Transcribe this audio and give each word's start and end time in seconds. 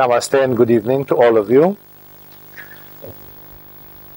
Namaste 0.00 0.42
and 0.42 0.56
good 0.56 0.70
evening 0.70 1.04
to 1.04 1.14
all 1.14 1.36
of 1.36 1.50
you. 1.50 1.76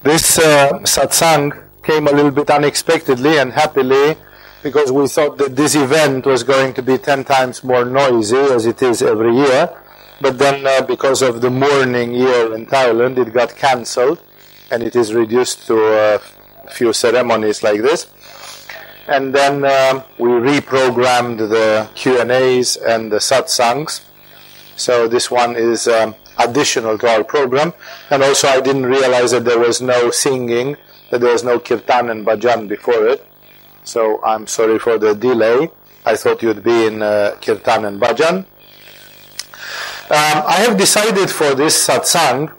This 0.01 0.39
uh, 0.39 0.79
satsang 0.83 1.62
came 1.83 2.07
a 2.07 2.12
little 2.12 2.31
bit 2.31 2.49
unexpectedly 2.49 3.37
and 3.37 3.51
happily 3.51 4.15
because 4.62 4.94
we 4.94 5.05
thought 5.09 5.37
that 5.40 5.58
this 5.58 5.76
event 5.76 6.26
was 6.26 6.41
going 6.44 6.73
to 6.76 6.81
be 6.81 6.97
10 6.97 7.26
times 7.26 7.65
more 7.65 7.83
noisy 7.83 8.37
as 8.37 8.65
it 8.65 8.81
is 8.81 9.01
every 9.01 9.35
year. 9.35 9.69
But 10.22 10.37
then, 10.37 10.65
uh, 10.65 10.85
because 10.85 11.22
of 11.22 11.41
the 11.41 11.49
mourning 11.49 12.13
year 12.13 12.55
in 12.55 12.65
Thailand, 12.65 13.18
it 13.18 13.33
got 13.33 13.54
cancelled 13.58 14.23
and 14.72 14.83
it 14.83 14.95
is 14.95 15.13
reduced 15.13 15.68
to 15.68 15.76
a 15.83 16.20
few 16.72 16.94
ceremonies 16.94 17.62
like 17.62 17.81
this. 17.81 18.08
And 19.09 19.36
then 19.36 19.66
uh, 19.66 20.02
we 20.18 20.30
reprogrammed 20.30 21.40
the 21.40 21.90
Q&As 21.94 22.77
and 22.77 23.12
the 23.12 23.18
satsangs. 23.18 24.00
So 24.76 25.08
this 25.08 25.30
one 25.30 25.55
is 25.55 25.88
um, 25.88 26.16
additional 26.40 26.98
to 26.98 27.08
our 27.08 27.23
program. 27.23 27.73
And 28.09 28.23
also 28.23 28.48
I 28.48 28.62
didn't 28.62 28.86
realize 28.86 29.32
that 29.32 29.46
there 29.46 29.59
was 29.59 29.82
no 29.82 30.12
singing, 30.12 30.77
that 31.12 31.22
there 31.22 31.32
was 31.32 31.44
no 31.44 31.59
kirtan 31.59 32.09
and 32.09 32.26
bhajan 32.26 32.68
before 32.68 33.08
it. 33.08 33.26
So 33.84 34.23
I'm 34.23 34.48
sorry 34.48 34.80
for 34.80 34.98
the 34.98 35.13
delay. 35.13 35.70
I 36.05 36.16
thought 36.16 36.41
you'd 36.41 36.63
be 36.63 36.88
in 36.88 37.02
uh, 37.02 37.38
kirtan 37.41 37.86
and 37.86 38.02
bhajan. 38.02 38.46
Um, 40.09 40.44
I 40.46 40.58
have 40.66 40.77
decided 40.77 41.30
for 41.30 41.55
this 41.55 41.88
satsang, 41.88 42.54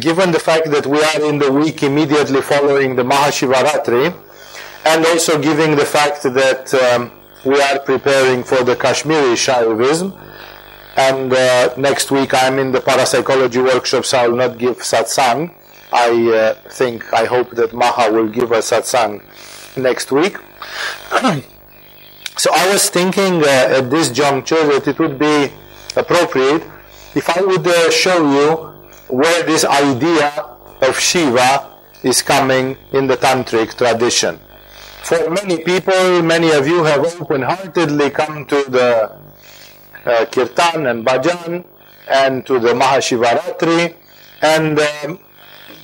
given 0.00 0.32
the 0.32 0.38
fact 0.38 0.70
that 0.70 0.86
we 0.86 1.02
are 1.02 1.28
in 1.28 1.38
the 1.38 1.50
week 1.50 1.82
immediately 1.82 2.42
following 2.42 2.94
the 2.94 3.02
Mahashivaratri, 3.02 4.14
and 4.84 5.06
also 5.06 5.40
giving 5.40 5.76
the 5.76 5.84
fact 5.86 6.24
that 6.24 6.74
um, 6.74 7.10
we 7.44 7.60
are 7.60 7.78
preparing 7.78 8.44
for 8.44 8.62
the 8.64 8.76
Kashmiri 8.76 9.34
Shaivism, 9.34 10.12
and 10.96 11.32
uh, 11.32 11.74
next 11.76 12.10
week 12.10 12.32
I'm 12.34 12.58
in 12.58 12.72
the 12.72 12.80
parapsychology 12.80 13.60
workshop, 13.60 14.04
so 14.04 14.18
I 14.18 14.28
will 14.28 14.36
not 14.36 14.58
give 14.58 14.78
satsang. 14.78 15.54
I 15.92 16.10
uh, 16.32 16.54
think, 16.70 17.12
I 17.12 17.24
hope 17.24 17.50
that 17.52 17.72
Maha 17.72 18.12
will 18.12 18.28
give 18.28 18.52
us 18.52 18.70
satsang 18.70 19.22
next 19.76 20.12
week. 20.12 20.36
so 22.36 22.50
I 22.52 22.72
was 22.72 22.90
thinking 22.90 23.42
uh, 23.42 23.78
at 23.78 23.90
this 23.90 24.10
juncture 24.10 24.66
that 24.66 24.86
it 24.88 24.98
would 24.98 25.18
be 25.18 25.50
appropriate 25.96 26.62
if 27.14 27.28
I 27.30 27.40
would 27.42 27.66
uh, 27.66 27.90
show 27.90 28.18
you 28.18 28.56
where 29.08 29.42
this 29.44 29.64
idea 29.64 30.28
of 30.80 30.98
Shiva 30.98 31.70
is 32.02 32.22
coming 32.22 32.76
in 32.92 33.06
the 33.06 33.16
tantric 33.16 33.76
tradition. 33.76 34.38
For 35.02 35.30
many 35.30 35.62
people, 35.62 36.22
many 36.22 36.50
of 36.50 36.66
you 36.66 36.82
have 36.84 37.04
open-heartedly 37.20 38.10
come 38.10 38.46
to 38.46 38.64
the 38.68 39.23
uh, 40.06 40.24
kirtan 40.26 40.86
and 40.86 41.04
bhajan 41.04 41.64
and 42.08 42.46
to 42.46 42.58
the 42.58 42.74
Mahashivaratri 42.74 43.94
and 44.42 44.78
um, 44.78 45.18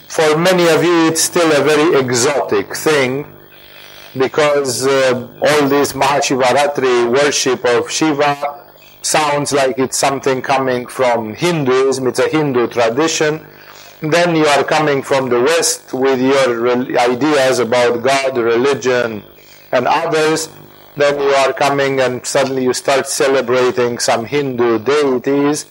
for 0.09 0.37
many 0.37 0.69
of 0.69 0.83
you 0.83 1.09
it's 1.09 1.23
still 1.23 1.51
a 1.61 1.65
very 1.65 1.99
exotic 1.99 2.75
thing 2.75 3.27
because 4.17 4.87
uh, 4.87 5.29
all 5.41 5.69
this 5.69 5.93
Mahashivaratri 5.93 7.11
worship 7.11 7.65
of 7.65 7.91
Shiva 7.91 8.61
sounds 9.03 9.53
like 9.53 9.79
it's 9.79 9.97
something 9.97 10.43
coming 10.43 10.87
from 10.87 11.35
Hinduism, 11.35 12.07
it's 12.07 12.19
a 12.19 12.29
Hindu 12.29 12.69
tradition. 12.69 13.47
Then 14.01 14.35
you 14.35 14.47
are 14.47 14.65
coming 14.65 15.03
from 15.03 15.29
the 15.29 15.41
West 15.41 15.93
with 15.93 16.21
your 16.21 16.71
ideas 16.99 17.59
about 17.59 18.03
God, 18.03 18.37
religion, 18.37 19.23
and 19.73 19.87
others. 19.87 20.49
Then 21.01 21.19
you 21.19 21.33
are 21.33 21.55
coming 21.55 21.99
and 22.01 22.27
suddenly 22.27 22.65
you 22.65 22.75
start 22.75 23.07
celebrating 23.07 23.99
some 23.99 24.27
Hindu 24.27 24.81
deities. 24.81 25.65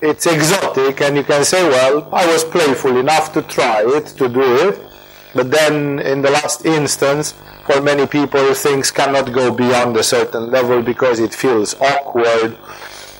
It's 0.00 0.26
exotic, 0.26 1.00
and 1.00 1.16
you 1.16 1.24
can 1.24 1.44
say, 1.44 1.68
well, 1.68 2.08
I 2.12 2.24
was 2.26 2.44
playful 2.44 2.96
enough 2.98 3.32
to 3.32 3.42
try 3.42 3.82
it, 3.84 4.06
to 4.18 4.28
do 4.28 4.68
it. 4.68 4.78
But 5.34 5.50
then, 5.50 5.98
in 5.98 6.22
the 6.22 6.30
last 6.30 6.64
instance, 6.66 7.34
for 7.66 7.80
many 7.80 8.06
people, 8.06 8.54
things 8.54 8.92
cannot 8.92 9.32
go 9.32 9.50
beyond 9.50 9.96
a 9.96 10.04
certain 10.04 10.52
level 10.52 10.82
because 10.82 11.18
it 11.18 11.34
feels 11.34 11.74
awkward, 11.80 12.56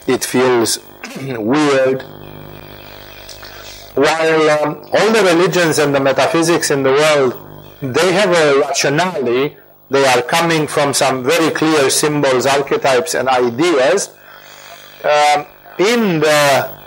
it 0.06 0.24
feels 0.24 0.78
weird. 1.18 2.02
While 3.94 4.50
um, 4.50 4.86
all 4.92 5.10
the 5.10 5.24
religions 5.34 5.80
and 5.80 5.92
the 5.92 6.00
metaphysics 6.00 6.70
in 6.70 6.84
the 6.84 6.92
world, 6.92 7.32
they 7.80 8.12
have 8.12 8.30
a 8.30 8.60
rationale, 8.60 9.63
they 9.90 10.04
are 10.06 10.22
coming 10.22 10.66
from 10.66 10.94
some 10.94 11.22
very 11.22 11.50
clear 11.50 11.90
symbols, 11.90 12.46
archetypes, 12.46 13.14
and 13.14 13.28
ideas. 13.28 14.10
Um, 15.04 15.46
in 15.78 16.20
the 16.20 16.78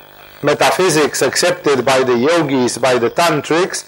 metaphysics 0.43 1.21
accepted 1.21 1.85
by 1.85 2.03
the 2.03 2.17
yogis, 2.17 2.77
by 2.77 2.97
the 2.97 3.09
tantrics, 3.09 3.87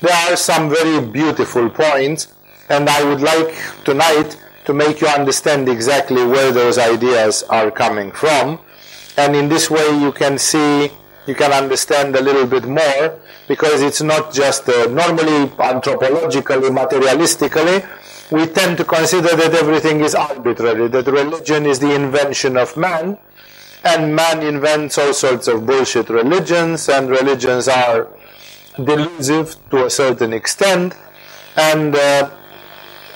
there 0.00 0.14
are 0.14 0.36
some 0.36 0.68
very 0.68 1.06
beautiful 1.06 1.68
points 1.70 2.28
and 2.68 2.88
I 2.88 3.04
would 3.04 3.20
like 3.20 3.54
tonight 3.84 4.36
to 4.64 4.72
make 4.72 5.00
you 5.00 5.08
understand 5.08 5.68
exactly 5.68 6.24
where 6.24 6.52
those 6.52 6.78
ideas 6.78 7.42
are 7.44 7.70
coming 7.70 8.12
from. 8.12 8.60
And 9.16 9.34
in 9.34 9.48
this 9.48 9.70
way 9.70 9.98
you 10.00 10.12
can 10.12 10.38
see, 10.38 10.90
you 11.26 11.34
can 11.34 11.52
understand 11.52 12.16
a 12.16 12.22
little 12.22 12.46
bit 12.46 12.64
more 12.64 13.18
because 13.48 13.82
it's 13.82 14.00
not 14.00 14.32
just 14.32 14.68
uh, 14.68 14.86
normally 14.86 15.48
anthropologically, 15.56 16.70
materialistically, 16.70 17.86
we 18.30 18.46
tend 18.46 18.78
to 18.78 18.84
consider 18.84 19.34
that 19.36 19.54
everything 19.54 20.00
is 20.00 20.14
arbitrary, 20.14 20.88
that 20.88 21.06
religion 21.06 21.66
is 21.66 21.78
the 21.78 21.94
invention 21.94 22.56
of 22.56 22.76
man, 22.76 23.18
and 23.84 24.14
man 24.14 24.42
invents 24.42 24.98
all 24.98 25.12
sorts 25.12 25.48
of 25.48 25.66
bullshit 25.66 26.08
religions, 26.08 26.88
and 26.88 27.10
religions 27.10 27.68
are 27.68 28.08
delusive 28.76 29.56
to 29.70 29.86
a 29.86 29.90
certain 29.90 30.32
extent, 30.32 30.94
and 31.56 31.96
uh, 31.96 32.30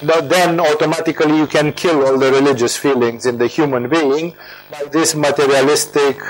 but 0.03 0.29
then 0.29 0.61
automatically 0.61 1.37
you 1.37 1.47
can 1.47 1.73
kill 1.73 2.05
all 2.05 2.19
the 2.19 2.31
religious 2.31 2.77
feelings 2.77 3.27
in 3.27 3.39
the 3.39 3.47
human 3.47 3.89
being 3.89 4.35
by 4.71 4.83
this 4.91 5.15
materialistic, 5.15 6.21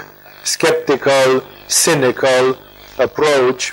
skeptical, 0.45 1.43
cynical 1.67 2.57
approach. 2.99 3.73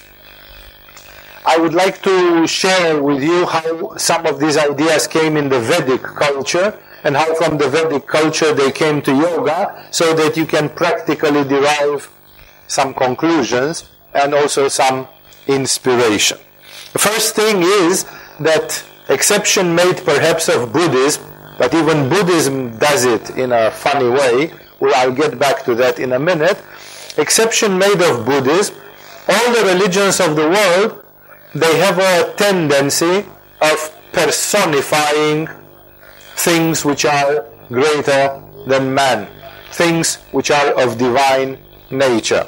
I 1.44 1.58
would 1.58 1.74
like 1.74 2.04
to 2.04 2.46
share 2.46 3.02
with 3.02 3.24
you 3.24 3.48
how 3.48 3.98
some 3.98 4.28
of 4.28 4.40
these 4.40 4.58
ideas 4.58 5.08
came 5.08 5.38
in 5.38 5.50
the 5.50 5.60
Vedic 5.60 6.04
culture 6.04 6.78
and 7.04 7.18
how 7.18 7.34
from 7.34 7.58
the 7.58 7.68
Vedic 7.68 8.06
culture 8.06 8.54
they 8.54 8.72
came 8.72 9.02
to 9.02 9.12
yoga 9.12 9.88
so 9.90 10.14
that 10.14 10.38
you 10.38 10.46
can 10.46 10.70
practically 10.70 11.44
derive 11.44 12.12
some 12.68 12.94
conclusions 12.94 13.90
and 14.14 14.36
also 14.36 14.68
some 14.68 15.08
inspiration. 15.48 16.38
The 16.94 17.00
first 17.00 17.36
thing 17.36 17.64
is 17.64 18.06
that 18.40 18.84
exception 19.10 19.74
made 19.74 19.98
perhaps 20.06 20.48
of 20.48 20.72
Buddhism, 20.72 21.24
but 21.58 21.74
even 21.74 22.08
Buddhism 22.08 22.78
does 22.78 23.04
it 23.06 23.32
in 23.32 23.52
a 23.52 23.72
funny 23.72 24.10
way. 24.10 24.54
Well, 24.80 24.94
I'll 24.96 25.16
get 25.16 25.40
back 25.40 25.64
to 25.66 25.74
that 25.76 25.98
in 25.98 26.14
a 26.14 26.20
minute. 26.20 26.62
Exception 27.18 27.80
made 27.80 28.02
of 28.02 28.26
Buddhism, 28.28 28.76
all 29.28 29.54
the 29.54 29.74
religions 29.74 30.20
of 30.20 30.36
the 30.36 30.48
world, 30.48 31.01
they 31.54 31.78
have 31.78 31.98
a 32.00 32.34
tendency 32.36 33.26
of 33.62 33.98
personifying 34.12 35.48
things 36.36 36.86
which 36.86 37.06
are 37.06 37.46
greater 37.68 38.42
than 38.68 38.94
man, 38.94 39.28
things 39.72 40.16
which 40.32 40.52
are 40.52 40.80
of 40.82 40.98
divine 40.98 41.58
nature. 41.90 42.46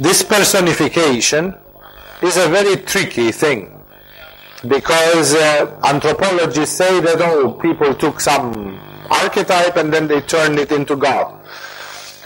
This 0.00 0.22
personification 0.22 1.54
is 2.22 2.36
a 2.36 2.48
very 2.48 2.76
tricky 2.76 3.32
thing 3.32 3.70
because 4.66 5.34
uh, 5.34 5.78
anthropologists 5.84 6.76
say 6.76 7.00
that 7.00 7.20
oh 7.20 7.52
people 7.52 7.94
took 7.94 8.20
some 8.20 8.80
archetype 9.10 9.76
and 9.76 9.92
then 9.92 10.08
they 10.08 10.20
turned 10.20 10.58
it 10.58 10.72
into 10.72 10.96
God. 10.96 11.40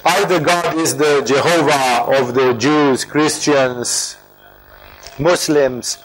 Either 0.04 0.40
God 0.40 0.76
is 0.76 0.96
the 0.96 1.22
Jehovah 1.22 2.18
of 2.18 2.34
the 2.34 2.54
Jews, 2.54 3.04
Christians, 3.04 4.17
Muslims. 5.18 5.98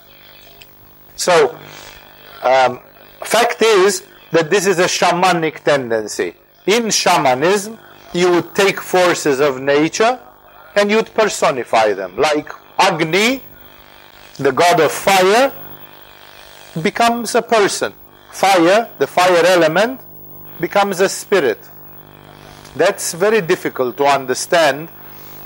So, 1.15 1.57
um, 2.41 2.79
fact 3.23 3.61
is 3.61 4.03
that 4.31 4.49
this 4.49 4.65
is 4.65 4.79
a 4.79 4.85
shamanic 4.85 5.63
tendency. 5.63 6.35
In 6.65 6.89
shamanism, 6.89 7.77
you 8.13 8.31
would 8.31 8.55
take 8.55 8.79
forces 8.79 9.39
of 9.39 9.61
nature 9.61 10.19
and 10.75 10.89
you'd 10.89 11.13
personify 11.13 11.93
them, 11.93 12.15
like 12.17 12.49
Agni, 12.77 13.41
the 14.37 14.51
god 14.51 14.79
of 14.79 14.91
fire, 14.91 15.53
becomes 16.81 17.35
a 17.35 17.41
person. 17.41 17.93
Fire, 18.31 18.89
the 18.97 19.05
fire 19.05 19.45
element, 19.45 20.01
becomes 20.59 20.99
a 20.99 21.09
spirit. 21.09 21.59
That's 22.75 23.13
very 23.13 23.41
difficult 23.41 23.97
to 23.97 24.05
understand 24.05 24.89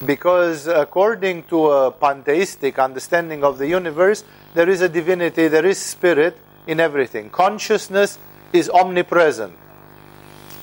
because 0.06 0.68
according 0.68 1.44
to 1.44 1.72
a 1.72 1.92
pantheistic 1.92 2.78
understanding 2.78 3.44
of 3.44 3.58
the 3.58 3.68
universe, 3.68 4.24
there 4.54 4.70
is 4.70 4.82
a 4.82 4.90
divinity, 4.90 5.48
there 5.48 5.66
is 5.66 5.80
spirit 5.80 6.38
in 6.68 6.80
everything. 6.80 7.30
Consciousness 7.30 8.20
is 8.54 8.70
omnipresent. 8.70 9.54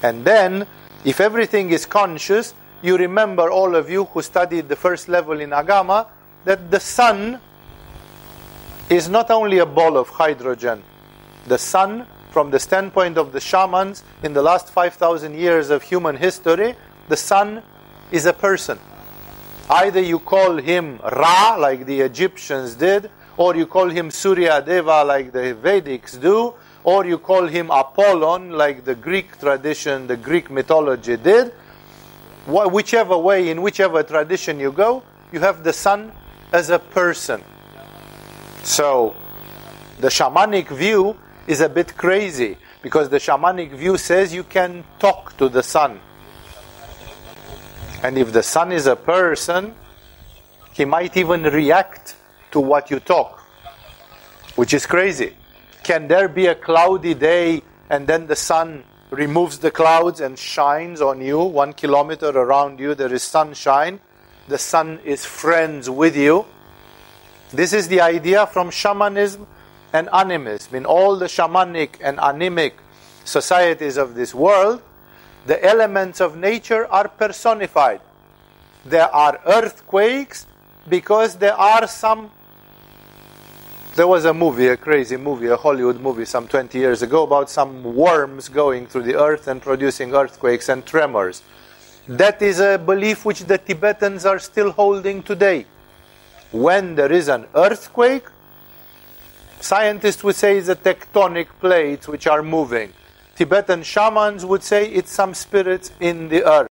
And 0.03 0.25
then, 0.25 0.67
if 1.05 1.21
everything 1.21 1.71
is 1.71 1.87
conscious, 1.87 2.55
you 2.83 2.97
remember, 2.97 3.51
all 3.51 3.75
of 3.75 3.91
you 3.91 4.05
who 4.05 4.23
studied 4.23 4.69
the 4.69 4.77
first 4.77 5.09
level 5.09 5.41
in 5.41 5.51
Agama, 5.51 6.07
that 6.45 6.71
the 6.71 6.81
sun 6.81 7.41
is 8.91 9.09
not 9.09 9.31
only 9.31 9.59
a 9.59 9.67
ball 9.67 9.97
of 9.97 10.09
hydrogen. 10.11 10.83
The 11.47 11.59
sun, 11.59 12.07
from 12.31 12.51
the 12.51 12.59
standpoint 12.59 13.17
of 13.17 13.33
the 13.33 13.41
shamans 13.41 14.05
in 14.23 14.35
the 14.35 14.43
last 14.43 14.69
5,000 14.69 15.35
years 15.35 15.71
of 15.71 15.83
human 15.83 16.17
history, 16.17 16.77
the 17.09 17.17
sun 17.17 17.63
is 18.13 18.27
a 18.27 18.33
person. 18.33 18.79
Either 19.71 20.01
you 20.01 20.19
call 20.19 20.57
him 20.59 21.01
Ra, 21.03 21.57
like 21.57 21.87
the 21.87 22.01
Egyptians 22.01 22.75
did, 22.75 23.11
or 23.37 23.57
you 23.57 23.67
call 23.67 23.89
him 23.89 24.11
Surya 24.11 24.63
Deva, 24.63 25.05
like 25.05 25.33
the 25.33 25.55
Vedics 25.55 26.21
do, 26.21 26.55
or 26.85 27.07
you 27.07 27.19
call 27.19 27.47
him 27.47 27.71
Apollon, 27.71 28.51
like 28.51 28.85
the 28.85 28.95
Greek 28.95 29.39
tradition, 29.39 30.07
the 30.07 30.17
Greek 30.17 30.51
mythology 30.51 31.17
did. 31.17 31.53
Whichever 32.47 33.17
way, 33.17 33.49
in 33.49 33.63
whichever 33.63 34.03
tradition 34.03 34.61
you 34.61 34.71
go, 34.71 35.03
you 35.33 35.41
have 35.41 35.65
the 35.65 35.73
sun 35.73 36.13
as 36.53 36.69
a 36.69 36.79
person. 36.79 37.43
So, 38.63 39.17
the 39.99 40.09
shamanic 40.09 40.69
view 40.69 41.17
is 41.47 41.63
a 41.63 41.69
bit 41.71 41.97
crazy 41.97 42.59
because 42.83 43.09
the 43.09 43.17
shamanic 43.17 43.73
view 43.73 43.97
says 43.97 44.35
you 44.35 44.45
can 44.45 44.85
talk 44.99 45.37
to 45.39 45.49
the 45.49 45.63
sun. 45.63 46.01
And 48.05 48.19
if 48.19 48.35
the 48.35 48.43
sun 48.43 48.71
is 48.71 48.87
a 48.87 48.97
person, 48.97 49.75
he 50.75 50.85
might 50.85 51.17
even 51.17 51.45
react 51.45 52.17
to 52.51 52.61
what 52.61 52.91
you 52.91 53.01
talk, 53.01 53.41
which 54.57 54.75
is 54.75 54.85
crazy. 54.85 55.35
Can 55.83 56.07
there 56.07 56.29
be 56.29 56.47
a 56.47 56.55
cloudy 56.55 57.15
day 57.15 57.63
and 57.89 58.07
then 58.07 58.27
the 58.27 58.37
sun 58.37 58.85
removes 59.09 59.59
the 59.59 59.71
clouds 59.71 60.21
and 60.21 60.39
shines 60.39 61.01
on 61.01 61.23
you? 61.23 61.41
One 61.41 61.73
kilometer 61.73 62.29
around 62.29 62.79
you, 62.79 62.95
there 62.95 63.11
is 63.11 63.23
sunshine. 63.23 64.01
The 64.49 64.59
sun 64.59 65.01
is 65.03 65.25
friends 65.25 65.89
with 65.89 66.15
you. 66.15 66.45
This 67.55 67.73
is 67.73 67.89
the 67.89 68.03
idea 68.03 68.47
from 68.47 68.71
shamanism 68.71 69.47
and 69.95 70.11
animism. 70.13 70.75
In 70.75 70.85
all 70.85 71.17
the 71.17 71.25
shamanic 71.25 72.01
and 72.03 72.19
animic 72.19 72.73
societies 73.25 73.97
of 73.97 74.15
this 74.15 74.35
world, 74.35 74.83
the 75.47 75.63
elements 75.65 76.21
of 76.21 76.37
nature 76.37 76.87
are 76.87 77.09
personified. 77.09 78.01
There 78.85 79.15
are 79.15 79.41
earthquakes 79.47 80.47
because 80.89 81.37
there 81.37 81.55
are 81.55 81.87
some. 81.87 82.31
There 83.95 84.07
was 84.07 84.25
a 84.25 84.35
movie, 84.35 84.67
a 84.69 84.77
crazy 84.77 85.17
movie, 85.17 85.47
a 85.47 85.57
Hollywood 85.57 86.01
movie 86.01 86.25
some 86.25 86.49
20 86.49 86.79
years 86.79 87.03
ago 87.03 87.23
about 87.23 87.49
some 87.49 87.95
worms 87.95 88.49
going 88.49 88.87
through 88.87 89.03
the 89.03 89.15
earth 89.15 89.47
and 89.47 89.63
producing 89.63 90.15
earthquakes 90.15 90.69
and 90.69 90.85
tremors. 90.85 91.43
That 92.09 92.43
is 92.43 92.59
a 92.59 92.77
belief 92.77 93.25
which 93.25 93.45
the 93.45 93.57
Tibetans 93.57 94.27
are 94.27 94.39
still 94.39 94.73
holding 94.73 95.23
today. 95.23 95.67
When 96.51 96.97
there 96.97 97.13
is 97.13 97.29
an 97.29 97.47
earthquake, 97.55 98.27
scientists 99.61 100.25
would 100.25 100.37
say 100.37 100.59
it's 100.59 100.69
a 100.69 100.77
tectonic 100.77 101.47
plates 101.61 102.09
which 102.09 102.27
are 102.27 102.43
moving. 102.43 102.93
Tibetan 103.35 103.83
shamans 103.83 104.45
would 104.45 104.63
say 104.63 104.89
it's 104.89 105.11
some 105.11 105.35
spirits 105.35 105.91
in 105.99 106.29
the 106.29 106.45
earth. 106.45 106.69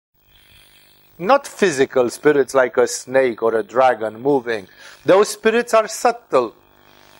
Not 1.18 1.46
physical 1.46 2.10
spirits 2.10 2.54
like 2.54 2.76
a 2.76 2.86
snake 2.86 3.42
or 3.42 3.54
a 3.54 3.62
dragon 3.62 4.20
moving. 4.20 4.68
Those 5.04 5.28
spirits 5.28 5.72
are 5.72 5.88
subtle, 5.88 6.54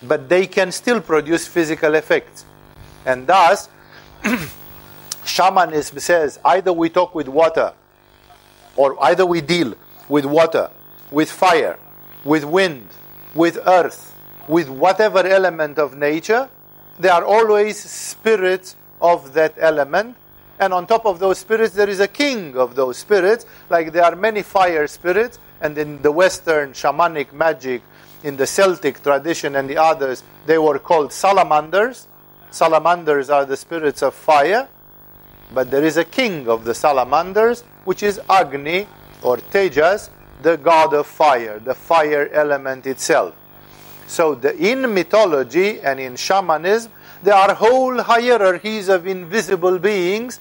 but 0.03 0.29
they 0.29 0.47
can 0.47 0.73
still 0.73 1.01
produce 1.01 1.47
physical 1.47 1.95
effects. 1.95 2.45
And 3.07 3.27
thus, 3.27 3.69
shamanism 5.25 5.99
says 6.01 6.39
either 6.45 6.73
we 6.73 6.91
talk 6.91 7.15
with 7.15 7.29
water, 7.29 7.73
or 8.77 9.03
either 9.05 9.25
we 9.25 9.41
deal 9.41 9.75
with 10.09 10.27
water, 10.27 10.71
with 11.11 11.31
fire, 11.31 11.79
with 12.25 12.45
wind, 12.45 12.89
with 13.35 13.59
earth, 13.67 14.15
with 14.49 14.69
whatever 14.69 15.27
element 15.27 15.79
of 15.79 15.97
nature, 15.97 16.49
they 16.99 17.09
are 17.09 17.25
always 17.25 17.79
spirits 17.79 18.77
of 19.01 19.33
that 19.35 19.55
element. 19.59 20.17
And 20.59 20.75
on 20.75 20.87
top 20.87 21.07
of 21.07 21.19
those 21.19 21.39
spirits, 21.39 21.75
there 21.75 21.89
is 21.89 22.01
a 22.01 22.09
king 22.09 22.57
of 22.57 22.75
those 22.75 22.99
spirits. 22.99 23.47
Like 23.71 23.93
there 23.93 24.05
are 24.05 24.15
many 24.15 24.43
fire 24.43 24.87
spirits, 24.87 25.39
and 25.61 25.77
in 25.79 26.03
the 26.03 26.13
Western 26.13 26.73
shamanic 26.73 27.33
magic, 27.33 27.83
in 28.23 28.37
the 28.37 28.47
Celtic 28.47 29.03
tradition 29.03 29.57
and 29.57 29.69
the 29.69 29.79
others, 29.79 30.23
they 30.47 30.59
were 30.59 30.79
called 30.79 31.13
salamanders. 31.13 32.07
Salamanders 32.51 33.31
are 33.31 33.47
the 33.47 33.57
spirits 33.57 34.03
of 34.03 34.15
fire, 34.15 34.69
but 35.55 35.71
there 35.71 35.85
is 35.85 35.97
a 35.97 36.05
king 36.05 36.49
of 36.49 36.65
the 36.65 36.75
salamanders, 36.75 37.63
which 37.85 38.03
is 38.03 38.21
Agni 38.29 38.87
or 39.23 39.39
Tejas, 39.39 40.11
the 40.43 40.57
god 40.57 40.95
of 40.95 41.07
fire, 41.07 41.59
the 41.59 41.75
fire 41.75 42.29
element 42.33 42.87
itself. 42.87 43.35
So, 44.07 44.35
the, 44.35 44.57
in 44.57 44.93
mythology 44.93 45.81
and 45.81 46.01
in 46.01 46.17
shamanism, 46.17 46.91
there 47.23 47.35
are 47.35 47.55
whole 47.55 48.03
hierarchies 48.03 48.89
of 48.89 49.07
invisible 49.07 49.79
beings, 49.79 50.41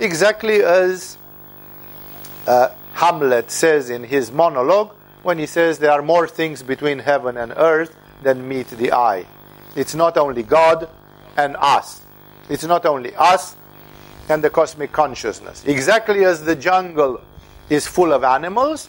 exactly 0.00 0.62
as 0.62 1.16
uh, 2.46 2.70
Hamlet 2.94 3.50
says 3.50 3.90
in 3.90 4.04
his 4.04 4.32
monologue 4.32 4.92
when 5.22 5.38
he 5.38 5.46
says 5.46 5.78
there 5.78 5.92
are 5.92 6.02
more 6.02 6.26
things 6.26 6.62
between 6.62 6.98
heaven 6.98 7.36
and 7.36 7.52
earth 7.56 7.94
than 8.22 8.48
meet 8.48 8.66
the 8.68 8.92
eye. 8.92 9.26
It's 9.76 9.94
not 9.94 10.16
only 10.16 10.42
God 10.42 10.88
and 11.36 11.56
us, 11.58 12.00
it's 12.48 12.64
not 12.64 12.84
only 12.86 13.14
us 13.14 13.54
and 14.28 14.42
the 14.42 14.50
cosmic 14.50 14.90
consciousness. 14.90 15.64
Exactly 15.66 16.24
as 16.24 16.44
the 16.44 16.56
jungle 16.56 17.20
is 17.70 17.86
full 17.86 18.12
of 18.12 18.24
animals, 18.24 18.88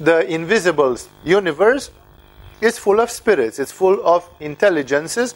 the 0.00 0.26
invisible 0.32 0.96
universe 1.24 1.90
is 2.60 2.78
full 2.78 3.00
of 3.00 3.10
spirits, 3.10 3.58
it's 3.58 3.72
full 3.72 4.04
of 4.06 4.28
intelligences 4.40 5.34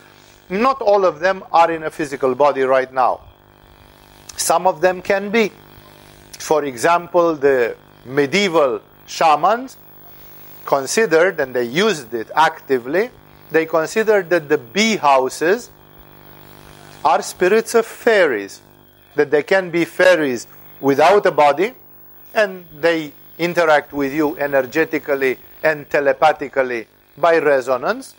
not 0.51 0.81
all 0.81 1.05
of 1.05 1.21
them 1.21 1.45
are 1.53 1.71
in 1.71 1.83
a 1.83 1.91
physical 1.91 2.35
body 2.35 2.63
right 2.63 2.93
now. 2.93 3.21
Some 4.37 4.67
of 4.67 4.81
them 4.81 5.03
can 5.03 5.31
be. 5.31 5.53
For 6.39 6.65
example, 6.65 7.35
the 7.35 7.77
medieval 8.05 8.81
shamans 9.07 9.77
considered, 10.65 11.41
and 11.41 11.55
they 11.55 11.65
used 11.65 12.13
it 12.15 12.31
actively, 12.35 13.11
they 13.51 13.67
considered 13.67 14.31
that 14.31 14.49
the 14.49 14.59
bee 14.59 14.97
houses 14.97 15.71
are 17.05 17.23
spirits 17.23 17.75
of 17.75 17.87
fairies, 17.87 18.61
that 19.15 19.31
they 19.31 19.43
can 19.43 19.71
be 19.71 19.85
fairies 19.85 20.47
without 20.81 21.25
a 21.27 21.31
body, 21.31 21.75
and 22.35 22.67
they 22.81 23.13
interact 23.39 23.93
with 23.93 24.13
you 24.13 24.37
energetically 24.39 25.39
and 25.63 25.89
telepathically 25.91 26.87
by 27.17 27.39
resonance 27.39 28.15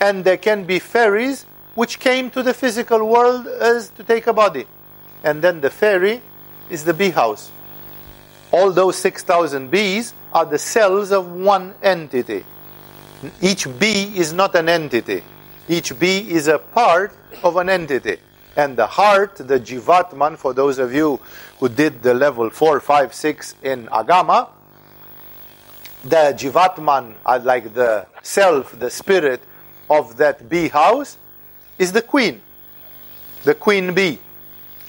and 0.00 0.24
there 0.24 0.38
can 0.38 0.64
be 0.64 0.78
fairies 0.78 1.44
which 1.74 2.00
came 2.00 2.30
to 2.30 2.42
the 2.42 2.54
physical 2.54 3.06
world 3.06 3.46
as 3.46 3.90
to 3.90 4.02
take 4.02 4.26
a 4.26 4.32
body. 4.32 4.66
And 5.22 5.42
then 5.42 5.60
the 5.60 5.70
fairy 5.70 6.22
is 6.70 6.84
the 6.84 6.94
bee 6.94 7.10
house. 7.10 7.52
All 8.50 8.72
those 8.72 8.96
6,000 8.96 9.70
bees 9.70 10.14
are 10.32 10.44
the 10.44 10.58
cells 10.58 11.12
of 11.12 11.30
one 11.30 11.74
entity. 11.82 12.44
Each 13.40 13.66
bee 13.78 14.16
is 14.16 14.32
not 14.32 14.54
an 14.56 14.68
entity. 14.68 15.22
Each 15.68 15.96
bee 15.98 16.28
is 16.30 16.48
a 16.48 16.58
part 16.58 17.14
of 17.44 17.56
an 17.56 17.68
entity. 17.68 18.16
And 18.56 18.76
the 18.76 18.86
heart, 18.86 19.36
the 19.36 19.60
Jivatman, 19.60 20.36
for 20.36 20.52
those 20.52 20.78
of 20.78 20.92
you 20.92 21.20
who 21.60 21.68
did 21.68 22.02
the 22.02 22.14
level 22.14 22.50
4, 22.50 22.80
5, 22.80 23.14
6 23.14 23.54
in 23.62 23.86
Agama, 23.86 24.48
the 26.02 26.34
Jivatman, 26.36 27.14
like 27.44 27.74
the 27.74 28.06
self, 28.22 28.76
the 28.78 28.90
spirit, 28.90 29.42
of 29.90 30.16
that 30.16 30.48
bee 30.48 30.68
house 30.68 31.18
is 31.78 31.92
the 31.92 32.00
queen, 32.00 32.40
the 33.44 33.54
queen 33.54 33.92
bee. 33.92 34.18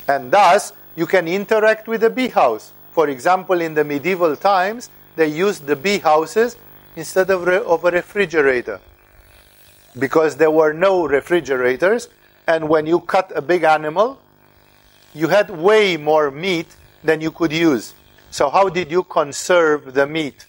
And 0.08 0.32
thus, 0.32 0.74
you 0.96 1.06
can 1.08 1.28
interact 1.28 1.88
with 1.88 2.02
the 2.02 2.10
bee 2.10 2.30
house. 2.30 2.72
For 2.92 3.10
example, 3.10 3.60
in 3.62 3.74
the 3.74 3.84
medieval 3.84 4.36
times, 4.36 4.90
they 5.16 5.28
used 5.28 5.66
the 5.66 5.76
bee 5.76 5.98
houses 5.98 6.56
instead 6.96 7.30
of, 7.30 7.48
of 7.48 7.86
a 7.86 7.92
refrigerator 7.92 8.80
because 9.98 10.38
there 10.38 10.52
were 10.52 10.74
no 10.74 11.08
refrigerators. 11.08 12.08
And 12.48 12.70
when 12.70 12.86
you 12.86 13.00
cut 13.00 13.32
a 13.36 13.42
big 13.42 13.64
animal, 13.64 14.20
you 15.14 15.28
had 15.28 15.50
way 15.50 15.98
more 15.98 16.32
meat 16.32 16.68
than 17.04 17.22
you 17.22 17.32
could 17.32 17.52
use. 17.52 17.94
So, 18.30 18.50
how 18.50 18.70
did 18.70 18.92
you 18.92 19.04
conserve 19.04 19.94
the 19.94 20.08
meat? 20.08 20.46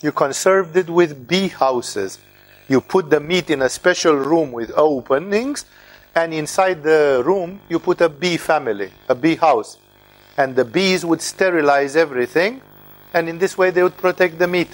You 0.00 0.12
conserved 0.12 0.76
it 0.76 0.88
with 0.88 1.26
bee 1.28 1.48
houses. 1.48 2.18
You 2.68 2.80
put 2.80 3.10
the 3.10 3.20
meat 3.20 3.50
in 3.50 3.62
a 3.62 3.68
special 3.68 4.14
room 4.14 4.52
with 4.52 4.72
openings, 4.74 5.66
and 6.14 6.32
inside 6.32 6.82
the 6.82 7.22
room, 7.24 7.60
you 7.68 7.78
put 7.78 8.00
a 8.00 8.08
bee 8.08 8.36
family, 8.36 8.92
a 9.08 9.14
bee 9.14 9.36
house. 9.36 9.78
And 10.36 10.56
the 10.56 10.64
bees 10.64 11.04
would 11.04 11.20
sterilize 11.20 11.96
everything, 11.96 12.60
and 13.12 13.28
in 13.28 13.38
this 13.38 13.58
way, 13.58 13.70
they 13.70 13.82
would 13.82 13.96
protect 13.96 14.38
the 14.38 14.48
meat. 14.48 14.70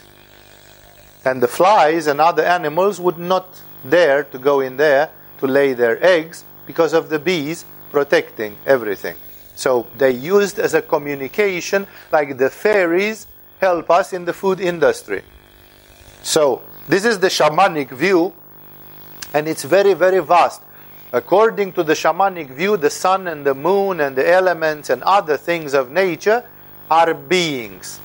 And 1.24 1.42
the 1.42 1.48
flies 1.48 2.06
and 2.06 2.20
other 2.20 2.44
animals 2.44 3.00
would 3.00 3.18
not 3.18 3.60
dare 3.88 4.24
to 4.24 4.38
go 4.38 4.60
in 4.60 4.76
there 4.76 5.10
to 5.38 5.46
lay 5.46 5.74
their 5.74 6.02
eggs 6.04 6.44
because 6.66 6.92
of 6.92 7.08
the 7.08 7.18
bees 7.18 7.64
protecting 7.90 8.56
everything. 8.66 9.16
So 9.56 9.86
they 9.98 10.12
used 10.12 10.58
as 10.58 10.72
a 10.74 10.80
communication, 10.80 11.86
like 12.10 12.38
the 12.38 12.48
fairies 12.48 13.26
help 13.60 13.90
us 13.90 14.12
in 14.12 14.24
the 14.24 14.32
food 14.32 14.60
industry. 14.60 15.22
So 16.22 16.62
this 16.88 17.04
is 17.04 17.18
the 17.18 17.28
shamanic 17.28 17.90
view, 17.90 18.32
and 19.32 19.46
it's 19.48 19.64
very, 19.64 19.94
very 19.94 20.20
vast. 20.20 20.62
According 21.12 21.72
to 21.72 21.82
the 21.82 21.94
shamanic 21.94 22.50
view, 22.50 22.76
the 22.76 22.90
sun 22.90 23.26
and 23.26 23.44
the 23.44 23.54
moon 23.54 24.00
and 24.00 24.14
the 24.14 24.28
elements 24.28 24.90
and 24.90 25.02
other 25.02 25.36
things 25.36 25.74
of 25.74 25.90
nature 25.90 26.44
are 26.90 27.14
beings. 27.14 28.00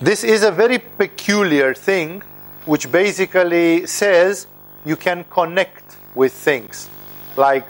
This 0.00 0.24
is 0.24 0.42
a 0.42 0.50
very 0.50 0.78
peculiar 0.78 1.74
thing, 1.74 2.22
which 2.64 2.90
basically 2.90 3.86
says 3.86 4.46
you 4.84 4.96
can 4.96 5.24
connect 5.24 5.96
with 6.14 6.32
things. 6.32 6.88
Like, 7.36 7.66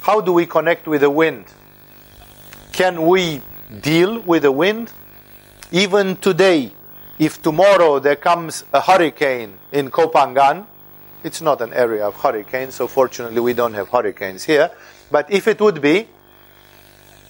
how 0.00 0.20
do 0.20 0.32
we 0.32 0.46
connect 0.46 0.86
with 0.86 1.00
the 1.00 1.10
wind? 1.10 1.46
Can 2.72 3.06
we 3.06 3.42
deal 3.82 4.20
with 4.20 4.42
the 4.42 4.52
wind? 4.52 4.92
Even 5.72 6.16
today, 6.16 6.72
if 7.18 7.40
tomorrow 7.42 7.98
there 7.98 8.16
comes 8.16 8.64
a 8.72 8.80
hurricane 8.80 9.58
in 9.72 9.90
Koh 9.90 10.10
Phangan, 10.10 10.66
it's 11.24 11.40
not 11.40 11.60
an 11.60 11.72
area 11.72 12.06
of 12.06 12.14
hurricanes, 12.14 12.74
so 12.74 12.86
fortunately 12.86 13.40
we 13.40 13.52
don't 13.52 13.74
have 13.74 13.88
hurricanes 13.88 14.44
here. 14.44 14.70
But 15.10 15.30
if 15.30 15.48
it 15.48 15.60
would 15.60 15.80
be, 15.80 16.08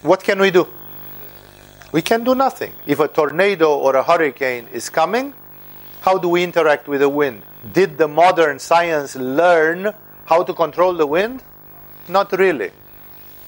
what 0.02 0.23
can 0.23 0.40
we 0.40 0.50
do? 0.50 0.69
We 1.93 2.02
can 2.02 2.25
do 2.25 2.35
nothing. 2.35 2.73
If 2.87 3.00
a 3.00 3.09
tornado 3.09 3.75
or 3.75 3.97
a 3.97 4.02
hurricane 4.02 4.69
is 4.73 4.90
coming, 4.90 5.33
how 6.00 6.19
do 6.19 6.28
we 6.28 6.43
interact 6.43 6.88
with 6.88 7.00
the 7.00 7.09
wind? 7.09 7.43
Did 7.73 7.97
the 7.97 8.09
modern 8.09 8.59
science 8.59 9.16
learn 9.16 9.93
how 10.25 10.43
to 10.43 10.52
control 10.52 10.95
the 10.95 11.07
wind? 11.07 11.43
Not 12.09 12.33
really. 12.33 12.71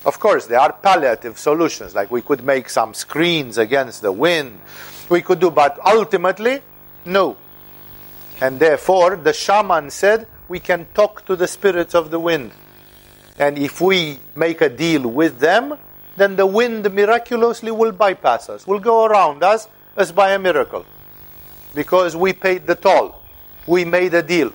Of 0.04 0.18
course, 0.18 0.46
there 0.46 0.60
are 0.60 0.72
palliative 0.72 1.38
solutions, 1.38 1.94
like 1.94 2.10
we 2.10 2.22
could 2.22 2.44
make 2.44 2.68
some 2.70 2.94
screens 2.94 3.58
against 3.58 4.02
the 4.02 4.12
wind. 4.12 4.60
We 5.08 5.22
could 5.22 5.40
do, 5.40 5.50
but 5.50 5.78
ultimately, 5.84 6.60
no. 7.04 7.36
And 8.40 8.60
therefore, 8.60 9.16
the 9.16 9.32
shaman 9.32 9.90
said, 9.90 10.26
we 10.48 10.60
can 10.60 10.86
talk 10.94 11.26
to 11.26 11.36
the 11.36 11.46
spirits 11.46 11.94
of 11.94 12.10
the 12.10 12.20
wind. 12.20 12.52
And 13.38 13.58
if 13.58 13.80
we 13.80 14.20
make 14.34 14.60
a 14.60 14.68
deal 14.68 15.08
with 15.08 15.38
them, 15.38 15.78
then 16.16 16.36
the 16.36 16.46
wind 16.46 16.92
miraculously 16.92 17.70
will 17.70 17.92
bypass 17.92 18.48
us, 18.48 18.66
will 18.66 18.80
go 18.80 19.04
around 19.04 19.42
us 19.42 19.68
as 19.96 20.12
by 20.12 20.32
a 20.32 20.38
miracle. 20.38 20.84
Because 21.74 22.16
we 22.16 22.32
paid 22.32 22.66
the 22.66 22.74
toll. 22.74 23.14
We 23.66 23.84
made 23.84 24.14
a 24.14 24.22
deal. 24.22 24.52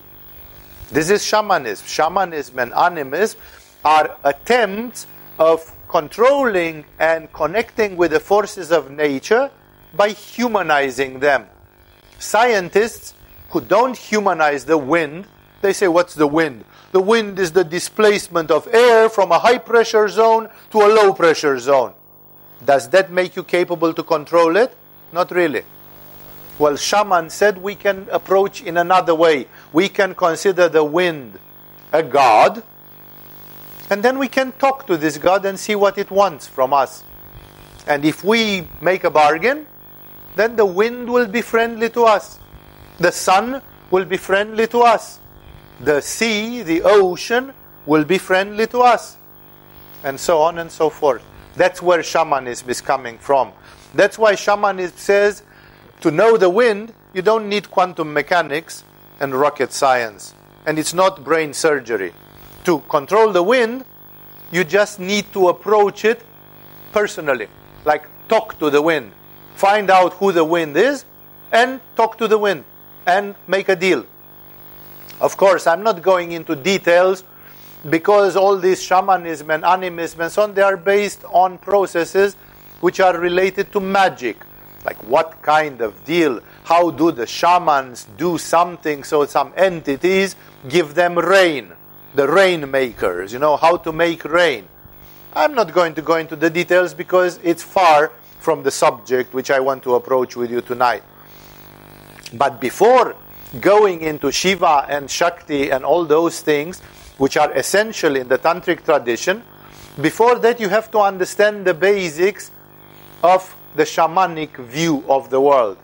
This 0.92 1.10
is 1.10 1.24
shamanism. 1.24 1.88
Shamanism 1.88 2.60
and 2.60 2.74
animism 2.74 3.40
are 3.86 4.18
attempts 4.24 5.08
of 5.40 5.72
controlling 5.88 6.86
and 7.00 7.32
connecting 7.32 7.96
with 7.96 8.12
the 8.12 8.20
forces 8.20 8.72
of 8.72 8.92
nature 8.92 9.52
by 9.94 10.10
humanizing 10.10 11.20
them. 11.20 11.48
Scientists 12.20 13.14
who 13.52 13.62
don't 13.62 13.96
humanize 13.96 14.66
the 14.66 14.78
wind, 14.78 15.28
they 15.62 15.74
say, 15.74 15.88
What's 15.88 16.16
the 16.16 16.28
wind? 16.28 16.66
The 16.92 17.02
wind 17.02 17.40
is 17.40 17.52
the 17.52 17.64
displacement 17.64 18.52
of 18.52 18.68
air 18.68 19.10
from 19.10 19.32
a 19.32 19.40
high 19.40 19.58
pressure 19.58 20.08
zone 20.08 20.50
to 20.72 20.78
a 20.80 20.88
low 20.88 21.14
pressure 21.14 21.58
zone. 21.60 21.94
Does 22.64 22.90
that 22.90 23.12
make 23.12 23.36
you 23.36 23.44
capable 23.44 23.94
to 23.94 24.04
control 24.04 24.56
it? 24.58 24.76
Not 25.12 25.32
really. 25.32 25.64
Well, 26.60 26.76
Shaman 26.76 27.30
said 27.30 27.58
we 27.58 27.76
can 27.76 28.08
approach 28.12 28.62
in 28.62 28.78
another 28.78 29.16
way. 29.16 29.48
We 29.72 29.90
can 29.90 30.14
consider 30.14 30.70
the 30.70 30.84
wind 30.84 31.40
a 31.92 32.04
god, 32.04 32.64
and 33.90 34.04
then 34.04 34.18
we 34.18 34.28
can 34.28 34.52
talk 34.54 34.88
to 34.88 34.98
this 34.98 35.18
god 35.18 35.46
and 35.46 35.60
see 35.60 35.76
what 35.76 35.98
it 35.98 36.10
wants 36.10 36.48
from 36.48 36.74
us. 36.74 37.04
And 37.88 38.06
if 38.06 38.24
we 38.24 38.68
make 38.82 39.04
a 39.04 39.12
bargain, 39.12 39.68
then 40.36 40.56
the 40.56 40.66
wind 40.66 41.12
will 41.12 41.28
be 41.28 41.42
friendly 41.42 41.90
to 41.92 42.06
us. 42.06 42.40
The 43.00 43.12
sun 43.12 43.62
will 43.92 44.06
be 44.06 44.18
friendly 44.18 44.68
to 44.68 44.82
us. 44.82 45.20
The 45.80 46.02
sea, 46.02 46.64
the 46.64 46.82
ocean, 46.84 47.54
will 47.86 48.04
be 48.04 48.18
friendly 48.18 48.68
to 48.68 48.80
us. 48.82 49.18
And 50.04 50.20
so 50.20 50.42
on 50.42 50.60
and 50.60 50.72
so 50.72 50.90
forth. 50.90 51.24
That's 51.56 51.82
where 51.82 52.02
shamanism 52.02 52.70
is 52.70 52.82
coming 52.82 53.18
from. 53.18 53.52
That's 53.94 54.18
why 54.18 54.36
shamanism 54.36 54.98
says 54.98 55.44
to 56.02 56.12
know 56.12 56.38
the 56.38 56.50
wind, 56.50 56.94
you 57.14 57.22
don't 57.22 57.48
need 57.48 57.70
quantum 57.70 58.12
mechanics 58.14 58.84
and 59.20 59.36
rocket 59.36 59.72
science. 59.72 60.34
And 60.66 60.80
it's 60.80 60.94
not 60.94 61.24
brain 61.24 61.54
surgery. 61.54 62.14
To 62.66 62.80
control 62.90 63.32
the 63.32 63.44
wind, 63.44 63.86
you 64.52 64.64
just 64.64 65.00
need 65.00 65.32
to 65.34 65.50
approach 65.50 66.06
it 66.06 66.24
personally. 66.92 67.48
Like 67.86 68.08
talk 68.28 68.58
to 68.60 68.70
the 68.70 68.82
wind. 68.82 69.12
Find 69.56 69.90
out 69.90 70.14
who 70.14 70.32
the 70.32 70.44
wind 70.44 70.76
is 70.78 71.06
and 71.52 71.80
talk 71.96 72.18
to 72.18 72.28
the 72.28 72.38
wind 72.38 72.64
and 73.06 73.36
make 73.48 73.70
a 73.70 73.76
deal. 73.76 74.06
Of 75.22 75.38
course, 75.38 75.68
I'm 75.68 75.84
not 75.84 76.02
going 76.02 76.32
into 76.32 76.56
details 76.56 77.24
because 77.90 78.36
all 78.36 78.58
this 78.58 78.82
shamanism 78.82 79.50
and 79.52 79.64
animism 79.66 80.22
and 80.22 80.32
so 80.32 80.44
on, 80.44 80.54
they 80.54 80.62
are 80.62 80.78
based 80.78 81.24
on 81.26 81.58
processes 81.58 82.36
which 82.82 83.00
are 83.00 83.18
related 83.18 83.72
to 83.74 83.80
magic. 83.80 84.38
Like 84.86 85.02
what 85.04 85.42
kind 85.42 85.82
of 85.82 86.04
deal? 86.04 86.42
How 86.64 86.92
do 86.92 87.12
the 87.12 87.26
shamans 87.26 88.08
do 88.18 88.38
something 88.38 89.04
so 89.04 89.26
some 89.26 89.54
entities 89.56 90.36
give 90.68 90.94
them 90.96 91.18
rain? 91.18 91.72
The 92.16 92.28
rain 92.28 92.70
makers, 92.70 93.34
you 93.34 93.40
know, 93.40 93.58
how 93.58 93.78
to 93.78 93.92
make 93.92 94.26
rain. 94.26 94.68
I'm 95.34 95.56
not 95.56 95.74
going 95.74 95.96
to 95.96 96.02
go 96.02 96.16
into 96.16 96.36
the 96.36 96.50
details 96.50 96.94
because 96.94 97.40
it's 97.44 97.64
far 97.64 98.12
from 98.44 98.62
the 98.62 98.72
subject 98.72 99.34
which 99.34 99.50
I 99.50 99.62
want 99.62 99.84
to 99.84 99.96
approach 99.96 100.36
with 100.36 100.52
you 100.52 100.60
tonight. 100.60 101.02
But 102.34 102.60
before 102.60 103.16
going 103.62 104.02
into 104.02 104.32
Shiva 104.32 104.86
and 104.90 105.10
Shakti 105.10 105.72
and 105.72 105.86
all 105.86 106.04
those 106.04 106.42
things, 106.42 106.82
which 107.18 107.38
are 107.38 107.52
essential 107.54 108.18
in 108.18 108.28
the 108.28 108.38
Tantric 108.38 108.84
tradition, 108.84 109.44
before 110.02 110.40
that 110.40 110.60
you 110.60 110.68
have 110.68 110.92
to 110.92 111.00
understand 111.00 111.64
the 111.64 111.74
basics 111.74 112.52
of 113.24 113.56
the 113.76 113.84
shamanic 113.84 114.58
view 114.58 115.06
of 115.08 115.30
the 115.30 115.40
world. 115.40 115.78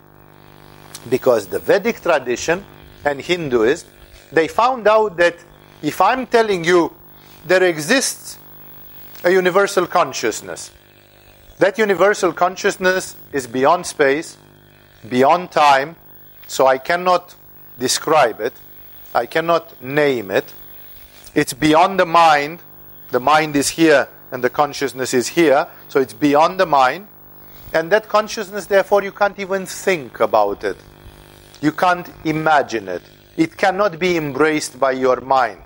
Because 1.10 1.48
the 1.48 1.60
Vedic 1.60 2.02
tradition 2.02 2.66
and 3.06 3.22
Hinduism, 3.22 3.88
they 4.34 4.50
found 4.50 4.86
out 4.86 5.16
that 5.16 5.38
if 5.82 6.02
I'm 6.02 6.28
telling 6.28 6.66
you 6.66 6.94
there 7.46 7.64
exists 7.64 8.38
a 9.24 9.32
universal 9.32 9.88
consciousness, 9.88 10.72
that 11.60 11.78
universal 11.78 12.34
consciousness 12.34 13.16
is 13.32 13.46
beyond 13.46 13.86
space, 13.86 14.38
beyond 15.08 15.52
time, 15.52 15.96
so 16.48 16.66
I 16.66 16.78
cannot 16.78 17.36
describe 17.78 18.42
it, 18.42 18.54
I 19.14 19.26
cannot 19.26 19.82
name 19.84 20.32
it. 20.32 20.54
It's 21.36 21.54
beyond 21.54 22.00
the 22.00 22.06
mind. 22.06 22.60
The 23.12 23.20
mind 23.20 23.56
is 23.56 23.70
here 23.70 24.08
and 24.32 24.44
the 24.44 24.50
consciousness 24.50 25.14
is 25.14 25.28
here, 25.28 25.68
so 25.88 26.00
it's 26.00 26.14
beyond 26.14 26.60
the 26.60 26.66
mind. 26.66 27.08
And 27.74 27.92
that 27.92 28.08
consciousness, 28.08 28.66
therefore, 28.66 29.04
you 29.04 29.12
can't 29.12 29.38
even 29.40 29.66
think 29.66 30.20
about 30.20 30.64
it. 30.64 30.78
You 31.62 31.72
can't 31.72 32.10
imagine 32.24 32.88
it. 32.88 33.02
It 33.38 33.58
cannot 33.58 34.00
be 34.00 34.18
embraced 34.18 34.80
by 34.80 34.92
your 34.92 35.22
mind. 35.22 35.62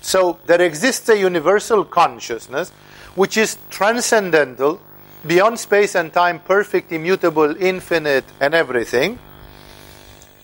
So 0.00 0.38
there 0.46 0.60
exists 0.60 1.08
a 1.08 1.18
universal 1.18 1.84
consciousness 1.84 2.70
which 3.14 3.36
is 3.36 3.58
transcendental, 3.70 4.80
beyond 5.26 5.58
space 5.58 5.94
and 5.94 6.12
time, 6.12 6.40
perfect, 6.40 6.92
immutable, 6.92 7.56
infinite, 7.56 8.24
and 8.40 8.54
everything. 8.54 9.18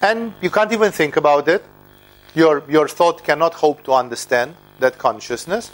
And 0.01 0.33
you 0.41 0.51
can't 0.51 0.73
even 0.73 0.93
think 0.93 1.17
about 1.17 1.49
it. 1.49 1.65
Your, 2.35 2.63
your 2.69 2.89
thought 2.89 3.25
cannot 3.25 3.55
hope 3.55 3.83
to 3.85 3.93
understand 3.93 4.55
that 4.79 4.99
consciousness. 4.99 5.71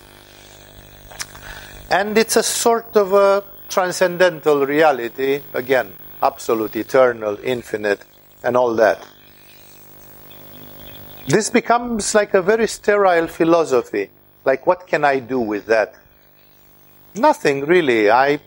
And 1.91 2.17
it's 2.17 2.37
a 2.37 2.43
sort 2.43 2.97
of 2.97 3.13
a 3.13 3.45
transcendental 3.69 4.65
reality, 4.65 5.43
again, 5.53 5.93
absolute, 6.23 6.77
eternal, 6.77 7.39
infinite, 7.43 8.03
and 8.43 8.57
all 8.57 8.75
that. 8.77 9.07
This 11.27 11.51
becomes 11.51 12.15
like 12.15 12.35
a 12.35 12.43
very 12.43 12.69
sterile 12.69 13.27
philosophy. 13.27 14.11
Like, 14.45 14.67
what 14.67 14.87
can 14.87 15.05
I 15.05 15.21
do 15.21 15.41
with 15.41 15.67
that? 15.67 15.95
Nothing 17.15 17.65
really. 17.65 18.11
I, 18.11 18.41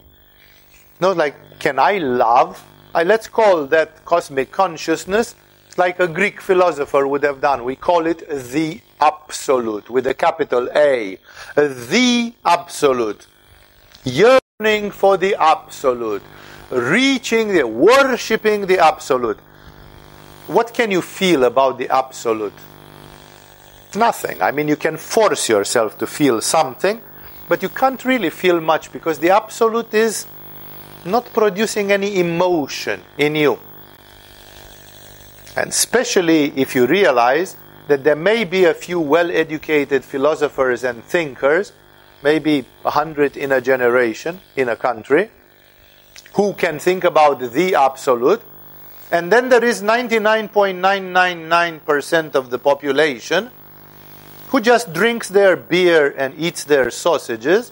no, 1.00 1.12
like, 1.12 1.60
can 1.60 1.80
I 1.80 1.98
love? 1.98 2.63
I, 2.94 3.04
let's 3.04 3.27
call 3.27 3.68
that 3.68 4.04
cosmic 4.06 4.51
consciousness 4.51 5.36
like 5.77 6.00
a 6.00 6.08
Greek 6.08 6.42
philosopher 6.42 7.08
would 7.08 7.24
have 7.24 7.39
done. 7.39 7.63
We 7.63 7.75
call 7.75 8.08
it 8.08 8.27
the 8.27 8.82
absolute 9.00 9.89
with 9.89 10.08
a 10.08 10.13
capital 10.13 10.70
A. 10.75 11.20
The 11.56 12.34
absolute. 12.44 13.27
Yearning 14.04 14.92
for 14.92 15.18
the 15.18 15.36
absolute. 15.39 16.24
Reaching 16.72 17.50
the, 17.50 17.68
worshipping 17.68 18.66
the 18.66 18.80
absolute. 18.80 19.39
What 20.48 20.74
can 20.74 20.92
you 20.92 21.01
feel 21.01 21.44
about 21.44 21.77
the 21.77 21.89
absolute? 21.89 22.54
Nothing. 23.96 24.42
I 24.42 24.51
mean, 24.51 24.68
you 24.68 24.75
can 24.75 24.98
force 24.98 25.48
yourself 25.50 25.98
to 26.00 26.08
feel 26.08 26.42
something, 26.42 27.01
but 27.48 27.62
you 27.62 27.70
can't 27.70 28.04
really 28.04 28.30
feel 28.30 28.60
much 28.60 28.92
because 28.92 29.20
the 29.20 29.30
absolute 29.30 29.94
is 29.94 30.25
not 31.07 31.33
producing 31.33 31.91
any 31.91 32.19
emotion 32.19 33.01
in 33.17 33.35
you. 33.35 33.59
And 35.55 35.69
especially 35.69 36.53
if 36.55 36.75
you 36.75 36.85
realize 36.85 37.57
that 37.87 38.03
there 38.03 38.15
may 38.15 38.43
be 38.43 38.65
a 38.65 38.73
few 38.73 38.99
well 38.99 39.31
educated 39.31 40.03
philosophers 40.03 40.83
and 40.83 41.03
thinkers, 41.03 41.71
maybe 42.21 42.65
a 42.85 42.91
hundred 42.91 43.37
in 43.37 43.51
a 43.51 43.61
generation 43.61 44.39
in 44.55 44.69
a 44.69 44.75
country, 44.75 45.31
who 46.33 46.53
can 46.53 46.77
think 46.79 47.03
about 47.03 47.39
the 47.39 47.73
absolute. 47.73 48.43
And 49.11 49.31
then 49.31 49.49
there 49.49 49.63
is 49.63 49.81
99.999% 49.81 52.35
of 52.35 52.51
the 52.51 52.59
population 52.59 53.49
who 54.49 54.61
just 54.61 54.93
drinks 54.93 55.29
their 55.29 55.55
beer 55.55 56.13
and 56.17 56.37
eats 56.37 56.65
their 56.65 56.91
sausages 56.91 57.71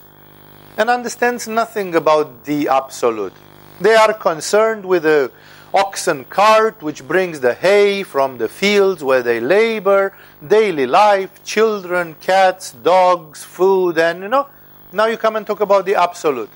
and 0.77 0.89
understands 0.89 1.47
nothing 1.47 1.95
about 1.95 2.45
the 2.45 2.67
absolute. 2.67 3.33
They 3.79 3.95
are 3.95 4.13
concerned 4.13 4.85
with 4.85 5.03
the 5.03 5.31
oxen 5.73 6.23
cart 6.25 6.81
which 6.81 7.05
brings 7.05 7.41
the 7.41 7.53
hay 7.53 8.01
from 8.03 8.37
the 8.37 8.47
fields 8.47 9.03
where 9.03 9.21
they 9.21 9.39
labor, 9.41 10.15
daily 10.47 10.87
life, 10.87 11.43
children, 11.43 12.15
cats, 12.21 12.71
dogs, 12.71 13.43
food, 13.43 13.97
and 13.97 14.21
you 14.21 14.29
know, 14.29 14.47
now 14.93 15.05
you 15.05 15.17
come 15.17 15.35
and 15.35 15.45
talk 15.45 15.59
about 15.59 15.85
the 15.85 15.95
absolute. 15.95 16.49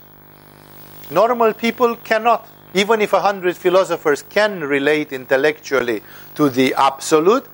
Normal 1.12 1.54
people 1.54 1.96
cannot. 1.98 2.48
Even 2.74 3.02
if 3.02 3.14
a 3.14 3.20
hundred 3.20 3.58
philosophers 3.58 4.22
can 4.22 4.64
relate 4.64 5.12
intellectually 5.12 6.04
to 6.36 6.50
the 6.50 6.74
absolute, 6.76 7.48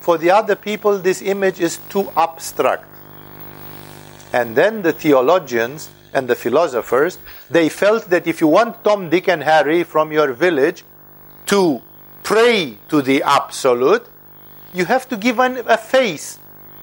for 0.00 0.18
the 0.18 0.30
other 0.30 0.56
people, 0.56 0.98
this 0.98 1.20
image 1.22 1.60
is 1.60 1.78
too 1.90 2.10
abstract. 2.16 2.84
And 4.32 4.56
then 4.56 4.80
the 4.82 4.92
theologians 4.92 5.90
and 6.14 6.28
the 6.28 6.34
philosophers, 6.34 7.18
they 7.50 7.68
felt 7.68 8.10
that 8.10 8.26
if 8.26 8.40
you 8.40 8.48
want 8.48 8.84
Tom, 8.84 9.08
Dick, 9.10 9.28
and 9.28 9.42
Harry 9.42 9.84
from 9.84 10.12
your 10.12 10.32
village 10.32 10.84
to 11.46 11.82
pray 12.22 12.78
to 12.88 13.02
the 13.02 13.22
absolute, 13.22 14.06
you 14.74 14.84
have 14.84 15.08
to 15.08 15.16
give 15.16 15.38
an, 15.38 15.62
a 15.66 15.76
face, 15.76 16.38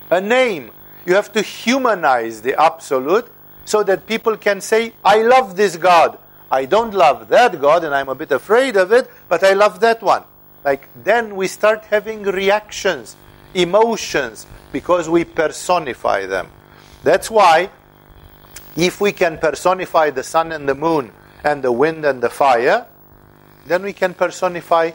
a 0.09 0.21
name. 0.21 0.71
You 1.05 1.15
have 1.15 1.31
to 1.33 1.41
humanize 1.41 2.41
the 2.41 2.59
absolute 2.59 3.27
so 3.65 3.83
that 3.83 4.07
people 4.07 4.37
can 4.37 4.61
say, 4.61 4.93
I 5.03 5.21
love 5.21 5.55
this 5.55 5.77
God. 5.77 6.17
I 6.51 6.65
don't 6.65 6.93
love 6.93 7.29
that 7.29 7.59
God 7.61 7.83
and 7.83 7.93
I'm 7.93 8.09
a 8.09 8.15
bit 8.15 8.31
afraid 8.31 8.75
of 8.75 8.91
it, 8.91 9.09
but 9.27 9.43
I 9.43 9.53
love 9.53 9.79
that 9.81 10.01
one. 10.01 10.23
Like 10.63 10.87
then 11.03 11.35
we 11.35 11.47
start 11.47 11.85
having 11.85 12.23
reactions, 12.23 13.15
emotions, 13.53 14.45
because 14.71 15.07
we 15.07 15.23
personify 15.23 16.25
them. 16.25 16.49
That's 17.03 17.29
why 17.31 17.69
if 18.75 19.01
we 19.01 19.11
can 19.11 19.37
personify 19.37 20.09
the 20.09 20.23
sun 20.23 20.51
and 20.51 20.67
the 20.67 20.75
moon 20.75 21.11
and 21.43 21.63
the 21.63 21.71
wind 21.71 22.05
and 22.05 22.21
the 22.21 22.29
fire, 22.29 22.85
then 23.65 23.83
we 23.83 23.93
can 23.93 24.13
personify 24.13 24.91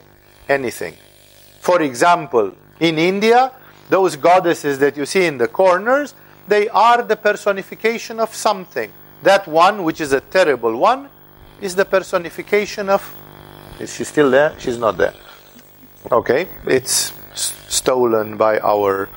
anything. 0.49 0.95
For 1.61 1.81
example, 1.83 2.55
in 2.81 2.99
India, 2.99 3.53
those 3.89 4.17
goddesses 4.17 4.79
that 4.79 4.97
you 4.97 5.07
see 5.07 5.27
in 5.27 5.39
the 5.39 5.49
corners, 5.49 6.15
they 6.49 6.69
are 6.69 7.03
the 7.03 7.17
personification 7.17 8.21
of 8.21 8.35
something. 8.35 8.93
That 9.23 9.47
one, 9.47 9.85
which 9.85 10.01
is 10.01 10.13
a 10.13 10.21
terrible 10.21 10.77
one, 10.77 11.09
is 11.61 11.75
the 11.75 11.85
personification 11.85 12.89
of. 12.89 13.03
Is 13.81 13.95
she 13.95 14.05
still 14.05 14.31
there? 14.31 14.55
She's 14.59 14.79
not 14.79 14.97
there. 14.99 15.15
Okay, 16.13 16.49
it's 16.67 17.13
stolen 17.35 18.37
by 18.37 18.59
our 18.59 19.09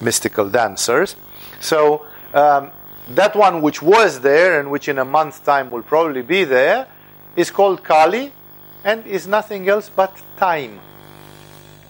mystical 0.00 0.48
dancers. 0.50 1.16
So 1.60 2.06
um, 2.34 2.70
that 3.08 3.36
one 3.36 3.62
which 3.62 3.80
was 3.80 4.20
there 4.20 4.58
and 4.58 4.70
which 4.70 4.88
in 4.88 4.98
a 4.98 5.04
month's 5.04 5.38
time 5.38 5.70
will 5.70 5.82
probably 5.82 6.22
be 6.22 6.44
there 6.44 6.86
is 7.36 7.50
called 7.50 7.84
Kali 7.84 8.32
and 8.84 9.06
is 9.06 9.26
nothing 9.26 9.68
else 9.68 9.88
but 9.88 10.16
time. 10.36 10.80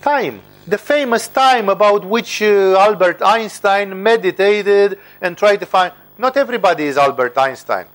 Time. 0.03 0.43
The 0.67 0.79
famous 0.79 1.29
time 1.29 1.69
about 1.69 2.05
which 2.05 2.43
uh, 2.43 2.77
Albert 2.77 3.23
Einstein 3.23 4.03
meditated 4.03 4.99
and 5.21 5.39
tried 5.39 5.59
to 5.59 5.67
find. 5.67 5.93
Not 6.19 6.37
everybody 6.37 6.85
is 6.85 6.97
Albert 6.97 7.39
Einstein. 7.39 7.87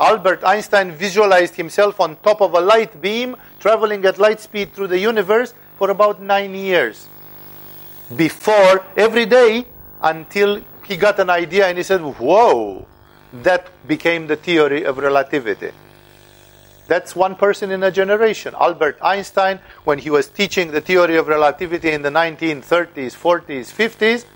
Albert 0.00 0.42
Einstein 0.42 0.90
visualized 0.90 1.54
himself 1.54 2.00
on 2.00 2.16
top 2.16 2.40
of 2.40 2.54
a 2.54 2.60
light 2.60 3.00
beam 3.00 3.36
traveling 3.60 4.04
at 4.04 4.18
light 4.18 4.40
speed 4.40 4.72
through 4.72 4.88
the 4.88 4.98
universe 4.98 5.54
for 5.78 5.90
about 5.90 6.20
nine 6.20 6.54
years. 6.54 7.06
Before, 8.16 8.84
every 8.96 9.26
day, 9.26 9.66
until 10.02 10.62
he 10.92 10.98
got 10.98 11.18
an 11.18 11.30
idea 11.30 11.66
and 11.66 11.78
he 11.78 11.84
said, 11.84 12.00
Whoa, 12.00 12.86
that 13.32 13.68
became 13.88 14.26
the 14.26 14.36
theory 14.36 14.84
of 14.84 14.98
relativity. 14.98 15.70
That's 16.86 17.16
one 17.16 17.36
person 17.36 17.70
in 17.70 17.82
a 17.82 17.90
generation. 17.90 18.54
Albert 18.58 18.98
Einstein, 19.00 19.60
when 19.84 19.98
he 19.98 20.10
was 20.10 20.28
teaching 20.28 20.70
the 20.70 20.80
theory 20.80 21.16
of 21.16 21.28
relativity 21.28 21.92
in 21.92 22.02
the 22.02 22.10
1930s, 22.10 23.16
40s, 23.16 23.72
50s, 23.72 24.26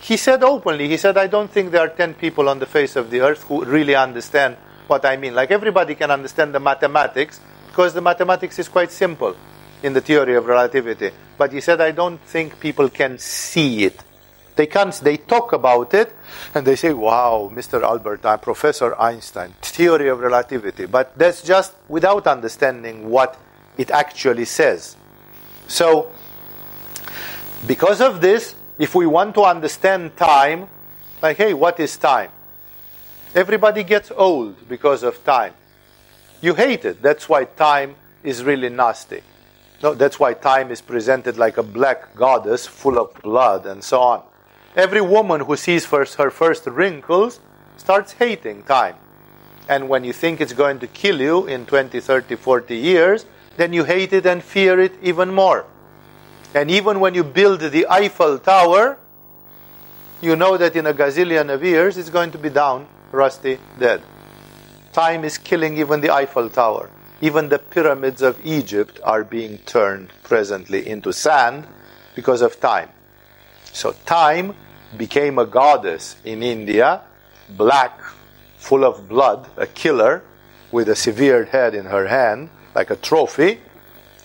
he 0.00 0.18
said 0.18 0.42
openly, 0.42 0.88
he 0.88 0.98
said, 0.98 1.16
I 1.16 1.28
don't 1.28 1.50
think 1.50 1.70
there 1.70 1.80
are 1.80 1.88
10 1.88 2.14
people 2.14 2.50
on 2.50 2.58
the 2.58 2.66
face 2.66 2.96
of 2.96 3.10
the 3.10 3.22
earth 3.22 3.44
who 3.44 3.64
really 3.64 3.94
understand 3.94 4.56
what 4.86 5.06
I 5.06 5.16
mean. 5.16 5.34
Like 5.34 5.50
everybody 5.50 5.94
can 5.94 6.10
understand 6.10 6.54
the 6.54 6.60
mathematics 6.60 7.40
because 7.68 7.94
the 7.94 8.02
mathematics 8.02 8.58
is 8.58 8.68
quite 8.68 8.92
simple 8.92 9.34
in 9.82 9.94
the 9.94 10.02
theory 10.02 10.36
of 10.36 10.44
relativity. 10.44 11.10
But 11.38 11.52
he 11.52 11.62
said, 11.62 11.80
I 11.80 11.92
don't 11.92 12.20
think 12.20 12.60
people 12.60 12.90
can 12.90 13.18
see 13.18 13.84
it. 13.84 13.98
They 14.56 14.66
can't, 14.66 14.94
they 14.94 15.16
talk 15.16 15.52
about 15.52 15.94
it 15.94 16.14
and 16.54 16.66
they 16.66 16.76
say, 16.76 16.92
wow, 16.92 17.50
Mr. 17.52 17.82
Albert, 17.82 18.24
I'm 18.24 18.38
Professor 18.38 18.94
Einstein, 19.00 19.54
theory 19.62 20.08
of 20.08 20.20
relativity. 20.20 20.86
But 20.86 21.16
that's 21.18 21.42
just 21.42 21.74
without 21.88 22.26
understanding 22.26 23.10
what 23.10 23.38
it 23.76 23.90
actually 23.90 24.44
says. 24.44 24.96
So, 25.66 26.12
because 27.66 28.00
of 28.00 28.20
this, 28.20 28.54
if 28.78 28.94
we 28.94 29.06
want 29.06 29.34
to 29.34 29.42
understand 29.42 30.16
time, 30.16 30.68
like, 31.20 31.36
hey, 31.36 31.54
what 31.54 31.80
is 31.80 31.96
time? 31.96 32.30
Everybody 33.34 33.82
gets 33.82 34.12
old 34.12 34.68
because 34.68 35.02
of 35.02 35.24
time. 35.24 35.54
You 36.40 36.54
hate 36.54 36.84
it. 36.84 37.02
That's 37.02 37.28
why 37.28 37.44
time 37.44 37.96
is 38.22 38.44
really 38.44 38.68
nasty. 38.68 39.22
No, 39.82 39.94
that's 39.94 40.20
why 40.20 40.34
time 40.34 40.70
is 40.70 40.80
presented 40.80 41.36
like 41.36 41.56
a 41.56 41.62
black 41.62 42.14
goddess 42.14 42.66
full 42.66 42.98
of 42.98 43.14
blood 43.22 43.66
and 43.66 43.82
so 43.82 44.00
on. 44.00 44.22
Every 44.76 45.00
woman 45.00 45.42
who 45.42 45.56
sees 45.56 45.86
first 45.86 46.16
her 46.16 46.30
first 46.30 46.66
wrinkles 46.66 47.38
starts 47.76 48.12
hating 48.12 48.64
time. 48.64 48.96
And 49.68 49.88
when 49.88 50.04
you 50.04 50.12
think 50.12 50.40
it's 50.40 50.52
going 50.52 50.80
to 50.80 50.86
kill 50.86 51.20
you 51.20 51.46
in 51.46 51.64
20, 51.64 52.00
30, 52.00 52.36
40 52.36 52.76
years, 52.76 53.24
then 53.56 53.72
you 53.72 53.84
hate 53.84 54.12
it 54.12 54.26
and 54.26 54.42
fear 54.42 54.80
it 54.80 54.92
even 55.00 55.32
more. 55.32 55.64
And 56.54 56.70
even 56.70 57.00
when 57.00 57.14
you 57.14 57.24
build 57.24 57.60
the 57.60 57.86
Eiffel 57.88 58.38
Tower, 58.38 58.98
you 60.20 60.36
know 60.36 60.56
that 60.56 60.74
in 60.76 60.86
a 60.86 60.94
gazillion 60.94 61.52
of 61.52 61.62
years 61.62 61.96
it's 61.96 62.10
going 62.10 62.32
to 62.32 62.38
be 62.38 62.50
down, 62.50 62.86
rusty, 63.12 63.58
dead. 63.78 64.02
Time 64.92 65.24
is 65.24 65.38
killing 65.38 65.76
even 65.78 66.00
the 66.00 66.10
Eiffel 66.10 66.48
Tower. 66.50 66.90
Even 67.20 67.48
the 67.48 67.58
pyramids 67.58 68.22
of 68.22 68.38
Egypt 68.44 69.00
are 69.04 69.24
being 69.24 69.58
turned 69.58 70.10
presently 70.24 70.86
into 70.86 71.12
sand 71.12 71.66
because 72.14 72.42
of 72.42 72.60
time. 72.60 72.88
So, 73.74 73.92
time 74.06 74.54
became 74.96 75.36
a 75.38 75.44
goddess 75.44 76.14
in 76.24 76.44
India, 76.44 77.02
black, 77.50 78.00
full 78.56 78.84
of 78.84 79.08
blood, 79.08 79.50
a 79.56 79.66
killer 79.66 80.22
with 80.70 80.88
a 80.88 80.94
severed 80.94 81.48
head 81.48 81.74
in 81.74 81.86
her 81.86 82.06
hand, 82.06 82.50
like 82.74 82.90
a 82.90 82.96
trophy, 82.96 83.58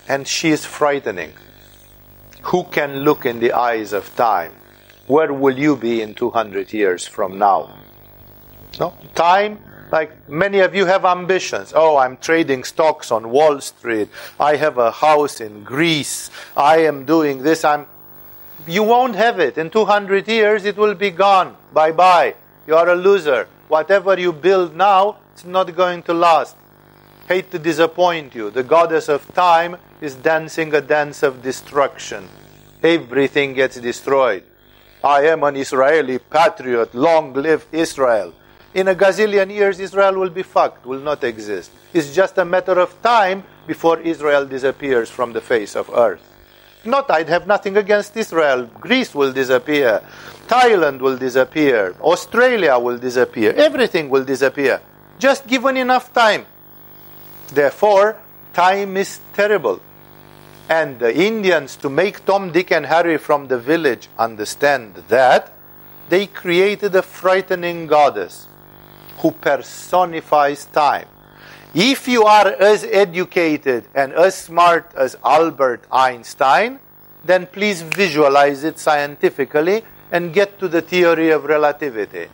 and 0.07 0.27
she 0.27 0.49
is 0.49 0.65
frightening. 0.65 1.33
Who 2.43 2.63
can 2.65 2.97
look 2.97 3.25
in 3.25 3.39
the 3.39 3.53
eyes 3.53 3.91
of 3.91 4.15
time? 4.15 4.53
Where 5.07 5.33
will 5.33 5.57
you 5.57 5.75
be 5.75 6.03
in 6.03 6.13
200 6.13 6.71
years 6.71 7.07
from 7.07 7.39
now? 7.39 7.75
No? 8.79 8.93
Time 9.15 9.57
like 9.91 10.29
many 10.29 10.59
of 10.59 10.75
you 10.75 10.85
have 10.85 11.05
ambitions. 11.05 11.73
Oh, 11.75 11.97
I'm 11.97 12.17
trading 12.17 12.63
stocks 12.63 13.12
on 13.12 13.31
Wall 13.31 13.59
Street. 13.59 14.09
I 14.39 14.57
have 14.57 14.77
a 14.77 14.91
house 14.91 15.41
in 15.41 15.63
Greece. 15.63 16.29
I 16.55 16.85
am 16.85 17.05
doing 17.05 17.41
this. 17.41 17.65
I'm 17.65 17.88
you 18.71 18.84
won't 18.84 19.15
have 19.15 19.39
it. 19.39 19.58
In 19.58 19.69
200 19.69 20.27
years 20.27 20.65
it 20.65 20.77
will 20.77 20.95
be 20.95 21.12
gone. 21.12 21.55
Bye-bye. 21.73 22.36
You 22.67 22.75
are 22.75 22.89
a 22.89 22.95
loser. 22.95 23.47
Whatever 23.67 24.19
you 24.19 24.34
build 24.34 24.75
now, 24.75 25.17
it's 25.34 25.45
not 25.45 25.75
going 25.75 26.03
to 26.03 26.13
last. 26.13 26.55
Hate 27.27 27.51
to 27.51 27.60
disappoint 27.60 28.34
you. 28.34 28.49
The 28.49 28.63
goddess 28.63 29.10
of 29.10 29.32
time 29.34 29.77
is 30.01 30.15
dancing 30.15 30.73
a 30.73 30.82
dance 30.82 31.23
of 31.23 31.43
destruction. 31.43 32.27
Everything 32.82 33.53
gets 33.53 33.79
destroyed. 33.79 34.43
I 35.03 35.27
am 35.27 35.43
an 35.43 35.55
Israeli 35.55 36.19
patriot. 36.19 36.93
Long 36.95 37.34
live 37.34 37.65
Israel 37.71 38.34
in 38.73 38.88
a 38.88 38.95
gazillion 38.95 39.51
years, 39.51 39.79
Israel 39.79 40.15
will 40.15 40.29
be 40.29 40.43
fucked, 40.43 40.86
will 40.86 40.99
not 40.99 41.23
exist. 41.23 41.71
It's 41.91 42.13
just 42.13 42.38
a 42.38 42.45
matter 42.45 42.79
of 42.79 43.01
time 43.01 43.43
before 43.65 43.99
Israel 43.99 44.45
disappears 44.45 45.10
from 45.10 45.34
the 45.34 45.41
face 45.41 45.75
of 45.75 45.89
earth. 45.89 46.21
Not, 46.86 47.12
I'd 47.12 47.28
have 47.30 47.46
nothing 47.46 47.78
against 47.78 48.15
Israel. 48.15 48.65
Greece 48.80 49.13
will 49.13 49.34
disappear. 49.34 50.02
Thailand 50.48 51.00
will 51.00 51.18
disappear. 51.18 51.94
Australia 52.02 52.80
will 52.80 52.98
disappear. 52.98 53.54
Everything 53.54 54.10
will 54.10 54.24
disappear. 54.24 54.82
Just 55.20 55.46
given 55.46 55.78
enough 55.78 56.13
time. 56.13 56.46
Therefore, 57.54 58.15
time 58.54 58.96
is 58.98 59.20
terrible. 59.34 59.82
And 60.70 61.00
the 61.00 61.15
Indians, 61.15 61.76
to 61.78 61.89
make 61.89 62.26
Tom, 62.26 62.52
Dick, 62.52 62.72
and 62.72 62.86
Harry 62.86 63.18
from 63.18 63.48
the 63.48 63.58
village 63.58 64.08
understand 64.18 64.96
that, 65.10 65.52
they 66.10 66.28
created 66.28 66.96
a 66.96 67.02
frightening 67.02 67.88
goddess 67.88 68.48
who 69.18 69.32
personifies 69.32 70.65
time. 70.65 71.08
If 71.73 72.08
you 72.08 72.23
are 72.23 72.47
as 72.47 72.84
educated 72.84 73.88
and 73.93 74.12
as 74.13 74.36
smart 74.36 74.91
as 74.95 75.15
Albert 75.23 75.86
Einstein, 75.91 76.79
then 77.23 77.45
please 77.45 77.84
visualize 77.84 78.63
it 78.63 78.79
scientifically 78.79 79.84
and 80.12 80.34
get 80.34 80.58
to 80.58 80.67
the 80.67 80.82
theory 80.82 81.29
of 81.29 81.43
relativity. 81.43 82.27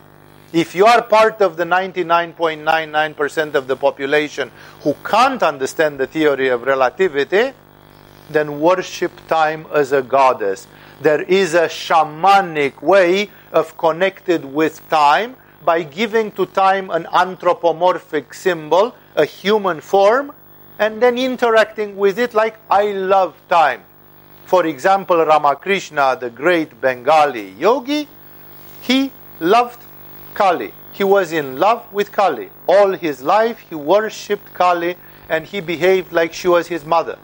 If 0.54 0.74
you 0.74 0.86
are 0.86 1.02
part 1.02 1.42
of 1.42 1.58
the 1.58 1.64
99.99% 1.64 3.54
of 3.54 3.66
the 3.66 3.76
population 3.76 4.50
who 4.80 4.94
can't 5.04 5.42
understand 5.42 6.00
the 6.00 6.06
theory 6.06 6.48
of 6.48 6.62
relativity, 6.62 7.52
then 8.30 8.58
worship 8.58 9.12
time 9.28 9.66
as 9.74 9.92
a 9.92 10.00
goddess. 10.00 10.66
There 11.02 11.20
is 11.20 11.52
a 11.52 11.68
shamanic 11.68 12.80
way 12.80 13.30
of 13.52 13.76
connected 13.76 14.46
with 14.46 14.88
time 14.88 15.36
by 15.64 15.82
giving 15.82 16.30
to 16.32 16.46
time 16.46 16.90
an 16.90 17.06
anthropomorphic 17.12 18.34
symbol, 18.34 18.94
a 19.14 19.24
human 19.24 19.80
form, 19.80 20.32
and 20.78 21.02
then 21.02 21.16
interacting 21.18 21.96
with 21.96 22.18
it 22.18 22.34
like 22.34 22.56
I 22.70 22.92
love 22.92 23.34
time. 23.48 23.82
For 24.44 24.66
example, 24.66 25.24
Ramakrishna, 25.24 26.18
the 26.20 26.30
great 26.30 26.80
Bengali 26.80 27.50
yogi, 27.52 28.06
he 28.82 29.10
loved 29.40 29.80
Kali. 30.34 30.72
He 30.92 31.02
was 31.04 31.32
in 31.32 31.58
love 31.58 31.92
with 31.92 32.12
Kali. 32.12 32.50
All 32.66 32.92
his 32.92 33.22
life 33.22 33.58
he 33.58 33.74
worshipped 33.74 34.54
Kali 34.54 34.96
and 35.28 35.44
he 35.44 35.60
behaved 35.60 36.12
like 36.12 36.32
she 36.32 36.48
was 36.48 36.68
his 36.68 36.84
mother. 36.84 37.18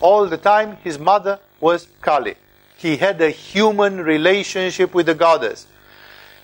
All 0.00 0.26
the 0.26 0.36
time 0.36 0.76
his 0.82 0.98
mother 0.98 1.38
was 1.60 1.86
Kali. 2.00 2.34
He 2.76 2.96
had 2.96 3.20
a 3.20 3.30
human 3.30 4.00
relationship 4.00 4.92
with 4.92 5.06
the 5.06 5.14
goddess. 5.14 5.66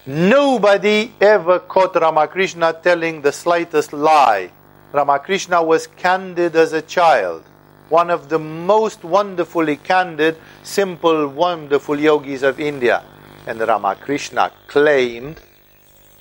Nobody 0.07 1.13
ever 1.21 1.59
caught 1.59 1.95
Ramakrishna 1.95 2.73
telling 2.83 3.21
the 3.21 3.33
slightest 3.33 3.93
lie. 3.93 4.51
Ramakrishna 4.93 5.63
was 5.63 5.87
candid 5.89 6.57
as 6.57 6.73
a 6.73 6.81
child. 6.81 7.45
One 7.91 8.09
of 8.09 8.31
the 8.31 8.39
most 8.39 9.05
wonderfully 9.05 9.77
candid, 9.77 10.39
simple, 10.63 11.29
wonderful 11.29 12.01
yogis 12.01 12.43
of 12.43 12.59
India. 12.59 13.05
And 13.47 13.61
Ramakrishna 13.61 14.53
claimed 14.69 15.39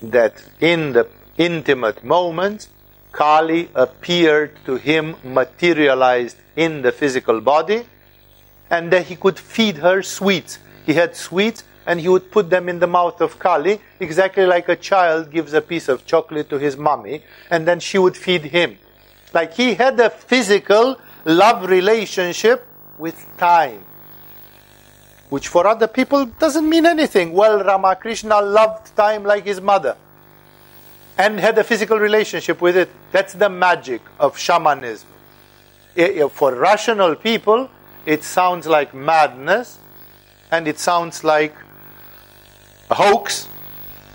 that 0.02 0.44
in 0.60 0.92
the 0.92 1.08
intimate 1.38 2.04
moments, 2.04 2.68
Kali 3.14 3.70
appeared 3.74 4.58
to 4.66 4.76
him 4.76 5.16
materialized 5.24 6.36
in 6.58 6.82
the 6.82 6.92
physical 6.92 7.40
body 7.40 7.86
and 8.70 8.92
that 8.92 9.06
he 9.06 9.16
could 9.16 9.40
feed 9.40 9.78
her 9.78 10.04
sweets. 10.04 10.60
He 10.86 10.96
had 10.96 11.16
sweets 11.16 11.64
and 11.90 12.00
he 12.00 12.08
would 12.08 12.30
put 12.30 12.52
them 12.52 12.70
in 12.70 12.78
the 12.78 12.86
mouth 12.86 13.20
of 13.20 13.40
Kali, 13.40 13.82
exactly 14.00 14.46
like 14.46 14.70
a 14.70 14.76
child 14.76 15.32
gives 15.32 15.54
a 15.54 15.60
piece 15.60 15.90
of 15.90 16.06
chocolate 16.06 16.48
to 16.52 16.60
his 16.60 16.78
mommy, 16.78 17.24
and 17.50 17.68
then 17.68 17.80
she 17.80 17.98
would 17.98 18.16
feed 18.16 18.44
him. 18.44 18.78
Like 19.34 19.56
he 19.56 19.74
had 19.74 20.00
a 20.00 20.12
physical 20.12 21.00
love 21.26 21.68
relationship 21.68 22.64
with 23.00 23.26
time, 23.40 23.84
which 25.30 25.48
for 25.48 25.66
other 25.66 25.88
people 25.88 26.28
doesn't 26.28 26.70
mean 26.70 26.86
anything. 26.86 27.34
Well, 27.34 27.64
Ramakrishna 27.64 28.40
loved 28.40 28.96
time 28.96 29.24
like 29.24 29.46
his 29.46 29.60
mother 29.60 29.98
and 31.18 31.40
had 31.40 31.58
a 31.58 31.64
physical 31.64 31.98
relationship 31.98 32.62
with 32.62 32.78
it. 32.78 32.90
That's 33.12 33.34
the 33.34 33.50
magic 33.50 34.04
of 34.20 34.38
shamanism. 34.38 35.10
For 35.96 36.54
rational 36.54 37.16
people, 37.16 37.68
it 38.06 38.24
sounds 38.24 38.68
like 38.68 38.94
madness 38.94 39.80
and 40.52 40.68
it 40.68 40.78
sounds 40.78 41.24
like 41.24 41.56
a 42.90 42.96
hoax 42.96 43.48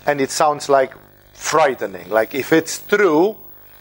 and 0.05 0.21
it 0.21 0.31
sounds 0.31 0.69
like 0.69 0.93
frightening. 1.33 2.09
Like 2.09 2.35
if 2.35 2.51
it's 2.53 2.79
true, 2.79 3.37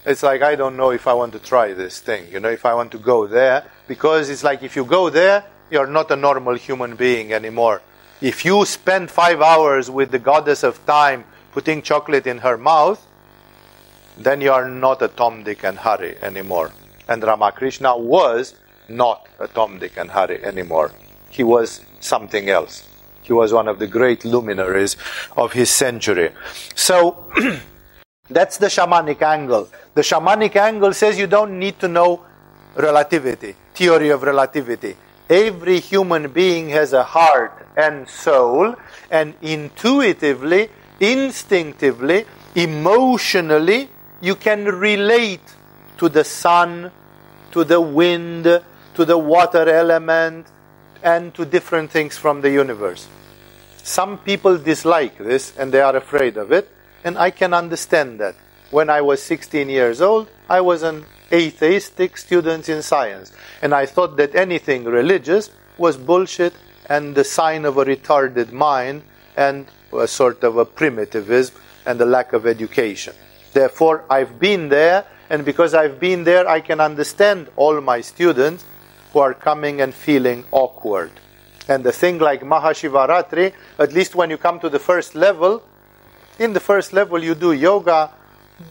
it's 0.06 0.22
like 0.22 0.42
I 0.42 0.54
don't 0.54 0.76
know 0.76 0.90
if 0.90 1.06
I 1.06 1.12
want 1.14 1.32
to 1.32 1.38
try 1.38 1.72
this 1.72 2.00
thing, 2.00 2.30
you 2.30 2.40
know, 2.40 2.50
if 2.50 2.64
I 2.66 2.74
want 2.74 2.92
to 2.92 2.98
go 2.98 3.26
there, 3.26 3.64
because 3.88 4.28
it's 4.30 4.44
like 4.44 4.62
if 4.62 4.76
you 4.76 4.84
go 4.84 5.10
there, 5.10 5.44
you're 5.70 5.86
not 5.86 6.10
a 6.10 6.16
normal 6.16 6.54
human 6.54 6.96
being 6.96 7.32
anymore. 7.32 7.82
If 8.20 8.44
you 8.44 8.64
spend 8.64 9.10
five 9.10 9.40
hours 9.40 9.90
with 9.90 10.10
the 10.10 10.18
goddess 10.18 10.62
of 10.62 10.84
time 10.86 11.24
putting 11.52 11.82
chocolate 11.82 12.26
in 12.26 12.38
her 12.38 12.56
mouth, 12.56 13.04
then 14.16 14.40
you 14.40 14.52
are 14.52 14.68
not 14.68 15.02
a 15.02 15.08
Tom, 15.08 15.42
Dick, 15.42 15.64
and 15.64 15.78
Harry 15.78 16.16
anymore. 16.22 16.70
And 17.08 17.22
Ramakrishna 17.22 17.96
was 17.96 18.54
not 18.88 19.26
a 19.38 19.48
Tom, 19.48 19.78
Dick, 19.78 19.96
and 19.96 20.10
Harry 20.10 20.42
anymore. 20.44 20.92
He 21.30 21.42
was 21.42 21.80
something 22.00 22.48
else. 22.48 22.86
He 23.24 23.32
was 23.32 23.52
one 23.52 23.68
of 23.68 23.78
the 23.78 23.86
great 23.86 24.24
luminaries 24.24 24.96
of 25.36 25.52
his 25.54 25.70
century. 25.70 26.30
So, 26.74 27.32
that's 28.30 28.58
the 28.58 28.66
shamanic 28.66 29.22
angle. 29.22 29.68
The 29.94 30.02
shamanic 30.02 30.56
angle 30.56 30.92
says 30.92 31.18
you 31.18 31.26
don't 31.26 31.58
need 31.58 31.80
to 31.80 31.88
know 31.88 32.24
relativity, 32.76 33.56
theory 33.74 34.10
of 34.10 34.22
relativity. 34.22 34.96
Every 35.28 35.80
human 35.80 36.32
being 36.32 36.68
has 36.68 36.92
a 36.92 37.02
heart 37.02 37.66
and 37.76 38.06
soul, 38.06 38.76
and 39.10 39.34
intuitively, 39.40 40.68
instinctively, 41.00 42.26
emotionally, 42.54 43.88
you 44.20 44.34
can 44.34 44.66
relate 44.66 45.40
to 45.96 46.10
the 46.10 46.24
sun, 46.24 46.90
to 47.52 47.64
the 47.64 47.80
wind, 47.80 48.44
to 48.44 49.04
the 49.04 49.16
water 49.16 49.68
element, 49.68 50.46
and 51.04 51.34
to 51.34 51.44
different 51.44 51.90
things 51.90 52.16
from 52.16 52.40
the 52.40 52.50
universe. 52.50 53.06
Some 53.84 54.16
people 54.18 54.56
dislike 54.56 55.18
this 55.18 55.52
and 55.56 55.70
they 55.70 55.82
are 55.82 55.94
afraid 55.94 56.38
of 56.38 56.50
it, 56.50 56.74
and 57.04 57.18
I 57.18 57.30
can 57.30 57.52
understand 57.52 58.18
that. 58.20 58.34
When 58.70 58.88
I 58.88 59.02
was 59.02 59.22
16 59.22 59.68
years 59.68 60.00
old, 60.00 60.28
I 60.48 60.62
was 60.62 60.82
an 60.82 61.04
atheistic 61.30 62.16
student 62.16 62.68
in 62.68 62.82
science, 62.82 63.30
and 63.60 63.74
I 63.74 63.84
thought 63.84 64.16
that 64.16 64.34
anything 64.34 64.84
religious 64.84 65.50
was 65.76 65.98
bullshit 65.98 66.54
and 66.86 67.14
the 67.14 67.24
sign 67.24 67.66
of 67.66 67.76
a 67.76 67.84
retarded 67.84 68.50
mind 68.52 69.02
and 69.36 69.66
a 69.92 70.08
sort 70.08 70.42
of 70.42 70.56
a 70.56 70.64
primitivism 70.64 71.54
and 71.84 72.00
a 72.00 72.06
lack 72.06 72.32
of 72.32 72.46
education. 72.46 73.14
Therefore, 73.52 74.04
I've 74.08 74.38
been 74.38 74.70
there, 74.70 75.04
and 75.28 75.44
because 75.44 75.74
I've 75.74 76.00
been 76.00 76.24
there, 76.24 76.48
I 76.48 76.60
can 76.60 76.80
understand 76.80 77.48
all 77.56 77.80
my 77.80 78.00
students 78.00 78.64
who 79.14 79.20
are 79.20 79.32
coming 79.32 79.80
and 79.80 79.94
feeling 79.94 80.44
awkward. 80.50 81.12
And 81.68 81.84
the 81.84 81.92
thing 81.92 82.18
like 82.18 82.42
Mahashivaratri, 82.42 83.54
at 83.78 83.92
least 83.92 84.16
when 84.16 84.28
you 84.28 84.36
come 84.36 84.58
to 84.58 84.68
the 84.68 84.80
first 84.80 85.14
level, 85.14 85.62
in 86.40 86.52
the 86.52 86.60
first 86.60 86.92
level 86.92 87.22
you 87.22 87.36
do 87.36 87.52
yoga, 87.52 88.10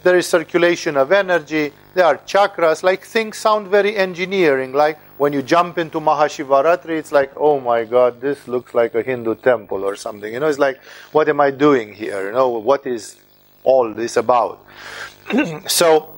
there 0.04 0.18
is 0.18 0.28
circulation 0.28 0.98
of 0.98 1.14
energy, 1.14 1.72
there 1.94 2.06
are 2.06 2.18
chakras, 2.18 2.84
like 2.84 3.04
things 3.04 3.38
sound 3.38 3.70
very 3.70 3.96
engineering. 3.96 4.74
Like 4.74 5.00
when 5.18 5.32
you 5.32 5.42
jump 5.42 5.78
into 5.78 6.02
Mahashivaratri, 6.02 6.98
it's 6.98 7.14
like, 7.14 7.32
oh 7.38 7.62
my 7.62 7.86
god, 7.86 8.20
this 8.20 8.46
looks 8.46 8.74
like 8.74 8.96
a 8.96 9.02
Hindu 9.02 9.36
temple 9.36 9.86
or 9.86 9.96
something. 9.96 10.32
You 10.32 10.42
know, 10.42 10.48
it's 10.48 10.60
like, 10.60 10.84
what 11.14 11.30
am 11.30 11.40
I 11.40 11.52
doing 11.52 11.94
here? 11.94 12.28
You 12.28 12.34
know, 12.34 12.50
what 12.50 12.86
is 12.86 13.18
all 13.64 13.94
this 13.94 14.18
about? 14.18 14.66
so, 15.68 16.14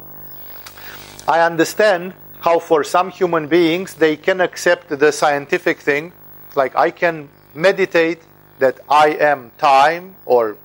I 1.28 1.42
understand 1.42 2.16
how 2.46 2.60
for 2.60 2.84
some 2.84 3.10
human 3.10 3.48
beings 3.48 3.96
they 3.96 4.16
can 4.16 4.40
accept 4.40 4.88
the 4.88 5.12
scientific 5.12 5.80
thing, 5.80 6.14
like 6.56 6.76
I 6.76 6.92
can 6.92 7.28
meditate 7.56 8.22
that 8.60 8.80
I 8.88 9.18
am 9.18 9.52
time 9.58 10.16
or 10.28 10.56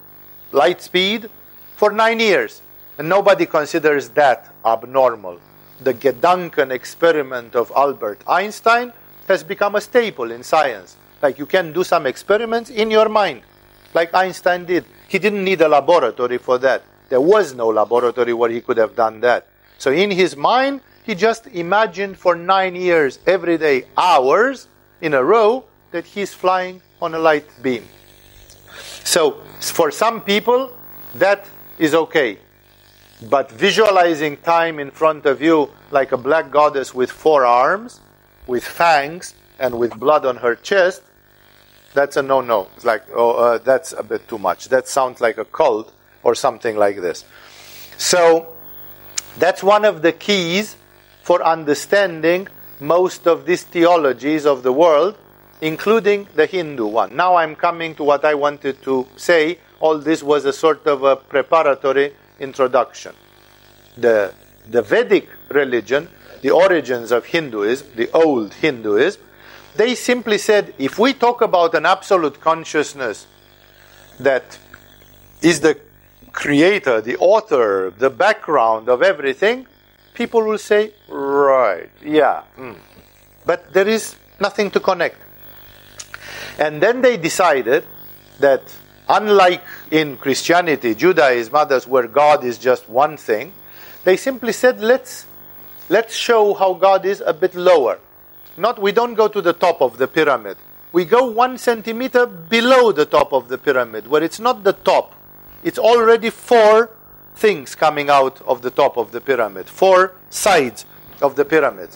light 0.52 0.82
speed 0.82 1.30
for 1.76 1.90
nine 1.90 2.20
years, 2.20 2.60
and 2.98 3.08
nobody 3.08 3.46
considers 3.46 4.10
that 4.10 4.52
abnormal. 4.62 5.40
The 5.80 5.94
Gedanken 5.94 6.70
experiment 6.70 7.56
of 7.56 7.72
Albert 7.74 8.20
Einstein 8.28 8.92
has 9.26 9.42
become 9.42 9.74
a 9.74 9.80
staple 9.80 10.30
in 10.32 10.42
science. 10.42 10.98
Like 11.22 11.38
you 11.38 11.46
can 11.46 11.72
do 11.72 11.82
some 11.82 12.04
experiments 12.04 12.68
in 12.68 12.90
your 12.90 13.08
mind, 13.08 13.40
like 13.94 14.12
Einstein 14.12 14.66
did. 14.66 14.84
He 15.08 15.18
didn't 15.18 15.44
need 15.44 15.62
a 15.62 15.68
laboratory 15.68 16.36
for 16.36 16.58
that. 16.58 16.82
There 17.08 17.22
was 17.22 17.54
no 17.54 17.68
laboratory 17.68 18.34
where 18.34 18.50
he 18.50 18.60
could 18.60 18.76
have 18.76 18.94
done 18.94 19.20
that. 19.20 19.46
So 19.78 19.90
in 19.90 20.10
his 20.10 20.36
mind, 20.36 20.82
he 21.04 21.14
just 21.14 21.46
imagined 21.48 22.18
for 22.18 22.34
nine 22.34 22.74
years, 22.74 23.18
every 23.26 23.58
day, 23.58 23.84
hours 23.96 24.68
in 25.00 25.14
a 25.14 25.24
row, 25.24 25.64
that 25.90 26.04
he's 26.04 26.32
flying 26.32 26.80
on 27.00 27.14
a 27.14 27.18
light 27.18 27.46
beam. 27.62 27.84
So, 29.04 29.42
for 29.60 29.90
some 29.90 30.20
people, 30.20 30.76
that 31.14 31.46
is 31.78 31.94
okay. 31.94 32.38
But 33.28 33.50
visualizing 33.50 34.36
time 34.38 34.78
in 34.78 34.90
front 34.90 35.26
of 35.26 35.42
you 35.42 35.70
like 35.90 36.12
a 36.12 36.16
black 36.16 36.50
goddess 36.50 36.94
with 36.94 37.10
four 37.10 37.44
arms, 37.44 38.00
with 38.46 38.64
fangs, 38.64 39.34
and 39.58 39.78
with 39.78 39.98
blood 39.98 40.24
on 40.24 40.36
her 40.36 40.54
chest, 40.54 41.02
that's 41.92 42.16
a 42.16 42.22
no 42.22 42.40
no. 42.40 42.68
It's 42.76 42.84
like, 42.84 43.02
oh, 43.12 43.32
uh, 43.32 43.58
that's 43.58 43.92
a 43.92 44.02
bit 44.02 44.28
too 44.28 44.38
much. 44.38 44.68
That 44.68 44.86
sounds 44.86 45.20
like 45.20 45.38
a 45.38 45.44
cult 45.44 45.92
or 46.22 46.34
something 46.34 46.76
like 46.76 47.00
this. 47.00 47.24
So, 47.98 48.54
that's 49.38 49.62
one 49.62 49.84
of 49.84 50.02
the 50.02 50.12
keys 50.12 50.76
for 51.30 51.44
understanding 51.44 52.48
most 52.80 53.24
of 53.28 53.46
these 53.46 53.62
theologies 53.62 54.44
of 54.44 54.64
the 54.64 54.72
world, 54.72 55.16
including 55.60 56.26
the 56.34 56.44
Hindu 56.44 56.84
one. 56.84 57.14
Now 57.14 57.36
I'm 57.36 57.54
coming 57.54 57.94
to 57.94 58.02
what 58.02 58.24
I 58.24 58.34
wanted 58.34 58.82
to 58.82 59.06
say. 59.14 59.60
All 59.78 59.98
this 59.98 60.24
was 60.24 60.44
a 60.44 60.52
sort 60.52 60.84
of 60.88 61.04
a 61.04 61.14
preparatory 61.14 62.14
introduction. 62.40 63.14
The, 63.96 64.34
the 64.68 64.82
Vedic 64.82 65.28
religion, 65.50 66.08
the 66.42 66.50
origins 66.50 67.12
of 67.12 67.26
Hinduism, 67.26 67.86
the 67.94 68.10
old 68.10 68.52
Hinduism, 68.54 69.22
they 69.76 69.94
simply 69.94 70.36
said 70.36 70.74
if 70.78 70.98
we 70.98 71.14
talk 71.14 71.42
about 71.42 71.76
an 71.76 71.86
absolute 71.86 72.40
consciousness 72.40 73.28
that 74.18 74.58
is 75.42 75.60
the 75.60 75.78
creator, 76.32 77.00
the 77.00 77.16
author, 77.18 77.94
the 77.96 78.10
background 78.10 78.88
of 78.88 79.00
everything, 79.00 79.68
people 80.14 80.42
will 80.42 80.58
say, 80.58 80.92
right, 81.08 81.90
yeah. 82.04 82.42
Mm. 82.56 82.76
But 83.46 83.72
there 83.72 83.88
is 83.88 84.16
nothing 84.38 84.70
to 84.72 84.80
connect. 84.80 85.16
And 86.58 86.82
then 86.82 87.00
they 87.00 87.16
decided 87.16 87.84
that, 88.40 88.62
unlike 89.08 89.62
in 89.90 90.16
Christianity, 90.16 90.94
Judaism, 90.94 91.54
others, 91.54 91.86
where 91.86 92.06
God 92.06 92.44
is 92.44 92.58
just 92.58 92.88
one 92.88 93.16
thing, 93.16 93.52
they 94.04 94.16
simply 94.16 94.52
said, 94.52 94.80
let's, 94.80 95.26
let's 95.88 96.14
show 96.14 96.54
how 96.54 96.74
God 96.74 97.04
is 97.04 97.22
a 97.24 97.32
bit 97.32 97.54
lower. 97.54 97.98
Not, 98.56 98.80
we 98.80 98.92
don't 98.92 99.14
go 99.14 99.28
to 99.28 99.40
the 99.40 99.52
top 99.52 99.80
of 99.80 99.98
the 99.98 100.08
pyramid. 100.08 100.56
We 100.92 101.04
go 101.04 101.30
one 101.30 101.56
centimeter 101.56 102.26
below 102.26 102.92
the 102.92 103.06
top 103.06 103.32
of 103.32 103.48
the 103.48 103.58
pyramid, 103.58 104.06
where 104.06 104.22
it's 104.22 104.40
not 104.40 104.64
the 104.64 104.72
top. 104.72 105.14
It's 105.62 105.78
already 105.78 106.30
four 106.30 106.90
things 107.34 107.74
coming 107.74 108.10
out 108.10 108.40
of 108.42 108.62
the 108.62 108.70
top 108.70 108.96
of 108.96 109.12
the 109.12 109.20
pyramid, 109.20 109.68
four 109.68 110.14
sides 110.28 110.84
of 111.22 111.36
the 111.36 111.44
pyramid. 111.44 111.90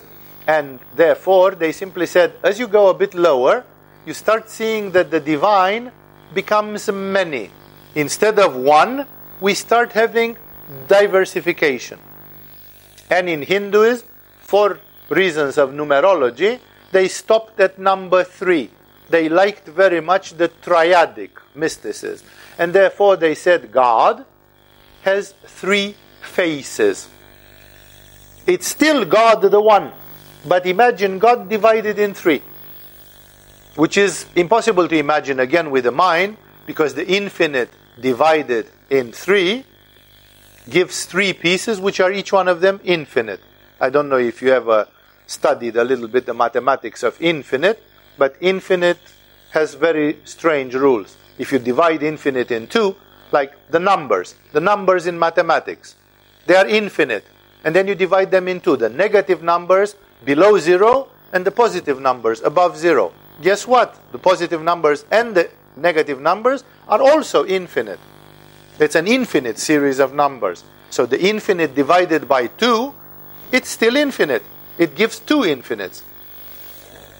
And 0.46 0.78
therefore, 0.94 1.52
they 1.54 1.72
simply 1.72 2.06
said, 2.06 2.34
as 2.42 2.58
you 2.58 2.66
go 2.66 2.88
a 2.88 2.94
bit 2.94 3.14
lower, 3.14 3.64
you 4.06 4.14
start 4.14 4.50
seeing 4.50 4.92
that 4.92 5.10
the 5.10 5.20
divine 5.20 5.92
becomes 6.34 6.90
many. 6.90 7.50
Instead 7.94 8.38
of 8.38 8.56
one, 8.56 9.06
we 9.40 9.54
start 9.54 9.92
having 9.92 10.36
diversification. 10.88 11.98
And 13.10 13.28
in 13.28 13.42
Hinduism, 13.42 14.06
for 14.40 14.80
reasons 15.08 15.58
of 15.58 15.70
numerology, 15.70 16.60
they 16.92 17.08
stopped 17.08 17.58
at 17.60 17.78
number 17.78 18.24
three. 18.24 18.70
They 19.10 19.28
liked 19.28 19.68
very 19.68 20.00
much 20.00 20.34
the 20.34 20.48
triadic 20.48 21.30
mysticism. 21.54 22.26
And 22.58 22.72
therefore 22.72 23.16
they 23.16 23.34
said 23.34 23.72
God 23.72 24.24
has 25.04 25.34
three 25.44 25.94
faces. 26.22 27.08
It's 28.46 28.66
still 28.66 29.04
God 29.04 29.42
the 29.42 29.60
one, 29.60 29.92
but 30.46 30.66
imagine 30.66 31.18
God 31.18 31.48
divided 31.48 31.98
in 31.98 32.14
three, 32.14 32.42
which 33.76 33.98
is 33.98 34.24
impossible 34.34 34.88
to 34.88 34.96
imagine 34.96 35.40
again 35.40 35.70
with 35.70 35.84
the 35.84 35.92
mind 35.92 36.38
because 36.66 36.94
the 36.94 37.06
infinite 37.06 37.68
divided 38.00 38.70
in 38.88 39.12
three 39.12 39.64
gives 40.70 41.04
three 41.04 41.34
pieces, 41.34 41.80
which 41.80 42.00
are 42.00 42.10
each 42.10 42.32
one 42.32 42.48
of 42.48 42.62
them 42.62 42.80
infinite. 42.82 43.40
I 43.78 43.90
don't 43.90 44.08
know 44.08 44.18
if 44.18 44.40
you 44.40 44.52
ever 44.54 44.88
studied 45.26 45.76
a 45.76 45.84
little 45.84 46.08
bit 46.08 46.24
the 46.24 46.32
mathematics 46.32 47.02
of 47.02 47.20
infinite, 47.20 47.82
but 48.16 48.36
infinite 48.40 48.98
has 49.50 49.74
very 49.74 50.18
strange 50.24 50.74
rules. 50.74 51.16
If 51.36 51.52
you 51.52 51.58
divide 51.58 52.02
infinite 52.02 52.50
in 52.50 52.68
two, 52.68 52.96
like 53.34 53.52
the 53.70 53.80
numbers, 53.80 54.34
the 54.52 54.60
numbers 54.60 55.06
in 55.06 55.18
mathematics, 55.18 55.96
they 56.46 56.54
are 56.54 56.66
infinite. 56.66 57.26
And 57.64 57.74
then 57.74 57.88
you 57.88 57.94
divide 57.94 58.30
them 58.30 58.46
into 58.48 58.76
the 58.76 58.88
negative 58.88 59.42
numbers 59.42 59.96
below 60.24 60.56
zero 60.58 61.08
and 61.32 61.44
the 61.44 61.50
positive 61.50 62.00
numbers 62.00 62.40
above 62.40 62.78
zero. 62.78 63.12
Guess 63.42 63.66
what? 63.66 63.98
The 64.12 64.18
positive 64.18 64.62
numbers 64.62 65.04
and 65.10 65.34
the 65.34 65.50
negative 65.76 66.20
numbers 66.20 66.62
are 66.88 67.02
also 67.02 67.44
infinite. 67.44 67.98
It's 68.78 68.94
an 68.94 69.06
infinite 69.06 69.58
series 69.58 69.98
of 69.98 70.14
numbers. 70.14 70.64
So 70.90 71.06
the 71.06 71.20
infinite 71.20 71.74
divided 71.74 72.28
by 72.28 72.46
2, 72.46 72.94
it's 73.50 73.68
still 73.68 73.96
infinite. 73.96 74.44
It 74.78 74.94
gives 74.94 75.18
two 75.18 75.44
infinites. 75.44 76.02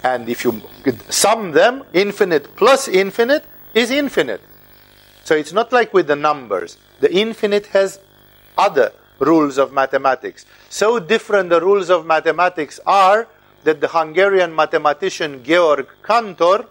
And 0.02 0.28
if 0.28 0.44
you 0.44 0.60
sum 1.08 1.52
them, 1.52 1.82
infinite 1.92 2.54
plus 2.56 2.88
infinite 2.88 3.44
is 3.74 3.90
infinite. 3.90 4.40
So 5.24 5.34
it's 5.34 5.52
not 5.52 5.72
like 5.72 5.92
with 5.94 6.06
the 6.06 6.16
numbers. 6.16 6.76
The 7.00 7.12
infinite 7.12 7.66
has 7.68 7.98
other 8.56 8.92
rules 9.18 9.58
of 9.58 9.72
mathematics. 9.72 10.44
So 10.68 10.98
different 10.98 11.50
the 11.50 11.60
rules 11.60 11.90
of 11.90 12.06
mathematics 12.06 12.78
are 12.86 13.26
that 13.64 13.80
the 13.80 13.88
Hungarian 13.88 14.54
mathematician 14.54 15.42
Georg 15.42 15.88
Cantor 16.02 16.66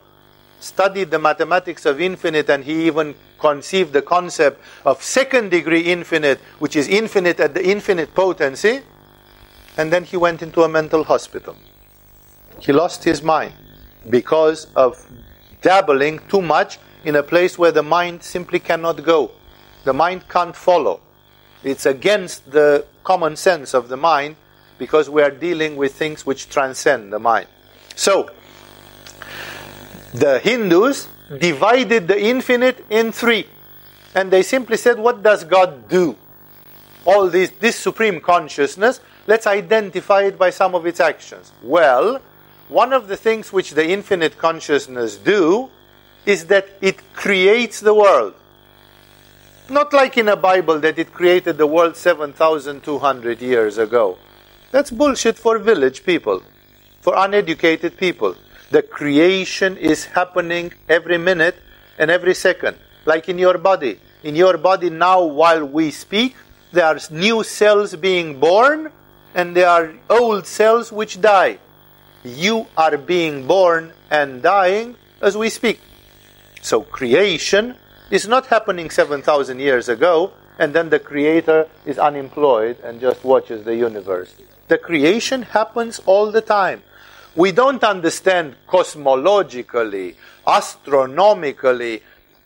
studied 0.60 1.12
the 1.12 1.20
mathematics 1.20 1.86
of 1.86 2.00
infinite 2.00 2.50
and 2.50 2.64
he 2.64 2.86
even 2.86 3.16
conceived 3.40 3.92
the 3.92 4.02
concept 4.02 4.62
of 4.86 5.04
second 5.04 5.50
degree 5.50 5.82
infinite, 5.82 6.40
which 6.60 6.76
is 6.76 6.88
infinite 6.88 7.40
at 7.40 7.54
the 7.54 7.66
infinite 7.66 8.14
potency. 8.14 8.82
And 9.78 9.92
then 9.92 10.04
he 10.04 10.16
went 10.16 10.44
into 10.44 10.62
a 10.62 10.70
mental 10.70 11.04
hospital. 11.04 11.56
He 12.60 12.72
lost 12.72 13.04
his 13.04 13.24
mind 13.24 13.54
because 14.10 14.68
of 14.76 15.04
dabbling 15.62 16.20
too 16.30 16.42
much 16.42 16.78
in 17.04 17.16
a 17.16 17.24
place 17.24 17.58
where 17.58 17.72
the 17.72 17.84
mind 17.84 18.24
simply 18.24 18.60
cannot 18.60 19.04
go. 19.04 19.32
The 19.84 19.94
mind 19.94 20.28
can't 20.30 20.56
follow. 20.56 21.02
It's 21.64 21.86
against 21.86 22.52
the 22.52 22.86
common 23.04 23.36
sense 23.36 23.74
of 23.74 23.90
the 23.90 23.98
mind 23.98 24.36
because 24.78 25.10
we 25.10 25.22
are 25.22 25.32
dealing 25.32 25.76
with 25.76 25.94
things 25.94 26.26
which 26.26 26.50
transcend 26.50 27.12
the 27.12 27.20
mind. 27.20 27.48
So, 27.96 28.30
the 30.14 30.40
Hindus 30.40 31.08
divided 31.40 32.08
the 32.08 32.20
infinite 32.20 32.86
in 32.90 33.12
three. 33.12 33.48
And 34.16 34.32
they 34.32 34.44
simply 34.44 34.78
said, 34.78 35.00
What 35.00 35.24
does 35.24 35.44
God 35.44 35.90
do? 35.90 36.16
All 37.06 37.30
this, 37.30 37.52
this 37.60 37.76
supreme 37.76 38.22
consciousness, 38.22 39.02
let's 39.28 39.48
identify 39.48 40.24
it 40.24 40.38
by 40.38 40.52
some 40.52 40.76
of 40.76 40.86
its 40.86 41.00
actions. 41.00 41.52
Well, 41.62 42.22
one 42.70 42.94
of 42.94 43.08
the 43.08 43.18
things 43.18 43.52
which 43.52 43.72
the 43.72 43.90
infinite 43.90 44.38
consciousness 44.38 45.18
do 45.18 45.70
is 46.26 46.46
that 46.46 46.68
it 46.82 46.98
creates 47.14 47.80
the 47.80 47.94
world. 47.94 48.34
Not 49.70 49.94
like 49.94 50.18
in 50.18 50.28
a 50.28 50.36
Bible 50.36 50.80
that 50.80 51.00
it 51.00 51.14
created 51.14 51.58
the 51.58 51.68
world 51.68 51.96
7,200 51.96 53.42
years 53.42 53.78
ago. 53.78 54.18
That's 54.72 54.92
bullshit 54.92 55.38
for 55.38 55.58
village 55.60 56.04
people, 56.04 56.44
for 57.02 57.14
uneducated 57.16 57.98
people. 57.98 58.36
The 58.72 58.82
creation 58.82 59.78
is 59.78 60.06
happening 60.06 60.74
every 60.90 61.18
minute 61.18 61.56
and 61.98 62.10
every 62.10 62.34
second, 62.34 62.78
like 63.06 63.30
in 63.30 63.38
your 63.38 63.58
body. 63.58 64.00
In 64.24 64.36
your 64.36 64.58
body 64.58 64.90
now, 64.90 65.24
while 65.24 65.66
we 65.66 65.92
speak, 65.92 66.36
there 66.72 66.86
are 66.86 67.00
new 67.12 67.44
cells 67.44 67.96
being 67.96 68.40
born 68.40 68.92
and 69.36 69.56
there 69.56 69.68
are 69.70 69.94
old 70.10 70.48
cells 70.48 70.92
which 70.92 71.22
die. 71.22 71.60
You 72.24 72.68
are 72.78 72.98
being 72.98 73.48
born 73.48 73.94
and 74.10 74.42
dying 74.42 74.96
as 75.22 75.38
we 75.38 75.50
speak. 75.50 75.80
So 76.64 76.80
creation 76.82 77.76
is 78.10 78.26
not 78.26 78.46
happening 78.46 78.90
7,000 78.90 79.60
years 79.60 79.90
ago, 79.90 80.32
and 80.58 80.74
then 80.74 80.90
the 80.90 81.00
creator 81.00 81.68
is 81.86 82.00
unemployed 82.00 82.80
and 82.82 83.02
just 83.02 83.22
watches 83.26 83.66
the 83.66 83.76
universe. 83.76 84.34
The 84.70 84.78
creation 84.78 85.42
happens 85.42 86.00
all 86.06 86.32
the 86.32 86.40
time. 86.40 86.82
We 87.36 87.52
don't 87.52 87.84
understand 87.84 88.56
cosmologically, 88.70 90.16
astronomically. 90.48 92.02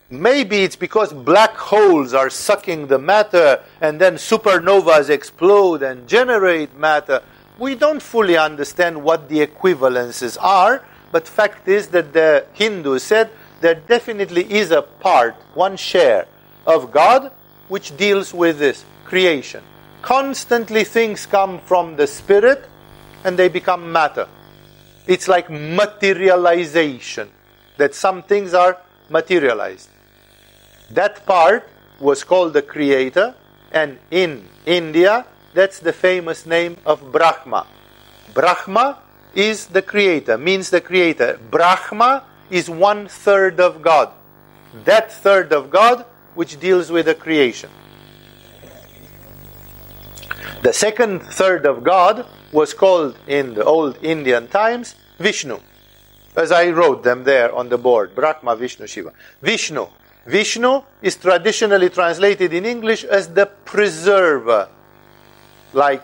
Maybe 0.10 0.64
it's 0.64 0.76
because 0.76 1.14
black 1.14 1.56
holes 1.56 2.16
are 2.16 2.32
sucking 2.32 2.88
the 2.88 2.98
matter 2.98 3.62
and 3.82 4.02
then 4.02 4.16
supernovas 4.16 5.10
explode 5.10 5.84
and 5.84 6.08
generate 6.08 6.76
matter. 6.76 7.22
We 7.60 7.76
don't 7.76 8.02
fully 8.02 8.38
understand 8.38 9.04
what 9.04 9.30
the 9.30 9.46
equivalences 9.46 10.38
are, 10.42 10.84
but 11.12 11.28
fact 11.28 11.68
is 11.68 11.90
that 11.90 12.14
the 12.14 12.48
Hindus 12.54 13.04
said 13.04 13.30
there 13.62 13.76
definitely 13.76 14.52
is 14.52 14.72
a 14.72 14.82
part, 14.82 15.36
one 15.54 15.78
share 15.78 16.28
of 16.66 16.92
God 16.92 17.32
which 17.68 17.96
deals 17.98 18.34
with 18.34 18.60
this 18.60 18.84
creation. 19.06 19.64
Constantly 20.02 20.84
things 20.84 21.26
come 21.26 21.60
from 21.60 21.96
the 21.96 22.08
spirit 22.08 22.66
and 23.24 23.38
they 23.38 23.50
become 23.50 23.92
matter. 23.92 24.28
It's 25.08 25.28
like 25.28 25.50
materialization, 25.50 27.30
that 27.78 27.96
some 27.96 28.24
things 28.24 28.54
are 28.54 28.78
materialized. 29.10 29.90
That 30.92 31.26
part 31.26 31.68
was 32.00 32.24
called 32.24 32.54
the 32.54 32.62
creator, 32.62 33.36
and 33.72 33.98
in 34.12 34.48
India, 34.66 35.26
that's 35.54 35.80
the 35.80 35.94
famous 35.94 36.46
name 36.46 36.78
of 36.86 37.12
Brahma. 37.12 37.66
Brahma 38.34 39.00
is 39.34 39.68
the 39.68 39.82
creator, 39.82 40.38
means 40.38 40.70
the 40.70 40.82
creator. 40.82 41.40
Brahma 41.50 42.24
is 42.50 42.70
one 42.70 43.08
third 43.08 43.60
of 43.60 43.82
God. 43.82 44.12
That 44.86 45.12
third 45.12 45.54
of 45.54 45.70
God 45.70 46.06
which 46.36 46.60
deals 46.60 46.92
with 46.92 47.06
the 47.08 47.16
creation. 47.16 47.70
The 50.62 50.74
second 50.74 51.22
third 51.22 51.66
of 51.66 51.84
God 51.84 52.26
was 52.52 52.74
called 52.74 53.18
in 53.28 53.54
the 53.54 53.64
old 53.64 53.98
Indian 54.04 54.48
times 54.48 54.96
Vishnu. 55.20 55.60
As 56.36 56.52
I 56.52 56.70
wrote 56.70 57.04
them 57.04 57.24
there 57.24 57.54
on 57.54 57.70
the 57.70 57.78
board 57.78 58.14
Brahma, 58.16 58.56
Vishnu, 58.56 58.88
Shiva. 58.88 59.14
Vishnu. 59.42 59.88
Vishnu 60.26 60.82
is 61.02 61.16
traditionally 61.16 61.90
translated 61.90 62.54
in 62.54 62.66
English 62.66 63.04
as 63.04 63.30
the 63.30 63.46
preserver. 63.46 64.70
Like 65.74 66.04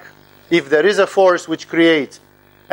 if 0.50 0.70
there 0.70 0.86
is 0.86 0.98
a 0.98 1.08
force 1.08 1.48
which 1.48 1.68
creates, 1.68 2.20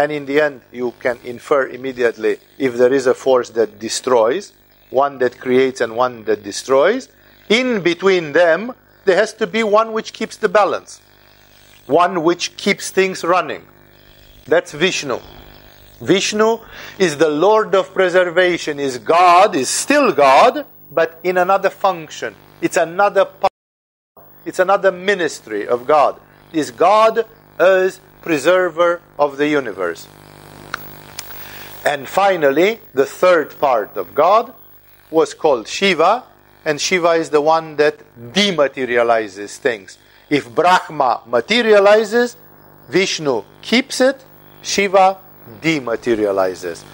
and 0.01 0.11
in 0.13 0.25
the 0.27 0.41
end 0.41 0.61
you 0.73 0.93
can 1.01 1.19
infer 1.25 1.67
immediately 1.69 2.39
if 2.59 2.75
there 2.75 2.93
is 2.93 3.07
a 3.07 3.15
force 3.15 3.51
that 3.51 3.79
destroys, 3.79 4.53
one 4.91 5.19
that 5.19 5.39
creates 5.39 5.81
and 5.81 5.95
one 5.97 6.25
that 6.25 6.43
destroys, 6.43 7.09
in 7.49 7.83
between 7.83 8.33
them 8.33 8.73
there 9.05 9.17
has 9.17 9.33
to 9.35 9.47
be 9.47 9.63
one 9.63 9.93
which 9.93 10.13
keeps 10.13 10.37
the 10.37 10.49
balance 10.49 11.01
one 11.91 12.23
which 12.23 12.57
keeps 12.57 12.91
things 12.91 13.25
running. 13.25 13.67
That's 14.47 14.73
Vishnu. 14.73 15.19
Vishnu 16.01 16.61
is 16.99 17.19
the 17.19 17.29
Lord 17.29 17.75
of 17.75 17.93
preservation, 17.93 18.79
is 18.79 18.97
God, 18.97 19.55
is 19.55 19.69
still 19.69 20.13
God, 20.13 20.65
but 20.91 21.21
in 21.23 21.37
another 21.37 21.69
function. 21.69 22.35
It's 22.63 22.77
another 22.77 23.27
part, 23.27 23.53
it's 24.47 24.61
another 24.61 24.93
ministry 24.93 25.67
of 25.67 25.87
God. 25.87 26.21
Is 26.53 26.71
God 26.71 27.27
as 27.59 28.01
preserver 28.23 29.01
of 29.19 29.37
the 29.37 29.49
universe. 29.49 30.07
And 31.85 32.09
finally, 32.09 32.81
the 32.93 33.07
third 33.07 33.59
part 33.59 33.97
of 33.97 34.15
God 34.15 34.53
was 35.11 35.35
called 35.35 35.67
Shiva, 35.67 36.25
and 36.65 36.81
Shiva 36.81 37.13
is 37.13 37.31
the 37.31 37.41
one 37.41 37.77
that 37.77 37.99
dematerializes 38.33 39.57
things. 39.57 39.99
If 40.29 40.55
Brahma 40.55 41.23
materializes, 41.27 42.37
Vishnu 42.89 43.45
keeps 43.63 44.01
it, 44.01 44.23
Shiva 44.63 45.19
dematerializes. 45.61 46.85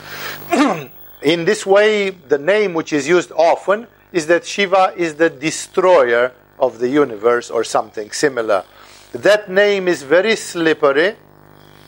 In 1.23 1.45
this 1.45 1.67
way, 1.67 2.11
the 2.11 2.39
name 2.39 2.75
which 2.75 2.93
is 2.93 3.09
used 3.09 3.33
often 3.33 3.87
is 4.13 4.27
that 4.29 4.47
Shiva 4.47 4.95
is 4.97 5.17
the 5.17 5.29
destroyer 5.29 6.33
of 6.59 6.79
the 6.79 6.89
universe 6.89 7.51
or 7.51 7.65
something 7.65 8.11
similar. 8.13 8.65
That 9.23 9.49
name 9.49 9.89
is 9.89 10.03
very 10.03 10.37
slippery 10.37 11.17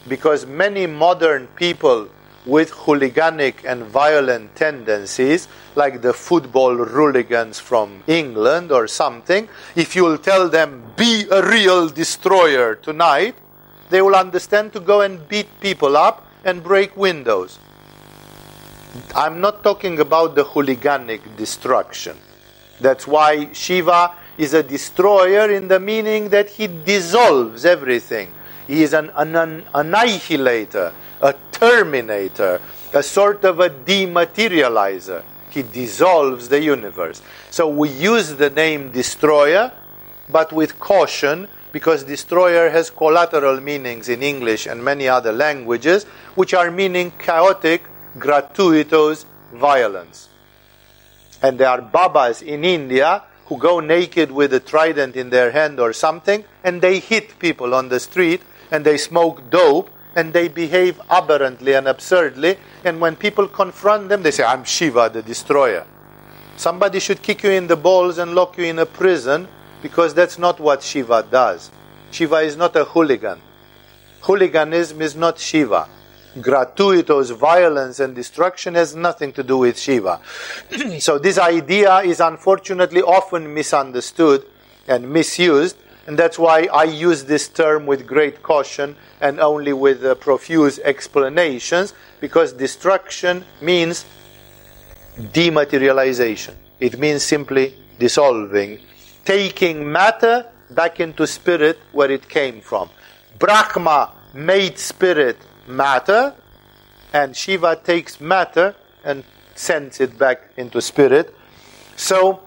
because 0.09 0.47
many 0.47 0.87
modern 0.87 1.47
people 1.49 2.09
with 2.47 2.73
hooliganic 2.73 3.67
and 3.67 3.85
violent 3.85 4.57
tendencies, 4.57 5.47
like 5.75 6.01
the 6.01 6.15
football 6.15 6.75
hooligans 6.75 7.59
from 7.59 8.03
England 8.07 8.73
or 8.73 8.89
something, 8.89 9.47
if 9.77 9.95
you'll 9.95 10.17
tell 10.17 10.49
them, 10.49 10.83
be 10.97 11.27
a 11.31 11.47
real 11.47 11.91
destroyer 11.91 12.77
tonight, 12.77 13.35
they 13.91 14.01
will 14.01 14.17
understand 14.17 14.73
to 14.73 14.81
go 14.81 15.03
and 15.03 15.29
beat 15.29 15.49
people 15.61 15.99
up 15.99 16.27
and 16.47 16.63
break 16.63 16.97
windows. 16.97 17.59
I'm 19.15 19.43
not 19.43 19.63
talking 19.63 20.01
about 20.01 20.35
the 20.35 20.47
hooliganic 20.47 21.37
destruction. 21.37 22.17
That's 22.81 23.07
why 23.07 23.53
Shiva 23.53 24.15
is 24.39 24.55
a 24.55 24.63
destroyer 24.63 25.51
in 25.51 25.69
the 25.69 25.81
meaning 25.81 26.31
that 26.31 26.49
he 26.49 26.67
dissolves 26.67 27.65
everything. 27.65 28.33
He 28.67 28.83
is 28.83 28.93
an, 28.93 29.11
an, 29.17 29.35
an 29.35 29.65
annihilator 29.75 30.93
a 31.21 31.35
terminator, 31.53 32.61
a 32.93 33.03
sort 33.03 33.45
of 33.45 33.61
a 33.61 33.71
dematerializer. 33.71 35.23
He 35.51 35.63
dissolves 35.63 36.49
the 36.49 36.63
universe. 36.63 37.23
So 37.51 37.69
we 37.69 37.89
use 37.89 38.35
the 38.35 38.51
name 38.51 38.93
destroyer, 38.93 39.73
but 40.29 40.53
with 40.53 40.79
caution, 40.79 41.49
because 41.73 42.05
destroyer 42.05 42.71
has 42.71 42.91
collateral 42.91 43.61
meanings 43.61 44.09
in 44.09 44.23
English 44.23 44.67
and 44.67 44.83
many 44.85 45.09
other 45.09 45.33
languages, 45.33 46.05
which 46.35 46.55
are 46.55 46.71
meaning 46.71 47.13
chaotic, 47.19 47.85
gratuitous 48.19 49.27
violence. 49.53 50.29
And 51.43 51.59
there 51.59 51.69
are 51.69 51.81
babas 51.81 52.43
in 52.43 52.65
India 52.65 53.23
who 53.49 53.57
go 53.57 53.81
naked 53.81 54.31
with 54.31 54.53
a 54.53 54.61
trident 54.61 55.17
in 55.17 55.31
their 55.31 55.51
hand 55.51 55.81
or 55.81 55.93
something, 55.93 56.45
and 56.63 56.83
they 56.83 56.99
hit 56.99 57.39
people 57.39 57.75
on 57.75 57.89
the 57.89 57.99
street, 57.99 58.43
and 58.71 58.85
they 58.85 58.99
smoke 58.99 59.51
dope, 59.51 59.91
and 60.15 60.33
they 60.33 60.49
behave 60.49 61.01
aberrantly 61.11 61.75
and 61.75 61.89
absurdly. 61.89 62.59
And 62.85 63.01
when 63.01 63.17
people 63.17 63.49
confront 63.49 64.09
them, 64.09 64.23
they 64.23 64.31
say, 64.31 64.45
I'm 64.45 64.65
Shiva, 64.65 65.11
the 65.13 65.23
destroyer. 65.23 65.87
Somebody 66.57 66.99
should 66.99 67.23
kick 67.23 67.43
you 67.43 67.51
in 67.51 67.69
the 67.69 67.77
balls 67.77 68.19
and 68.19 68.35
lock 68.35 68.59
you 68.59 68.65
in 68.65 68.79
a 68.81 68.87
prison 68.87 69.49
because 69.81 70.13
that's 70.13 70.39
not 70.39 70.59
what 70.59 70.83
Shiva 70.83 71.27
does. 71.31 71.71
Shiva 72.11 72.39
is 72.39 72.57
not 72.57 72.75
a 72.77 72.85
hooligan. 72.85 73.41
Hooliganism 74.23 75.01
is 75.01 75.15
not 75.15 75.39
Shiva. 75.39 75.89
Gratuitous 76.41 77.31
violence 77.31 78.01
and 78.01 78.15
destruction 78.15 78.75
has 78.75 78.95
nothing 78.95 79.33
to 79.33 79.43
do 79.43 79.59
with 79.59 79.79
Shiva. 79.79 80.21
so, 80.99 81.19
this 81.19 81.39
idea 81.39 81.99
is 81.99 82.21
unfortunately 82.21 83.03
often 83.03 83.53
misunderstood 83.55 84.45
and 84.87 85.11
misused 85.11 85.77
and 86.09 86.19
that's 86.19 86.39
why 86.39 86.67
I 86.73 86.85
use 86.85 87.25
this 87.25 87.49
term 87.49 87.85
with 87.85 88.07
great 88.07 88.43
caution 88.43 88.97
and 89.21 89.39
only 89.39 89.75
with 89.75 90.03
uh, 90.03 90.15
profuse 90.15 90.79
explanations, 90.79 91.93
because 92.19 92.55
destruction 92.55 93.45
means 93.61 94.07
dematerialization. 95.19 96.55
It 96.81 96.99
means 96.99 97.25
simply 97.25 97.75
dissolving, 97.99 98.79
taking 99.27 99.93
matter 99.93 100.47
back 100.71 100.99
into 100.99 101.27
spirit 101.27 101.79
where 101.93 102.11
it 102.11 102.27
came 102.27 102.63
from. 102.63 102.89
Brahma 103.39 104.11
made 104.33 104.79
spirit 104.79 105.37
matter, 105.69 106.35
and 107.13 107.37
Shiva 107.37 107.77
takes 107.77 108.21
matter 108.21 108.75
and 109.05 109.25
sends 109.55 110.01
it 110.01 110.19
back 110.19 110.51
into 110.57 110.81
spirit. 110.81 111.35
So, 111.97 112.41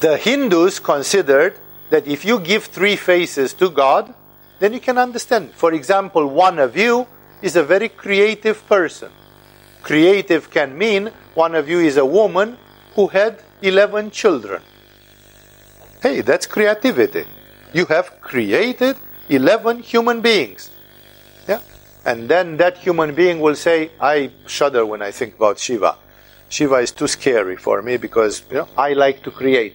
the 0.00 0.16
Hindus 0.16 0.78
considered 0.78 1.58
that 1.90 2.06
if 2.06 2.24
you 2.24 2.38
give 2.40 2.64
three 2.64 2.96
faces 2.96 3.54
to 3.54 3.70
God, 3.70 4.14
then 4.58 4.72
you 4.72 4.80
can 4.80 4.98
understand. 4.98 5.52
For 5.52 5.72
example, 5.72 6.26
one 6.26 6.58
of 6.58 6.76
you 6.76 7.06
is 7.42 7.56
a 7.56 7.62
very 7.62 7.88
creative 7.88 8.66
person. 8.66 9.10
Creative 9.82 10.50
can 10.50 10.76
mean 10.76 11.10
one 11.34 11.54
of 11.54 11.68
you 11.68 11.80
is 11.80 11.96
a 11.96 12.04
woman 12.04 12.58
who 12.94 13.06
had 13.06 13.42
11 13.62 14.10
children. 14.10 14.62
Hey, 16.02 16.20
that's 16.20 16.46
creativity. 16.46 17.24
You 17.72 17.86
have 17.86 18.20
created 18.20 18.96
11 19.28 19.80
human 19.80 20.20
beings. 20.20 20.70
Yeah? 21.48 21.60
And 22.04 22.28
then 22.28 22.56
that 22.58 22.78
human 22.78 23.14
being 23.14 23.40
will 23.40 23.56
say, 23.56 23.90
I 24.00 24.30
shudder 24.46 24.86
when 24.86 25.02
I 25.02 25.10
think 25.10 25.36
about 25.36 25.58
Shiva. 25.58 25.96
Shiva 26.48 26.76
is 26.76 26.92
too 26.92 27.08
scary 27.08 27.56
for 27.56 27.82
me 27.82 27.96
because 27.96 28.42
you 28.50 28.58
know, 28.58 28.68
I 28.76 28.92
like 28.92 29.22
to 29.24 29.30
create. 29.30 29.74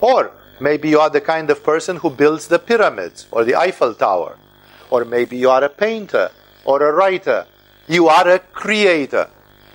Or 0.00 0.32
Maybe 0.62 0.90
you 0.90 1.00
are 1.00 1.10
the 1.10 1.20
kind 1.20 1.50
of 1.50 1.64
person 1.64 1.96
who 1.96 2.10
builds 2.10 2.46
the 2.46 2.60
pyramids 2.60 3.26
or 3.32 3.42
the 3.42 3.56
Eiffel 3.56 3.94
Tower. 3.94 4.38
Or 4.90 5.04
maybe 5.04 5.36
you 5.36 5.50
are 5.50 5.64
a 5.64 5.68
painter 5.68 6.30
or 6.64 6.82
a 6.86 6.92
writer. 6.92 7.46
You 7.88 8.06
are 8.06 8.28
a 8.28 8.38
creator. 8.38 9.28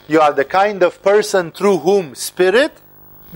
You 0.07 0.21
are 0.21 0.31
the 0.31 0.45
kind 0.45 0.83
of 0.83 1.03
person 1.03 1.51
through 1.51 1.79
whom 1.79 2.15
spirit 2.15 2.71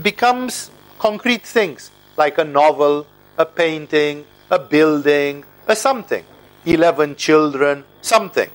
becomes 0.00 0.70
concrete 0.98 1.44
things, 1.44 1.90
like 2.16 2.38
a 2.38 2.44
novel, 2.44 3.06
a 3.36 3.44
painting, 3.44 4.24
a 4.50 4.58
building, 4.58 5.44
a 5.68 5.76
something. 5.76 6.24
11 6.64 7.16
children, 7.16 7.84
something. 8.02 8.50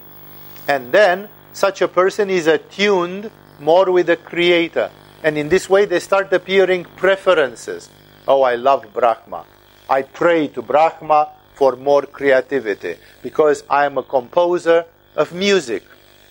And 0.68 0.92
then 0.92 1.30
such 1.54 1.82
a 1.82 1.88
person 1.88 2.30
is 2.30 2.46
attuned 2.46 3.32
more 3.60 3.92
with 3.92 4.08
the 4.08 4.17
creator. 4.17 4.92
And 5.24 5.38
in 5.38 5.50
this 5.50 5.67
way, 5.69 5.86
they 5.86 6.00
start 6.00 6.32
appearing 6.32 6.84
preferences. 6.84 7.90
Oh, 8.28 8.44
I 8.44 8.56
love 8.56 8.94
Brahma. 8.94 9.46
I 9.90 10.04
pray 10.04 10.50
to 10.50 10.62
Brahma 10.62 11.32
for 11.54 11.76
more 11.76 12.04
creativity 12.04 12.98
because 13.24 13.63
I 13.69 13.86
am 13.86 13.98
a 13.98 14.04
composer 14.04 14.86
of 15.15 15.34
music 15.34 15.84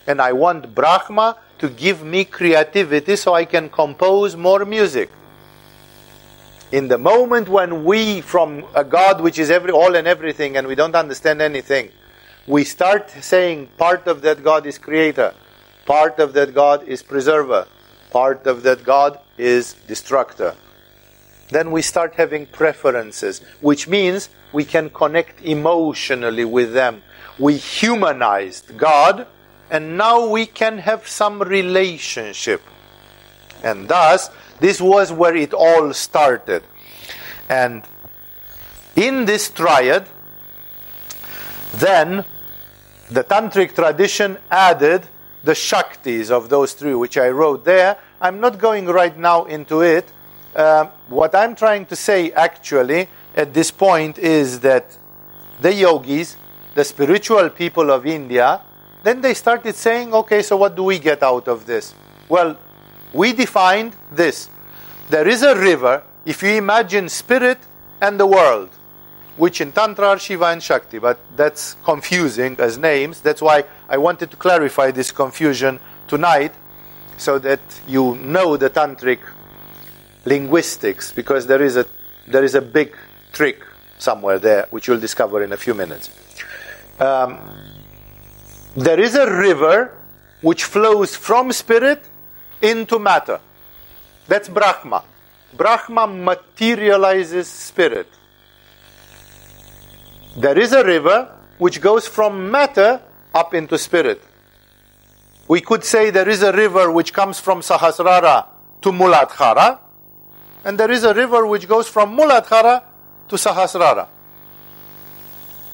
and 0.07 0.21
I 0.21 0.33
want 0.33 0.75
Brahma 0.75 1.37
to 1.59 1.69
give 1.69 2.05
me 2.05 2.25
creativity 2.25 3.17
so 3.17 3.35
I 3.35 3.45
can 3.45 3.69
compose 3.69 4.37
more 4.37 4.65
music. 4.65 5.11
In 6.71 6.89
the 6.89 6.99
moment 6.99 7.49
when 7.49 7.85
we, 7.85 8.21
from 8.21 8.65
a 8.75 8.85
God 8.85 9.21
which 9.21 9.39
is 9.39 9.51
every, 9.51 9.73
all 9.73 9.95
and 9.97 10.07
everything, 10.07 10.57
and 10.57 10.67
we 10.67 10.75
don't 10.75 10.95
understand 10.95 11.41
anything, 11.41 11.91
we 12.47 12.65
start 12.65 13.11
saying 13.11 13.69
part 13.79 14.07
of 14.07 14.23
that 14.23 14.43
God 14.43 14.67
is 14.67 14.79
creator, 14.79 15.35
part 15.85 16.19
of 16.19 16.33
that 16.35 16.55
God 16.55 16.87
is 16.87 17.03
preserver, 17.03 17.67
part 18.11 18.47
of 18.47 18.63
that 18.63 18.85
God 18.85 19.19
is 19.37 19.75
destructor 19.87 20.55
then 21.51 21.71
we 21.71 21.83
start 21.83 22.15
having 22.15 22.47
preferences, 22.47 23.41
which 23.61 23.87
means 23.87 24.29
we 24.53 24.65
can 24.65 24.91
connect 24.91 25.43
emotionally 25.43 26.45
with 26.45 26.73
them. 26.73 27.03
We 27.39 27.57
humanized 27.57 28.77
God, 28.77 29.27
and 29.71 29.97
now 29.97 30.27
we 30.27 30.47
can 30.47 30.79
have 30.79 31.07
some 31.07 31.41
relationship. 31.43 32.63
And 33.63 33.89
thus, 33.89 34.31
this 34.61 34.81
was 34.81 35.13
where 35.13 35.37
it 35.37 35.53
all 35.53 35.93
started. 35.93 36.63
And 37.49 37.85
in 38.97 39.27
this 39.27 39.51
triad, 39.51 40.09
then 41.75 42.25
the 43.11 43.25
tantric 43.25 43.75
tradition 43.75 44.39
added 44.51 45.07
the 45.45 45.53
Shaktis 45.53 46.31
of 46.31 46.49
those 46.49 46.73
three, 46.73 46.95
which 46.95 47.17
I 47.17 47.29
wrote 47.29 47.65
there. 47.65 47.97
I'm 48.21 48.41
not 48.41 48.59
going 48.59 48.87
right 48.87 49.17
now 49.17 49.45
into 49.45 49.83
it. 49.83 50.11
Uh, 50.55 50.87
what 51.09 51.35
I'm 51.35 51.55
trying 51.55 51.87
to 51.87 51.97
say 51.97 52.33
actually 52.33 53.09
at 53.37 53.53
this 53.53 53.71
point 53.71 54.19
is 54.19 54.61
that 54.61 54.97
the 55.61 55.73
yogis, 55.73 56.37
the 56.75 56.85
spiritual 56.85 57.51
people 57.51 57.91
of 57.91 58.07
India, 58.07 58.61
then 59.03 59.21
they 59.21 59.35
started 59.35 59.77
saying, 59.77 60.13
okay, 60.13 60.43
so 60.43 60.57
what 60.57 60.75
do 60.75 60.83
we 60.83 60.99
get 60.99 61.23
out 61.23 61.47
of 61.47 61.67
this? 61.67 61.95
Well, 62.29 62.59
we 63.13 63.33
defined 63.33 63.95
this. 64.11 64.49
There 65.09 65.29
is 65.29 65.43
a 65.43 65.55
river, 65.55 66.03
if 66.25 66.43
you 66.43 66.51
imagine 66.51 67.09
spirit 67.09 67.59
and 68.01 68.19
the 68.19 68.27
world, 68.27 68.71
which 69.37 69.61
in 69.61 69.73
Tantra 69.73 70.09
are 70.09 70.19
Shiva 70.19 70.47
and 70.47 70.63
Shakti, 70.63 70.99
but 70.99 71.19
that's 71.37 71.77
confusing 71.85 72.57
as 72.59 72.79
names. 72.79 73.21
That's 73.21 73.43
why 73.43 73.65
I 73.89 73.99
wanted 73.99 74.31
to 74.31 74.37
clarify 74.37 74.91
this 74.91 75.13
confusion 75.13 75.79
tonight 76.09 76.55
so 77.19 77.39
that 77.39 77.61
you 77.87 78.17
know 78.17 78.57
the 78.57 78.71
Tantric 78.71 79.21
linguistics, 80.25 81.13
because 81.13 81.47
there 81.47 81.63
is 81.63 81.77
a, 81.77 81.87
there 82.27 82.45
is 82.45 82.55
a 82.55 82.63
big 82.63 82.95
trick 83.33 83.63
somewhere 83.99 84.39
there, 84.39 84.67
which 84.71 84.89
you'll 84.89 85.01
discover 85.01 85.43
in 85.43 85.53
a 85.53 85.57
few 85.57 85.75
minutes. 85.75 86.11
Um, 86.99 87.39
there 88.77 89.01
is 89.01 89.15
a 89.15 89.31
river 89.31 89.93
which 90.41 90.65
flows 90.65 91.17
from 91.17 91.53
spirit 91.53 92.03
into 92.61 92.99
matter. 92.99 93.41
That's 94.29 94.49
Brahma. 94.49 95.05
Brahma 95.57 96.07
materializes 96.07 97.49
spirit. 97.49 98.09
There 100.37 100.59
is 100.59 100.73
a 100.73 100.85
river 100.85 101.33
which 101.57 101.81
goes 101.81 102.07
from 102.07 102.51
matter 102.51 103.01
up 103.35 103.55
into 103.55 103.79
spirit. 103.79 104.23
We 105.49 105.63
could 105.63 105.83
say 105.83 106.11
there 106.11 106.29
is 106.29 106.43
a 106.43 106.53
river 106.53 106.93
which 106.93 107.15
comes 107.15 107.41
from 107.41 107.63
Sahasrara 107.63 108.45
to 108.83 108.93
Muladhara, 108.93 109.79
and 110.63 110.79
there 110.79 110.91
is 110.91 111.05
a 111.05 111.15
river 111.15 111.47
which 111.47 111.67
goes 111.67 111.89
from 111.89 112.15
Muladhara 112.15 112.83
to 113.29 113.37
Sahasrara. 113.37 114.09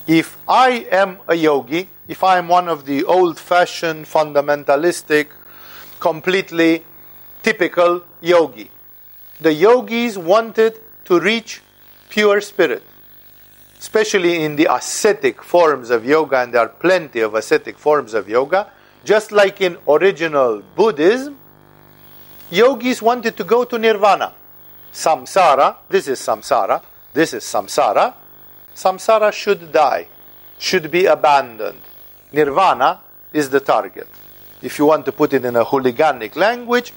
If 0.07 0.39
I 0.47 0.87
am 0.93 1.19
a 1.27 1.35
yogi, 1.35 1.89
if 2.07 2.23
I 2.23 2.39
am 2.39 2.47
one 2.47 2.69
of 2.69 2.87
the 2.87 3.03
old 3.03 3.41
fashioned, 3.41 4.07
fundamentalistic, 4.07 5.27
completely 5.99 6.85
typical 7.43 8.05
yogi, 8.21 8.71
the 9.41 9.53
yogis 9.53 10.17
wanted 10.17 10.79
to 11.07 11.19
reach 11.19 11.63
pure 12.09 12.41
spirit 12.41 12.85
especially 13.83 14.45
in 14.45 14.55
the 14.55 14.73
ascetic 14.73 15.43
forms 15.43 15.91
of 15.91 16.07
yoga, 16.07 16.37
and 16.39 16.55
there 16.55 16.61
are 16.61 16.69
plenty 16.69 17.19
of 17.19 17.35
ascetic 17.35 17.77
forms 17.77 18.15
of 18.15 18.29
yoga, 18.29 18.71
just 19.05 19.33
like 19.33 19.61
in 19.61 19.77
original 19.89 20.63
Buddhism, 20.77 21.37
yogis 22.49 23.03
wanted 23.03 23.37
to 23.37 23.43
go 23.43 23.65
to 23.65 23.77
nirvana. 23.79 24.33
Samsara, 24.93 25.75
this 25.89 26.07
is 26.07 26.21
samsara, 26.21 26.81
this 27.13 27.35
is 27.35 27.43
samsara. 27.43 28.15
Samsara 28.73 29.33
should 29.33 29.73
die, 29.73 30.07
should 30.61 30.89
be 30.89 31.07
abandoned. 31.07 31.83
Nirvana 32.33 33.01
is 33.33 33.51
the 33.51 33.59
target. 33.59 34.07
If 34.63 34.79
you 34.79 34.87
want 34.87 35.07
to 35.07 35.13
put 35.13 35.33
it 35.33 35.45
in 35.45 35.57
a 35.57 35.65
hooliganic 35.65 36.37
language, 36.37 36.93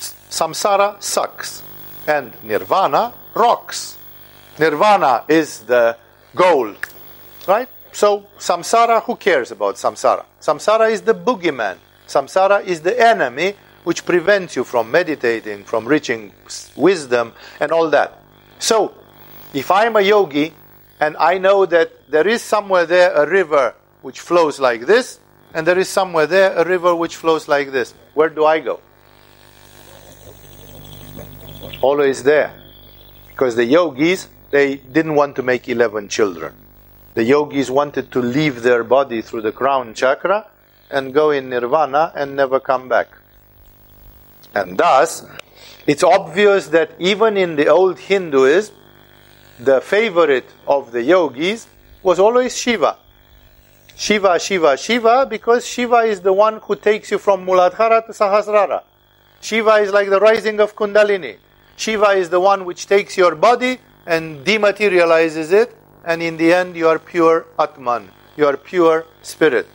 samsara 0.00 1.00
sucks 1.00 1.62
and 2.08 2.32
nirvana 2.42 3.14
rocks. 3.34 3.96
Nirvana 4.58 5.22
is 5.28 5.60
the 5.60 5.96
goal. 6.38 6.74
Right? 7.46 7.68
So, 7.92 8.26
samsara, 8.38 9.02
who 9.02 9.16
cares 9.16 9.50
about 9.50 9.74
samsara? 9.74 10.24
Samsara 10.40 10.90
is 10.90 11.02
the 11.02 11.14
boogeyman. 11.14 11.78
Samsara 12.06 12.64
is 12.64 12.80
the 12.80 12.98
enemy 12.98 13.54
which 13.84 14.04
prevents 14.04 14.56
you 14.56 14.64
from 14.64 14.90
meditating, 14.90 15.64
from 15.64 15.86
reaching 15.86 16.32
wisdom, 16.76 17.32
and 17.60 17.72
all 17.72 17.90
that. 17.90 18.22
So, 18.58 18.94
if 19.52 19.70
I'm 19.70 19.96
a 19.96 20.00
yogi 20.00 20.52
and 21.00 21.16
I 21.16 21.38
know 21.38 21.66
that 21.66 22.10
there 22.10 22.26
is 22.26 22.42
somewhere 22.42 22.86
there 22.86 23.12
a 23.12 23.28
river 23.28 23.74
which 24.02 24.20
flows 24.20 24.60
like 24.60 24.86
this, 24.86 25.20
and 25.54 25.66
there 25.66 25.78
is 25.78 25.88
somewhere 25.88 26.26
there 26.26 26.54
a 26.56 26.64
river 26.64 26.94
which 26.94 27.16
flows 27.16 27.48
like 27.48 27.72
this, 27.72 27.94
where 28.14 28.28
do 28.28 28.44
I 28.44 28.60
go? 28.60 28.80
Always 31.80 32.22
there. 32.22 32.52
Because 33.28 33.56
the 33.56 33.64
yogis 33.64 34.28
they 34.50 34.76
didn't 34.76 35.14
want 35.14 35.36
to 35.36 35.42
make 35.42 35.68
11 35.68 36.08
children. 36.08 36.54
The 37.14 37.24
yogis 37.24 37.70
wanted 37.70 38.12
to 38.12 38.20
leave 38.20 38.62
their 38.62 38.84
body 38.84 39.22
through 39.22 39.42
the 39.42 39.52
crown 39.52 39.94
chakra 39.94 40.46
and 40.90 41.12
go 41.12 41.30
in 41.30 41.50
nirvana 41.50 42.12
and 42.14 42.36
never 42.36 42.60
come 42.60 42.88
back. 42.88 43.08
And 44.54 44.78
thus, 44.78 45.26
it's 45.86 46.02
obvious 46.02 46.68
that 46.68 46.92
even 46.98 47.36
in 47.36 47.56
the 47.56 47.68
old 47.68 47.98
Hinduism, 47.98 48.74
the 49.58 49.80
favorite 49.80 50.48
of 50.66 50.92
the 50.92 51.02
yogis 51.02 51.66
was 52.02 52.18
always 52.18 52.56
Shiva. 52.56 52.96
Shiva, 53.96 54.38
Shiva, 54.38 54.76
Shiva, 54.76 55.26
because 55.28 55.66
Shiva 55.66 55.98
is 56.02 56.20
the 56.20 56.32
one 56.32 56.60
who 56.62 56.76
takes 56.76 57.10
you 57.10 57.18
from 57.18 57.44
Muladhara 57.44 58.06
to 58.06 58.12
Sahasrara. 58.12 58.82
Shiva 59.40 59.74
is 59.76 59.92
like 59.92 60.08
the 60.08 60.20
rising 60.20 60.60
of 60.60 60.76
Kundalini. 60.76 61.36
Shiva 61.76 62.10
is 62.10 62.30
the 62.30 62.38
one 62.38 62.64
which 62.64 62.86
takes 62.86 63.16
your 63.16 63.34
body 63.34 63.78
and 64.08 64.44
dematerializes 64.44 65.52
it, 65.52 65.76
and 66.02 66.22
in 66.22 66.38
the 66.38 66.50
end, 66.52 66.74
you 66.74 66.88
are 66.88 66.98
pure 66.98 67.46
Atman, 67.58 68.08
you 68.38 68.46
are 68.46 68.56
pure 68.56 69.04
spirit. 69.20 69.68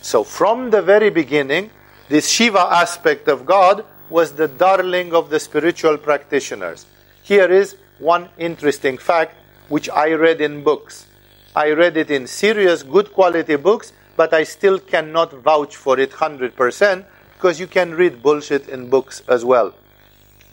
So, 0.00 0.24
from 0.24 0.70
the 0.70 0.80
very 0.80 1.10
beginning, 1.10 1.70
this 2.08 2.30
Shiva 2.30 2.60
aspect 2.60 3.28
of 3.28 3.44
God 3.44 3.84
was 4.08 4.32
the 4.32 4.48
darling 4.48 5.12
of 5.12 5.28
the 5.28 5.38
spiritual 5.38 5.98
practitioners. 5.98 6.86
Here 7.22 7.52
is 7.52 7.76
one 7.98 8.30
interesting 8.38 8.96
fact 8.96 9.36
which 9.68 9.90
I 9.90 10.12
read 10.12 10.40
in 10.40 10.64
books. 10.64 11.06
I 11.54 11.72
read 11.72 11.98
it 11.98 12.10
in 12.10 12.26
serious, 12.26 12.82
good 12.82 13.12
quality 13.12 13.56
books, 13.56 13.92
but 14.16 14.32
I 14.32 14.44
still 14.44 14.78
cannot 14.78 15.32
vouch 15.32 15.76
for 15.76 16.00
it 16.00 16.12
100% 16.12 17.04
because 17.34 17.60
you 17.60 17.66
can 17.66 17.94
read 17.94 18.22
bullshit 18.22 18.68
in 18.70 18.88
books 18.88 19.22
as 19.28 19.44
well. 19.44 19.74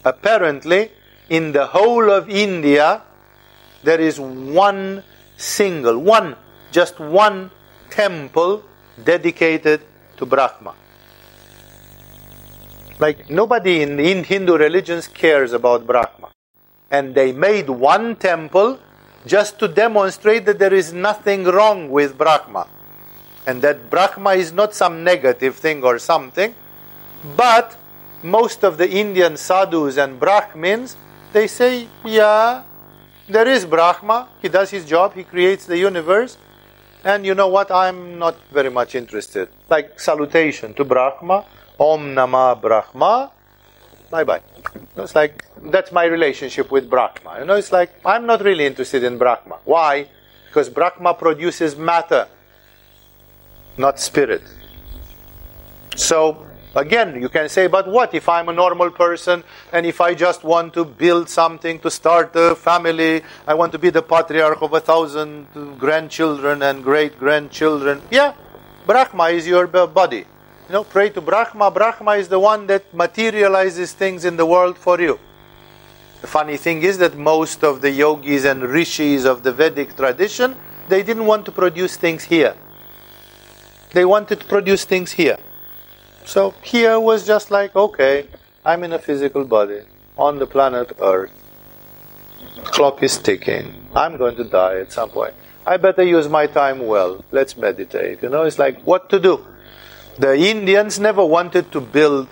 Apparently, 0.04 0.91
in 1.30 1.52
the 1.52 1.68
whole 1.68 2.10
of 2.10 2.30
India, 2.30 3.02
there 3.84 4.02
is 4.02 4.20
one 4.20 5.04
single, 5.38 5.98
one, 6.00 6.36
just 6.72 7.00
one 7.00 7.52
temple 7.90 8.64
dedicated 9.04 9.82
to 10.18 10.26
Brahma. 10.26 10.74
Like 13.00 13.30
nobody 13.30 13.82
in, 13.82 14.00
in 14.00 14.24
Hindu 14.24 14.58
religions 14.58 15.08
cares 15.08 15.54
about 15.54 15.88
Brahma. 15.88 16.32
And 16.92 17.16
they 17.16 17.32
made 17.32 17.70
one 17.70 18.16
temple 18.16 18.80
just 19.26 19.60
to 19.60 19.68
demonstrate 19.68 20.46
that 20.46 20.60
there 20.60 20.74
is 20.74 20.92
nothing 20.92 21.46
wrong 21.46 21.90
with 21.90 22.18
Brahma. 22.18 22.68
And 23.46 23.62
that 23.62 23.90
Brahma 23.90 24.32
is 24.32 24.52
not 24.52 24.74
some 24.74 25.04
negative 25.04 25.56
thing 25.56 25.84
or 25.84 26.00
something, 26.00 26.54
but 27.38 27.78
most 28.22 28.64
of 28.64 28.78
the 28.78 28.90
Indian 28.90 29.38
sadhus 29.38 29.98
and 29.98 30.20
Brahmins 30.20 30.98
they 31.34 31.48
say, 31.48 31.88
yeah, 32.04 32.64
there 33.28 33.48
is 33.48 33.66
Brahma, 33.66 34.28
he 34.42 34.50
does 34.50 34.70
his 34.72 34.86
job, 34.86 35.14
he 35.14 35.24
creates 35.24 35.66
the 35.66 35.78
universe, 35.78 36.38
and 37.04 37.26
you 37.26 37.36
know 37.36 37.48
what, 37.48 37.72
I'm 37.72 38.18
not 38.18 38.36
very 38.52 38.72
much 38.72 38.96
interested. 38.96 39.50
Like 39.70 40.00
salutation 40.00 40.74
to 40.74 40.84
Brahma, 40.84 41.46
Om 41.80 42.16
Namah 42.16 42.60
Brahma, 42.60 43.32
bye 44.10 44.24
bye. 44.24 44.42
It's 44.98 45.16
like, 45.16 45.46
that's 45.64 45.92
my 45.92 46.06
relationship 46.06 46.72
with 46.72 46.90
Brahma. 46.90 47.40
You 47.40 47.46
know, 47.46 47.56
it's 47.56 47.72
like, 47.72 47.92
I'm 48.06 48.26
not 48.26 48.42
really 48.42 48.66
interested 48.66 49.04
in 49.04 49.18
Brahma. 49.18 49.60
Why? 49.64 50.10
Because 50.48 50.68
Brahma 50.68 51.14
produces 51.14 51.76
matter, 51.76 52.28
not 53.78 54.00
spirit. 54.00 54.42
So, 55.96 56.46
Again, 56.76 57.20
you 57.20 57.30
can 57.30 57.49
say, 57.49 57.65
but 57.65 57.88
what 57.88 58.13
if 58.13 58.30
I'm 58.30 58.47
a 58.47 58.53
normal 58.53 58.91
person 58.91 59.43
and 59.74 59.88
if 59.88 59.99
I 59.99 60.13
just 60.13 60.43
want 60.43 60.74
to 60.76 60.86
build 60.86 61.28
something 61.28 61.80
to 61.80 61.89
start 61.89 62.36
a 62.36 62.55
family, 62.55 63.24
I 63.47 63.55
want 63.55 63.72
to 63.72 63.80
be 63.80 63.89
the 63.89 64.03
patriarch 64.03 64.61
of 64.61 64.74
a 64.74 64.80
thousand 64.80 65.47
grandchildren 65.80 66.61
and 66.61 66.84
great 66.84 67.17
grandchildren? 67.17 68.03
Yeah, 68.11 68.36
Brahma 68.86 69.30
is 69.30 69.47
your 69.47 69.65
body. 69.65 70.26
You 70.67 70.74
know, 70.74 70.84
pray 70.84 71.09
to 71.09 71.22
Brahma. 71.22 71.72
Brahma 71.72 72.11
is 72.11 72.28
the 72.28 72.39
one 72.39 72.67
that 72.67 72.93
materializes 72.93 73.93
things 73.93 74.24
in 74.24 74.38
the 74.38 74.45
world 74.45 74.78
for 74.78 75.01
you. 75.01 75.20
The 76.22 76.28
funny 76.28 76.57
thing 76.57 76.84
is 76.84 76.99
that 76.99 77.17
most 77.17 77.63
of 77.63 77.82
the 77.82 77.89
yogis 77.89 78.45
and 78.45 78.61
rishis 78.61 79.26
of 79.26 79.41
the 79.41 79.51
Vedic 79.51 79.95
tradition, 79.95 80.55
they 80.88 81.01
didn't 81.01 81.26
want 81.26 81.45
to 81.45 81.51
produce 81.51 81.97
things 81.97 82.26
here. 82.26 82.55
They 83.93 84.05
wanted 84.05 84.41
to 84.41 84.45
produce 84.45 84.86
things 84.86 85.13
here. 85.13 85.38
So 86.30 86.54
here 86.62 87.00
was 87.00 87.26
just 87.26 87.50
like, 87.50 87.76
okay, 87.76 88.28
I'm 88.64 88.84
in 88.84 88.94
a 88.94 89.00
physical 89.00 89.46
body 89.46 89.82
on 90.16 90.38
the 90.38 90.46
planet 90.46 90.92
Earth. 91.02 91.32
Clock 92.66 93.02
is 93.02 93.18
ticking. 93.18 93.88
I'm 93.96 94.16
going 94.16 94.36
to 94.36 94.44
die 94.44 94.82
at 94.82 94.92
some 94.92 95.10
point. 95.10 95.34
I 95.66 95.78
better 95.78 96.04
use 96.04 96.30
my 96.30 96.46
time 96.46 96.86
well. 96.86 97.26
Let's 97.32 97.58
meditate. 97.58 98.22
You 98.22 98.30
know, 98.30 98.44
it's 98.44 98.60
like 98.60 98.80
what 98.84 99.10
to 99.10 99.20
do. 99.20 99.44
The 100.20 100.36
Indians 100.38 101.00
never 101.00 101.26
wanted 101.26 101.72
to 101.72 101.82
build 101.82 102.28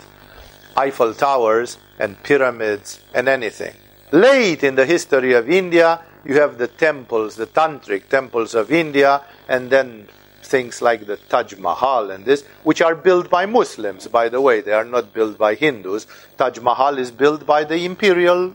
Eiffel 0.76 1.16
Towers 1.16 1.80
and 1.98 2.22
pyramids 2.22 3.02
and 3.16 3.28
anything. 3.28 3.74
Late 4.12 4.64
in 4.64 4.76
the 4.76 4.86
history 4.86 5.34
of 5.34 5.50
India, 5.50 6.02
you 6.24 6.36
have 6.36 6.60
the 6.60 6.68
temples, 6.68 7.36
the 7.36 7.48
tantric 7.48 8.10
temples 8.10 8.54
of 8.54 8.72
India, 8.72 9.24
and 9.50 9.72
then 9.72 10.08
things 10.48 10.82
like 10.82 11.06
the 11.06 11.18
Taj 11.18 11.56
Mahal 11.56 12.12
and 12.12 12.26
this, 12.26 12.44
which 12.64 12.82
are 12.82 12.96
built 12.96 13.30
by 13.30 13.46
Muslims, 13.46 14.08
by 14.08 14.30
the 14.30 14.42
way. 14.42 14.62
They 14.62 14.74
are 14.74 14.86
not 14.86 15.14
built 15.14 15.38
by 15.38 15.56
Hindus. 15.56 16.08
Taj 16.38 16.60
Mahal 16.60 16.98
is 16.98 17.12
built 17.12 17.46
by 17.46 17.64
the 17.64 17.86
imperial 17.86 18.54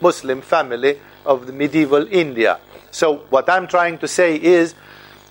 Muslim 0.00 0.40
family 0.40 0.98
of 1.24 1.46
the 1.46 1.52
medieval 1.52 2.06
India. 2.10 2.58
So, 2.90 3.18
what 3.30 3.48
I'm 3.48 3.66
trying 3.66 3.98
to 3.98 4.08
say 4.08 4.36
is 4.36 4.74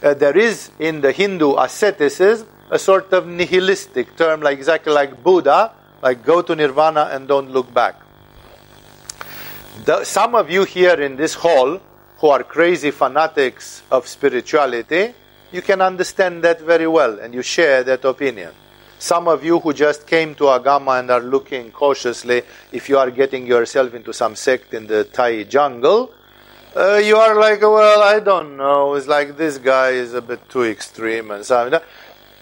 uh, 0.01 0.13
there 0.13 0.37
is 0.37 0.71
in 0.79 1.01
the 1.01 1.11
Hindu 1.11 1.55
asceticism 1.57 2.47
a 2.69 2.79
sort 2.79 3.13
of 3.13 3.27
nihilistic 3.27 4.15
term, 4.17 4.41
like 4.41 4.57
exactly 4.57 4.91
like 4.91 5.23
Buddha, 5.23 5.71
like 6.01 6.25
go 6.25 6.41
to 6.41 6.55
nirvana 6.55 7.09
and 7.11 7.27
don't 7.27 7.51
look 7.51 7.73
back. 7.73 8.01
The, 9.85 10.03
some 10.03 10.35
of 10.35 10.49
you 10.49 10.63
here 10.63 10.99
in 10.99 11.15
this 11.15 11.35
hall 11.35 11.79
who 12.17 12.27
are 12.27 12.43
crazy 12.43 12.91
fanatics 12.91 13.83
of 13.91 14.07
spirituality, 14.07 15.13
you 15.53 15.61
can 15.61 15.81
understand 15.81 16.43
that 16.43 16.59
very 16.59 16.87
well 16.87 17.19
and 17.19 17.33
you 17.33 17.43
share 17.43 17.83
that 17.83 18.03
opinion. 18.03 18.51
Some 18.97 19.27
of 19.27 19.43
you 19.45 19.59
who 19.59 19.71
just 19.71 20.07
came 20.07 20.33
to 20.35 20.45
Agama 20.45 20.99
and 20.99 21.11
are 21.11 21.21
looking 21.21 21.71
cautiously 21.71 22.41
if 22.71 22.89
you 22.89 22.97
are 22.97 23.11
getting 23.11 23.45
yourself 23.45 23.93
into 23.93 24.13
some 24.13 24.35
sect 24.35 24.73
in 24.73 24.87
the 24.87 25.03
Thai 25.03 25.43
jungle, 25.43 26.11
uh, 26.75 26.95
you 26.95 27.17
are 27.17 27.39
like, 27.39 27.61
well, 27.61 28.01
I 28.01 28.19
don't 28.19 28.57
know. 28.57 28.95
It's 28.95 29.05
like 29.05 29.37
this 29.37 29.59
guy 29.59 29.91
is 29.91 30.15
a 30.15 30.21
bit 30.21 30.49
too 30.49 30.63
extreme 30.63 31.29
and 31.29 31.45
so 31.45 31.67
on. 31.67 31.81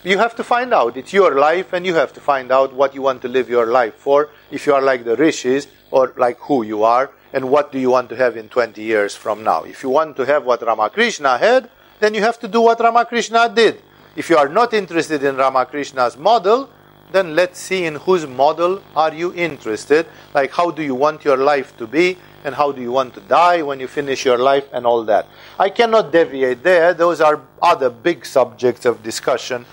You 0.03 0.17
have 0.17 0.35
to 0.35 0.43
find 0.43 0.73
out. 0.73 0.95
It's 0.95 1.11
your 1.13 1.37
life, 1.37 1.73
and 1.73 1.85
you 1.85 1.93
have 1.95 2.13
to 2.13 2.21
find 2.21 2.51
out 2.51 2.73
what 2.73 2.95
you 2.95 3.03
want 3.03 3.21
to 3.23 3.27
live 3.27 3.49
your 3.49 3.67
life 3.67 3.95
for. 3.95 4.29
If 4.49 4.65
you 4.65 4.73
are 4.73 4.81
like 4.81 5.03
the 5.03 5.15
rishis, 5.15 5.67
or 5.91 6.13
like 6.17 6.39
who 6.39 6.63
you 6.63 6.83
are, 6.83 7.11
and 7.33 7.51
what 7.51 7.71
do 7.71 7.77
you 7.77 7.91
want 7.91 8.09
to 8.09 8.15
have 8.15 8.35
in 8.35 8.49
20 8.49 8.81
years 8.81 9.15
from 9.15 9.43
now. 9.43 9.63
If 9.63 9.83
you 9.83 9.89
want 9.89 10.15
to 10.15 10.25
have 10.25 10.43
what 10.43 10.61
Ramakrishna 10.61 11.37
had, 11.37 11.69
then 12.01 12.15
you 12.15 12.21
have 12.21 12.39
to 12.39 12.47
do 12.47 12.61
what 12.61 12.79
Ramakrishna 12.79 13.47
did. 13.53 13.81
If 14.15 14.29
you 14.29 14.35
are 14.35 14.49
not 14.49 14.73
interested 14.73 15.23
in 15.23 15.37
Ramakrishna's 15.37 16.17
model, 16.17 16.69
then 17.11 17.35
let's 17.35 17.59
see 17.59 17.85
in 17.85 17.95
whose 17.95 18.25
model 18.25 18.81
are 18.95 19.13
you 19.13 19.33
interested. 19.33 20.07
Like, 20.33 20.51
how 20.51 20.71
do 20.71 20.81
you 20.81 20.95
want 20.95 21.23
your 21.23 21.37
life 21.37 21.77
to 21.77 21.87
be, 21.87 22.17
and 22.43 22.55
how 22.55 22.71
do 22.71 22.81
you 22.81 22.91
want 22.91 23.13
to 23.13 23.21
die 23.21 23.61
when 23.61 23.79
you 23.79 23.87
finish 23.87 24.25
your 24.25 24.37
life, 24.37 24.67
and 24.73 24.85
all 24.85 25.03
that. 25.05 25.27
I 25.59 25.69
cannot 25.69 26.11
deviate 26.11 26.63
there, 26.63 26.93
those 26.93 27.21
are 27.21 27.41
other 27.61 27.89
big 27.89 28.25
subjects 28.25 28.85
of 28.85 29.03
discussion. 29.03 29.65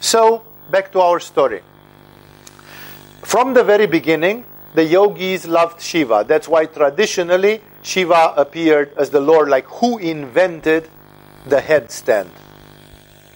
So, 0.00 0.44
back 0.70 0.92
to 0.92 1.00
our 1.00 1.18
story. 1.18 1.62
From 3.22 3.54
the 3.54 3.64
very 3.64 3.86
beginning, 3.86 4.44
the 4.74 4.84
yogis 4.84 5.46
loved 5.46 5.80
Shiva. 5.80 6.24
That's 6.28 6.46
why 6.46 6.66
traditionally 6.66 7.62
Shiva 7.82 8.34
appeared 8.36 8.92
as 8.98 9.10
the 9.10 9.20
Lord, 9.20 9.48
like 9.48 9.64
who 9.66 9.98
invented 9.98 10.88
the 11.46 11.56
headstand. 11.56 12.28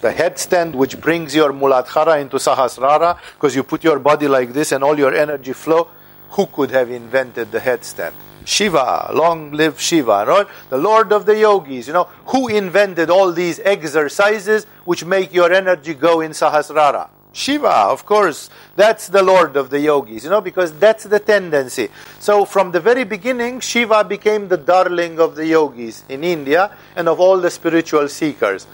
The 0.01 0.11
headstand 0.11 0.75
which 0.75 0.99
brings 0.99 1.33
your 1.33 1.51
Muladhara 1.51 2.21
into 2.21 2.37
Sahasrara, 2.37 3.17
because 3.33 3.55
you 3.55 3.63
put 3.63 3.83
your 3.83 3.99
body 3.99 4.27
like 4.27 4.53
this 4.53 4.71
and 4.71 4.83
all 4.83 4.97
your 4.97 5.13
energy 5.13 5.53
flow. 5.53 5.87
Who 6.31 6.47
could 6.47 6.71
have 6.71 6.91
invented 6.91 7.51
the 7.51 7.59
headstand? 7.59 8.13
Shiva, 8.43 9.09
long 9.13 9.51
live 9.51 9.79
Shiva, 9.79 10.25
right? 10.27 10.47
The 10.69 10.77
Lord 10.77 11.11
of 11.11 11.25
the 11.25 11.39
yogis, 11.39 11.87
you 11.87 11.93
know, 11.93 12.03
who 12.27 12.47
invented 12.47 13.09
all 13.09 13.31
these 13.31 13.59
exercises 13.59 14.65
which 14.83 15.03
make 15.03 15.33
your 15.33 15.51
energy 15.51 15.93
go 15.95 16.21
in 16.21 16.31
Sahasrara? 16.31 17.09
Shiva, 17.35 17.67
of 17.67 18.05
course, 18.05 18.49
that's 18.77 19.09
the 19.09 19.21
Lord 19.21 19.57
of 19.57 19.69
the 19.69 19.81
yogis, 19.81 20.23
you 20.23 20.29
know, 20.29 20.39
because 20.39 20.71
that's 20.79 21.03
the 21.03 21.19
tendency. 21.19 21.89
So 22.17 22.45
from 22.45 22.71
the 22.71 22.79
very 22.79 23.03
beginning, 23.03 23.59
Shiva 23.59 24.05
became 24.05 24.47
the 24.47 24.55
darling 24.55 25.19
of 25.19 25.35
the 25.35 25.45
yogis 25.45 26.05
in 26.07 26.23
India 26.23 26.71
and 26.95 27.09
of 27.09 27.19
all 27.19 27.37
the 27.41 27.51
spiritual 27.51 28.07
seekers. 28.07 28.65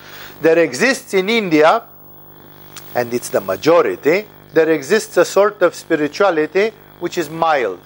There 0.44 0.60
exists 0.60 1.16
in 1.16 1.28
India, 1.28 1.86
and 2.94 3.12
it's 3.16 3.30
the 3.30 3.42
majority, 3.42 4.28
there 4.54 4.70
exists 4.70 5.18
a 5.18 5.26
sort 5.26 5.64
of 5.64 5.74
spirituality 5.74 6.70
which 7.00 7.18
is 7.18 7.32
mild. 7.32 7.80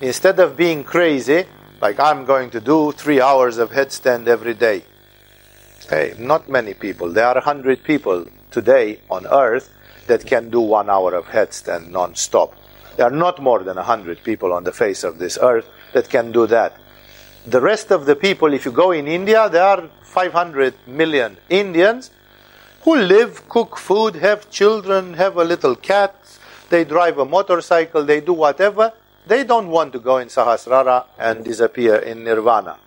Instead 0.00 0.40
of 0.40 0.56
being 0.56 0.82
crazy, 0.82 1.44
like 1.82 2.00
I'm 2.00 2.24
going 2.24 2.48
to 2.52 2.60
do 2.60 2.92
three 2.92 3.20
hours 3.20 3.58
of 3.58 3.70
headstand 3.70 4.28
every 4.28 4.54
day. 4.54 4.86
Hey, 5.90 6.14
not 6.18 6.48
many 6.48 6.72
people. 6.72 7.10
There 7.10 7.26
are 7.26 7.36
a 7.36 7.42
hundred 7.42 7.84
people 7.84 8.24
today 8.50 9.00
on 9.10 9.26
earth 9.26 9.68
that 10.06 10.26
can 10.26 10.50
do 10.50 10.60
one 10.60 10.90
hour 10.90 11.14
of 11.14 11.26
headstand 11.26 11.90
non-stop. 11.90 12.54
There 12.96 13.06
are 13.06 13.10
not 13.10 13.40
more 13.40 13.62
than 13.62 13.76
100 13.76 14.22
people 14.22 14.52
on 14.52 14.64
the 14.64 14.72
face 14.72 15.04
of 15.04 15.18
this 15.18 15.38
earth 15.40 15.68
that 15.92 16.08
can 16.10 16.32
do 16.32 16.46
that. 16.48 16.76
The 17.46 17.60
rest 17.60 17.90
of 17.90 18.06
the 18.06 18.14
people, 18.14 18.52
if 18.52 18.64
you 18.64 18.72
go 18.72 18.92
in 18.92 19.08
India, 19.08 19.48
there 19.48 19.64
are 19.64 19.88
500 20.02 20.74
million 20.86 21.38
Indians 21.48 22.10
who 22.82 22.96
live, 22.96 23.48
cook 23.48 23.76
food, 23.76 24.16
have 24.16 24.50
children, 24.50 25.14
have 25.14 25.36
a 25.36 25.44
little 25.44 25.74
cat, 25.74 26.14
they 26.68 26.84
drive 26.84 27.18
a 27.18 27.24
motorcycle, 27.24 28.04
they 28.04 28.20
do 28.20 28.32
whatever. 28.32 28.92
They 29.26 29.44
don't 29.44 29.68
want 29.68 29.92
to 29.92 30.00
go 30.00 30.16
in 30.18 30.28
Sahasrara 30.28 31.04
and 31.18 31.44
disappear 31.44 31.96
in 31.96 32.24
Nirvana. 32.24 32.78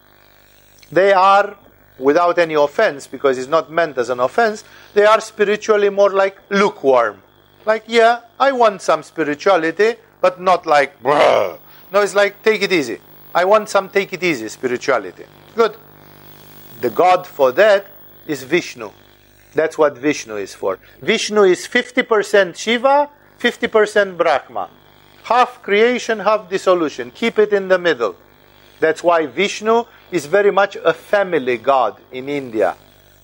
They 0.91 1.13
are 1.13 1.55
without 1.98 2.38
any 2.38 2.54
offense, 2.54 3.08
because 3.08 3.38
it's 3.38 3.48
not 3.48 3.72
meant 3.72 3.98
as 3.98 4.10
an 4.10 4.20
offense, 4.20 4.64
they 4.93 5.06
are 5.06 5.22
spiritually 5.22 5.89
more 5.89 6.10
like 6.10 6.38
lukewarm. 6.50 7.22
Like, 7.66 7.84
yeah, 7.88 8.22
I 8.39 8.52
want 8.52 8.82
some 8.82 9.04
spirituality, 9.04 9.96
but 10.22 10.39
not 10.39 10.66
like, 10.66 11.02
Bruh. 11.02 11.60
no, 11.91 12.02
it's 12.02 12.16
like, 12.16 12.43
take 12.43 12.62
it 12.62 12.72
easy. 12.72 13.00
I 13.34 13.46
want 13.46 13.70
some 13.70 13.89
take 13.89 14.14
it 14.14 14.24
easy 14.24 14.48
spirituality. 14.48 15.26
Good. 15.56 15.76
The 16.82 16.89
God 16.89 17.26
for 17.28 17.52
that 17.54 17.88
is 18.28 18.43
Vishnu. 18.43 18.91
That's 19.54 19.78
what 19.78 19.98
Vishnu 19.98 20.36
is 20.36 20.54
for. 20.54 20.80
Vishnu 21.02 21.43
is 21.43 21.68
50% 21.68 22.56
Shiva, 22.56 23.10
50% 23.39 24.18
Brahma. 24.18 24.70
Half 25.24 25.64
creation, 25.64 26.20
half 26.20 26.50
dissolution. 26.50 27.12
Keep 27.12 27.39
it 27.39 27.54
in 27.54 27.68
the 27.68 27.80
middle. 27.80 28.16
That's 28.80 29.04
why 29.04 29.26
Vishnu 29.26 29.86
is 30.12 30.26
very 30.26 30.51
much 30.51 30.76
a 30.78 30.93
family 30.93 31.58
god 31.58 31.97
in 32.12 32.30
India. 32.30 32.76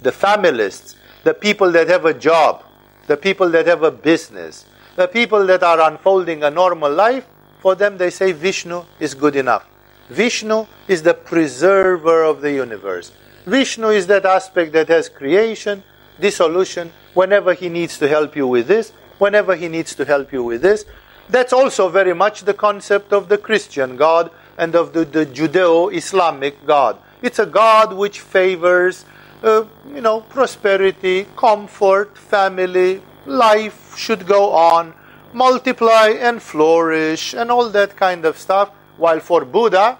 The 0.01 0.11
familists, 0.11 0.95
the 1.23 1.33
people 1.33 1.71
that 1.71 1.87
have 1.87 2.05
a 2.05 2.13
job, 2.13 2.63
the 3.07 3.17
people 3.17 3.49
that 3.49 3.67
have 3.67 3.83
a 3.83 3.91
business, 3.91 4.65
the 4.95 5.07
people 5.07 5.45
that 5.47 5.63
are 5.63 5.79
unfolding 5.81 6.43
a 6.43 6.49
normal 6.49 6.91
life, 6.91 7.25
for 7.59 7.75
them 7.75 7.97
they 7.97 8.09
say 8.09 8.31
Vishnu 8.31 8.83
is 8.99 9.13
good 9.13 9.35
enough. 9.35 9.65
Vishnu 10.09 10.65
is 10.87 11.03
the 11.03 11.13
preserver 11.13 12.23
of 12.23 12.41
the 12.41 12.51
universe. 12.51 13.11
Vishnu 13.45 13.89
is 13.89 14.07
that 14.07 14.25
aspect 14.25 14.73
that 14.73 14.87
has 14.89 15.07
creation, 15.09 15.83
dissolution, 16.19 16.91
whenever 17.13 17.53
he 17.53 17.69
needs 17.69 17.97
to 17.97 18.07
help 18.07 18.35
you 18.35 18.47
with 18.47 18.67
this, 18.67 18.91
whenever 19.19 19.55
he 19.55 19.67
needs 19.67 19.95
to 19.95 20.05
help 20.05 20.33
you 20.33 20.43
with 20.43 20.61
this. 20.61 20.85
That's 21.29 21.53
also 21.53 21.89
very 21.89 22.13
much 22.13 22.41
the 22.41 22.53
concept 22.53 23.13
of 23.13 23.29
the 23.29 23.37
Christian 23.37 23.95
God 23.95 24.31
and 24.61 24.75
of 24.75 24.93
the, 24.93 25.03
the 25.03 25.25
Judeo 25.25 25.91
Islamic 25.91 26.67
God. 26.67 26.99
It's 27.23 27.39
a 27.39 27.47
God 27.47 27.93
which 27.93 28.19
favors, 28.21 29.05
uh, 29.41 29.65
you 29.91 30.01
know, 30.01 30.21
prosperity, 30.21 31.25
comfort, 31.35 32.15
family, 32.15 33.01
life 33.25 33.97
should 33.97 34.27
go 34.27 34.51
on, 34.51 34.93
multiply 35.33 36.09
and 36.09 36.39
flourish, 36.39 37.33
and 37.33 37.49
all 37.49 37.69
that 37.69 37.97
kind 37.97 38.23
of 38.23 38.37
stuff. 38.37 38.69
While 38.97 39.19
for 39.19 39.45
Buddha, 39.45 39.97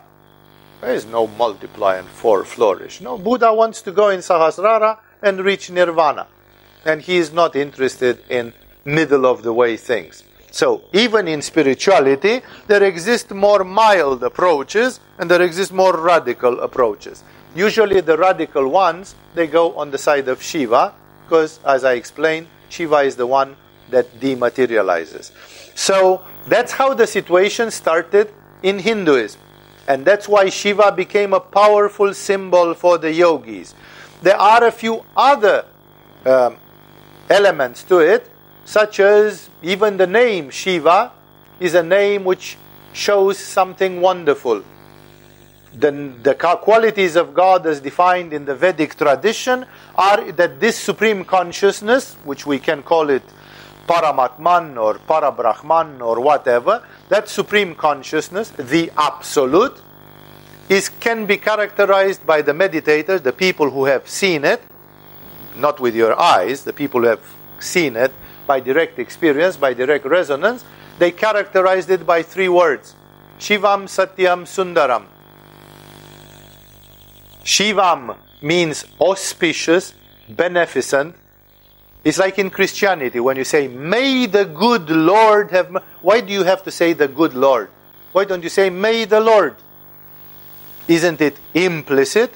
there 0.80 0.94
is 0.94 1.08
no 1.08 1.26
multiply 1.26 1.96
and 1.98 2.08
for 2.08 2.46
flourish. 2.46 3.02
No, 3.02 3.18
Buddha 3.18 3.52
wants 3.52 3.82
to 3.82 3.92
go 3.92 4.10
in 4.10 4.20
Sahasrara 4.20 5.00
and 5.24 5.44
reach 5.44 5.72
Nirvana. 5.72 6.28
And 6.86 7.02
he 7.02 7.18
is 7.18 7.34
not 7.34 7.56
interested 7.56 8.24
in 8.30 8.54
middle 8.86 9.26
of 9.26 9.42
the 9.42 9.54
way 9.54 9.76
things. 9.76 10.24
So, 10.52 10.84
even 10.92 11.30
in 11.30 11.42
spirituality, 11.42 12.42
there 12.68 12.84
exist 12.84 13.32
more 13.32 13.64
mild 13.64 14.22
approaches 14.24 15.00
and 15.18 15.32
there 15.32 15.42
exist 15.42 15.72
more 15.72 15.98
radical 15.98 16.60
approaches. 16.60 17.24
Usually, 17.56 18.02
the 18.02 18.18
radical 18.18 18.68
ones 18.68 19.16
they 19.34 19.48
go 19.48 19.74
on 19.76 19.92
the 19.92 19.98
side 19.98 20.28
of 20.28 20.42
Shiva 20.44 20.94
because, 21.24 21.62
as 21.66 21.86
I 21.86 21.94
explained, 21.94 22.48
Shiva 22.70 22.98
is 22.98 23.16
the 23.16 23.26
one 23.26 23.56
that 23.90 24.20
dematerializes. 24.20 25.32
So, 25.76 26.22
that's 26.48 26.74
how 26.74 26.94
the 26.94 27.08
situation 27.08 27.72
started 27.72 28.34
in 28.62 28.80
Hinduism. 28.80 29.40
And 29.88 30.06
that's 30.06 30.28
why 30.28 30.50
Shiva 30.50 30.92
became 30.92 31.34
a 31.34 31.40
powerful 31.40 32.14
symbol 32.14 32.74
for 32.74 32.98
the 32.98 33.12
yogis. 33.12 33.74
There 34.22 34.38
are 34.38 34.66
a 34.66 34.72
few 34.72 35.04
other 35.16 35.66
um, 36.26 36.58
elements 37.30 37.84
to 37.84 38.00
it, 38.00 38.31
such 38.66 39.00
as 39.00 39.50
even 39.62 39.98
the 39.98 40.08
name 40.08 40.50
Shiva 40.50 41.12
is 41.60 41.74
a 41.74 41.84
name 41.84 42.24
which 42.24 42.58
shows 42.94 43.38
something 43.38 44.02
wonderful. 44.02 44.64
The, 45.74 45.92
the 46.22 46.34
qualities 46.34 47.16
of 47.16 47.34
God 47.34 47.66
as 47.66 47.80
defined 47.80 48.34
in 48.34 48.46
the 48.46 48.56
Vedic 48.56 48.96
tradition 48.96 49.66
are 49.96 50.32
that 50.34 50.60
this 50.60 50.78
supreme 50.78 51.24
consciousness, 51.24 52.16
which 52.26 52.46
we 52.46 52.60
can 52.60 52.84
call 52.84 53.10
it 53.10 53.24
Paramatman 53.88 54.82
or 54.82 54.96
Parabrahman 54.96 56.02
or 56.02 56.20
whatever, 56.20 56.86
that 57.10 57.30
supreme 57.30 57.74
consciousness, 57.76 58.50
the 58.52 58.92
absolute, 58.98 59.82
is 60.68 60.90
can 60.90 61.26
be 61.26 61.38
characterized 61.38 62.26
by 62.26 62.42
the 62.42 62.54
meditators, 62.54 63.24
the 63.24 63.34
people 63.34 63.70
who 63.70 63.86
have 63.86 64.08
seen 64.08 64.44
it, 64.44 64.62
not 65.58 65.80
with 65.80 65.96
your 65.96 66.20
eyes, 66.20 66.64
the 66.64 66.74
people 66.74 67.02
who 67.02 67.08
have 67.08 67.24
seen 67.60 67.96
it 67.96 68.12
by 68.52 68.60
direct 68.60 69.00
experience, 69.00 69.56
by 69.56 69.74
direct 69.74 70.04
resonance, 70.04 70.66
they 71.00 71.10
characterized 71.10 71.90
it 71.90 72.06
by 72.06 72.22
three 72.22 72.50
words 72.50 72.96
Shivam, 73.40 73.88
Satyam, 73.88 74.42
Sundaram. 74.44 75.06
Shivam 77.46 78.18
means 78.42 78.84
auspicious, 79.00 79.94
beneficent. 80.28 81.16
It's 82.04 82.18
like 82.18 82.40
in 82.40 82.50
Christianity 82.50 83.22
when 83.22 83.38
you 83.38 83.46
say, 83.46 83.70
May 83.70 84.26
the 84.26 84.44
good 84.44 84.90
Lord 84.90 85.52
have. 85.52 85.68
Why 86.02 86.20
do 86.20 86.34
you 86.34 86.44
have 86.44 86.62
to 86.64 86.72
say 86.72 86.92
the 86.92 87.08
good 87.08 87.34
Lord? 87.34 87.70
Why 88.12 88.26
don't 88.26 88.44
you 88.44 88.50
say, 88.50 88.70
May 88.70 89.06
the 89.06 89.22
Lord? 89.22 89.56
Isn't 90.90 91.22
it 91.22 91.38
implicit? 91.54 92.36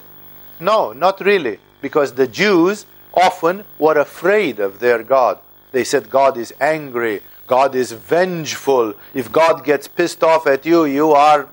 No, 0.62 0.94
not 0.94 1.20
really. 1.20 1.60
Because 1.82 2.14
the 2.14 2.28
Jews 2.28 2.86
often 3.14 3.66
were 3.78 3.98
afraid 3.98 4.62
of 4.62 4.80
their 4.80 5.04
God. 5.04 5.40
They 5.76 5.84
said, 5.84 6.10
God 6.10 6.38
is 6.38 6.54
angry, 6.62 7.22
God 7.48 7.76
is 7.76 7.92
vengeful. 7.92 8.94
If 9.14 9.30
God 9.30 9.66
gets 9.66 9.90
pissed 9.90 10.24
off 10.24 10.48
at 10.48 10.66
you, 10.66 10.86
you 10.86 11.12
are 11.12 11.50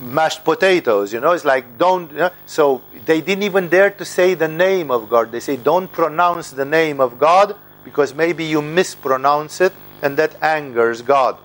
mashed 0.00 0.42
potatoes. 0.42 1.12
You 1.12 1.20
know, 1.20 1.30
it's 1.30 1.44
like 1.44 1.78
don't. 1.78 2.10
You 2.10 2.18
know? 2.18 2.30
So 2.46 2.82
they 3.06 3.20
didn't 3.20 3.44
even 3.44 3.68
dare 3.68 3.90
to 3.90 4.04
say 4.04 4.34
the 4.34 4.48
name 4.48 4.90
of 4.90 5.08
God. 5.08 5.30
They 5.30 5.38
say 5.38 5.56
don't 5.56 5.92
pronounce 5.92 6.50
the 6.50 6.64
name 6.64 7.00
of 7.00 7.20
God 7.20 7.54
because 7.84 8.12
maybe 8.16 8.46
you 8.46 8.62
mispronounce 8.62 9.60
it 9.60 9.74
and 10.02 10.16
that 10.16 10.42
angers 10.42 11.00
God. 11.00 11.38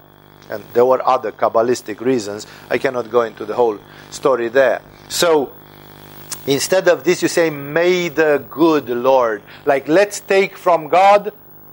And 0.49 0.63
there 0.73 0.87
were 0.87 1.07
other 1.07 1.31
Kabbalistic 1.31 1.99
reasons. 1.99 2.47
I 2.67 2.79
cannot 2.79 3.11
go 3.11 3.21
into 3.21 3.45
the 3.45 3.53
whole 3.53 3.77
story 4.09 4.47
there. 4.47 4.81
So 5.07 5.53
instead 6.47 6.87
of 6.87 7.03
this, 7.03 7.21
you 7.21 7.27
say, 7.27 7.51
May 7.51 8.09
the 8.09 8.43
good 8.49 8.89
Lord. 8.89 9.43
Like, 9.65 9.87
let's 9.87 10.19
take 10.19 10.57
from 10.57 10.87
God 10.89 11.31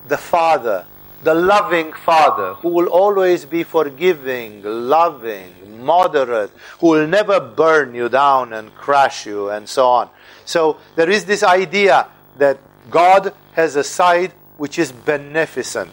the 0.08 0.16
Father, 0.16 0.84
the 1.22 1.34
loving 1.34 1.92
Father, 1.92 2.54
who 2.54 2.68
will 2.68 2.86
always 2.86 3.44
be 3.44 3.62
forgiving, 3.62 4.62
loving, 4.62 5.84
moderate, 5.84 6.50
who 6.80 6.88
will 6.88 7.06
never 7.06 7.40
burn 7.40 7.94
you 7.94 8.08
down 8.08 8.52
and 8.52 8.74
crush 8.74 9.26
you, 9.26 9.50
and 9.50 9.68
so 9.68 9.86
on. 9.86 10.10
So 10.44 10.78
there 10.96 11.10
is 11.10 11.24
this 11.24 11.42
idea 11.42 12.08
that 12.38 12.58
God 12.90 13.32
has 13.52 13.76
a 13.76 13.84
side 13.84 14.32
which 14.56 14.78
is 14.78 14.92
beneficent. 14.92 15.90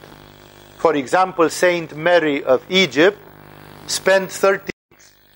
For 0.77 0.95
example, 0.95 1.49
Saint 1.49 1.95
Mary 1.95 2.43
of 2.43 2.63
Egypt 2.69 3.19
spent 3.87 4.31
30, 4.31 4.71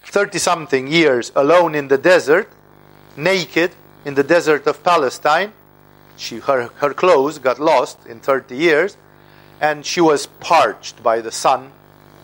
30 0.06 0.40
something 0.40 0.88
years 0.88 1.32
alone 1.36 1.76
in 1.76 1.88
the 1.88 1.98
desert, 1.98 2.50
naked 3.18 3.72
in 4.06 4.16
the 4.16 4.24
desert 4.24 4.68
of 4.68 4.84
Palestine. 4.84 5.52
She, 6.18 6.40
her, 6.40 6.70
her 6.76 6.94
clothes 6.94 7.40
got 7.40 7.60
lost 7.60 8.06
in 8.06 8.20
30 8.20 8.56
years, 8.56 8.98
and 9.60 9.86
she 9.86 10.02
was 10.02 10.28
parched 10.28 11.02
by 11.02 11.22
the 11.22 11.32
sun. 11.32 11.72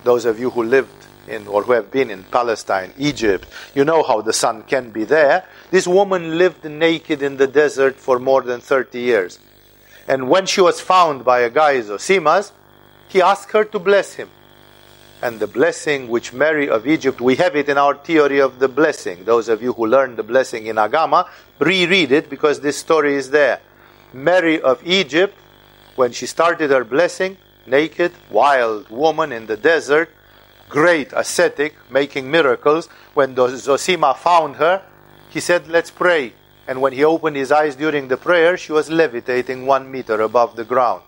Those 0.04 0.26
of 0.26 0.40
you 0.40 0.50
who 0.50 0.64
lived 0.64 0.94
in 1.28 1.48
or 1.48 1.64
who 1.64 1.74
have 1.74 1.92
been 1.92 2.10
in 2.10 2.24
Palestine, 2.24 2.94
Egypt, 2.98 3.48
you 3.76 3.86
know 3.86 4.04
how 4.04 4.22
the 4.22 4.34
sun 4.34 4.64
can 4.64 4.92
be 4.92 5.04
there. 5.04 5.46
This 5.72 5.88
woman 5.88 6.38
lived 6.38 6.66
naked 6.66 7.22
in 7.22 7.38
the 7.38 7.48
desert 7.48 7.96
for 7.96 8.20
more 8.20 8.42
than 8.42 8.62
30 8.62 9.00
years. 9.00 9.40
And 10.08 10.30
when 10.30 10.46
she 10.48 10.62
was 10.62 10.82
found 10.82 11.24
by 11.24 11.42
a 11.42 11.50
guy, 11.50 11.80
Zosimas, 11.82 12.52
he 13.08 13.22
asked 13.22 13.52
her 13.52 13.64
to 13.64 13.80
bless 13.80 14.14
him. 14.14 14.30
And 15.22 15.40
the 15.40 15.48
blessing 15.48 16.08
which 16.08 16.32
Mary 16.32 16.70
of 16.70 16.88
Egypt, 16.88 17.20
we 17.20 17.36
have 17.36 17.56
it 17.56 17.68
in 17.68 17.78
our 17.78 17.94
theory 17.96 18.40
of 18.40 18.60
the 18.60 18.70
blessing. 18.70 19.26
Those 19.26 19.50
of 19.50 19.62
you 19.62 19.74
who 19.74 19.86
learned 19.86 20.18
the 20.18 20.24
blessing 20.24 20.68
in 20.68 20.78
Agama, 20.78 21.28
reread 21.60 22.12
it 22.12 22.30
because 22.30 22.62
this 22.62 22.78
story 22.78 23.16
is 23.16 23.30
there. 23.30 23.60
Mary 24.14 24.62
of 24.62 24.86
Egypt, 24.86 25.36
when 25.96 26.12
she 26.12 26.26
started 26.26 26.72
her 26.72 26.84
blessing, 26.84 27.38
naked, 27.66 28.12
wild 28.30 28.90
woman 28.90 29.32
in 29.32 29.46
the 29.46 29.58
desert, 29.58 30.10
great 30.68 31.12
ascetic, 31.14 31.76
making 31.92 32.30
miracles. 32.30 32.88
When 33.14 33.36
Zosima 33.36 34.16
found 34.16 34.56
her, 34.58 34.82
he 35.30 35.40
said, 35.40 35.68
Let's 35.68 35.92
pray. 35.92 36.34
And 36.68 36.82
when 36.82 36.94
he 36.94 37.04
opened 37.04 37.36
his 37.36 37.52
eyes 37.52 37.76
during 37.76 38.08
the 38.08 38.18
prayer, 38.18 38.56
she 38.56 38.72
was 38.72 38.90
levitating 38.90 39.66
one 39.66 39.92
meter 39.92 40.22
above 40.22 40.56
the 40.56 40.64
ground. 40.64 41.02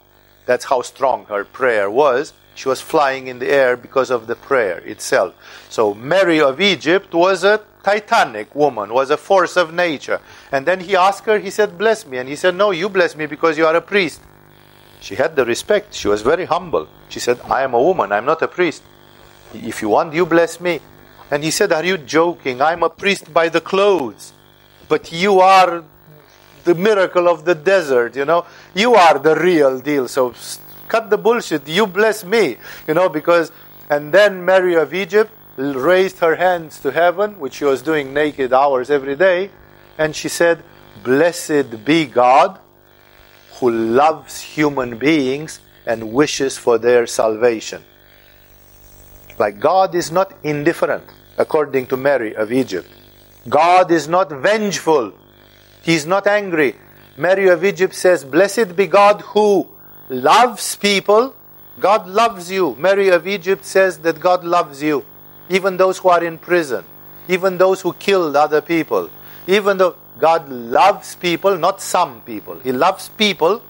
That's 0.45 0.65
how 0.65 0.81
strong 0.81 1.25
her 1.25 1.45
prayer 1.45 1.89
was. 1.89 2.33
She 2.55 2.67
was 2.67 2.81
flying 2.81 3.27
in 3.27 3.39
the 3.39 3.49
air 3.49 3.77
because 3.77 4.09
of 4.09 4.27
the 4.27 4.35
prayer 4.35 4.79
itself. 4.79 5.35
So 5.69 5.93
Mary 5.93 6.41
of 6.41 6.59
Egypt 6.59 7.13
was 7.13 7.43
a 7.43 7.61
titanic 7.83 8.53
woman, 8.55 8.93
was 8.93 9.09
a 9.09 9.17
force 9.17 9.57
of 9.57 9.73
nature. 9.73 10.19
And 10.51 10.65
then 10.65 10.79
he 10.79 10.95
asked 10.95 11.25
her, 11.25 11.39
he 11.39 11.49
said, 11.49 11.77
Bless 11.77 12.05
me. 12.05 12.17
And 12.17 12.29
he 12.29 12.35
said, 12.35 12.55
No, 12.55 12.71
you 12.71 12.89
bless 12.89 13.15
me 13.15 13.25
because 13.25 13.57
you 13.57 13.65
are 13.65 13.75
a 13.75 13.81
priest. 13.81 14.21
She 14.99 15.15
had 15.15 15.35
the 15.35 15.45
respect. 15.45 15.93
She 15.93 16.07
was 16.07 16.21
very 16.21 16.45
humble. 16.45 16.87
She 17.09 17.19
said, 17.19 17.39
I 17.41 17.63
am 17.63 17.73
a 17.73 17.81
woman, 17.81 18.11
I'm 18.11 18.25
not 18.25 18.41
a 18.41 18.47
priest. 18.47 18.83
If 19.53 19.81
you 19.81 19.89
want, 19.89 20.13
you 20.13 20.25
bless 20.25 20.61
me. 20.61 20.79
And 21.29 21.43
he 21.43 21.51
said, 21.51 21.71
Are 21.71 21.83
you 21.83 21.97
joking? 21.97 22.61
I'm 22.61 22.83
a 22.83 22.89
priest 22.89 23.33
by 23.33 23.49
the 23.49 23.61
clothes. 23.61 24.33
But 24.87 25.11
you 25.11 25.39
are 25.39 25.83
the 26.63 26.75
miracle 26.75 27.27
of 27.27 27.45
the 27.45 27.55
desert, 27.55 28.15
you 28.15 28.25
know? 28.25 28.45
You 28.75 28.93
are 28.93 29.17
the 29.17 29.35
real 29.35 29.79
deal. 29.79 30.07
So 30.07 30.33
cut 30.87 31.09
the 31.09 31.17
bullshit. 31.17 31.67
You 31.67 31.87
bless 31.87 32.23
me, 32.23 32.57
you 32.87 32.93
know, 32.93 33.09
because. 33.09 33.51
And 33.89 34.13
then 34.13 34.45
Mary 34.45 34.75
of 34.75 34.93
Egypt 34.93 35.31
raised 35.61 36.19
her 36.19 36.35
hands 36.35 36.79
to 36.79 36.91
heaven, 36.91 37.39
which 37.39 37.55
she 37.55 37.65
was 37.65 37.81
doing 37.81 38.13
naked 38.13 38.53
hours 38.53 38.89
every 38.89 39.15
day, 39.15 39.51
and 39.97 40.15
she 40.15 40.29
said, 40.29 40.63
Blessed 41.03 41.85
be 41.85 42.05
God 42.05 42.59
who 43.59 43.69
loves 43.69 44.41
human 44.41 44.97
beings 44.97 45.59
and 45.85 46.11
wishes 46.11 46.57
for 46.57 46.77
their 46.77 47.05
salvation. 47.05 47.83
Like 49.37 49.59
God 49.59 49.95
is 49.95 50.11
not 50.11 50.33
indifferent, 50.43 51.03
according 51.37 51.87
to 51.87 51.97
Mary 51.97 52.35
of 52.35 52.51
Egypt. 52.51 52.89
God 53.49 53.91
is 53.91 54.07
not 54.07 54.29
vengeful. 54.29 55.13
He 55.81 55.95
is 55.95 56.05
not 56.05 56.27
angry. 56.27 56.75
Mary 57.17 57.49
of 57.49 57.63
Egypt 57.63 57.95
says, 57.95 58.23
Blessed 58.23 58.75
be 58.75 58.87
God 58.87 59.21
who 59.21 59.67
loves 60.09 60.75
people. 60.75 61.35
God 61.79 62.07
loves 62.07 62.51
you. 62.51 62.75
Mary 62.75 63.09
of 63.09 63.27
Egypt 63.27 63.65
says 63.65 63.99
that 63.99 64.19
God 64.19 64.43
loves 64.43 64.83
you. 64.83 65.03
Even 65.51 65.77
those 65.77 65.99
who 65.99 66.09
are 66.09 66.23
in 66.23 66.37
prison. 66.37 66.85
Even 67.27 67.57
those 67.57 67.81
who 67.81 67.93
killed 67.93 68.35
other 68.35 68.61
people. 68.61 69.09
Even 69.47 69.77
though 69.77 69.95
God 70.17 70.49
loves 70.49 71.15
people, 71.15 71.57
not 71.57 71.81
some 71.81 72.21
people. 72.21 72.59
He 72.59 72.71
loves 72.71 73.09
people. 73.09 73.61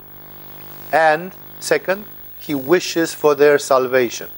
And 0.94 1.32
second, 1.60 2.06
He 2.40 2.56
wishes 2.56 3.14
for 3.14 3.36
their 3.36 3.58
salvation. 3.58 4.30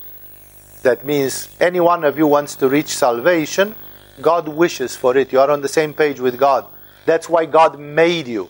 That 0.84 1.06
means 1.06 1.50
any 1.60 1.80
one 1.80 2.04
of 2.04 2.18
you 2.18 2.28
wants 2.28 2.56
to 2.56 2.70
reach 2.70 2.88
salvation, 2.88 3.76
God 4.22 4.48
wishes 4.48 4.96
for 4.96 5.18
it. 5.18 5.32
You 5.32 5.40
are 5.40 5.50
on 5.50 5.62
the 5.62 5.68
same 5.68 5.94
page 5.94 6.20
with 6.20 6.38
God. 6.38 6.66
That's 7.06 7.28
why 7.28 7.46
God 7.46 7.80
made 7.80 8.28
you. 8.28 8.50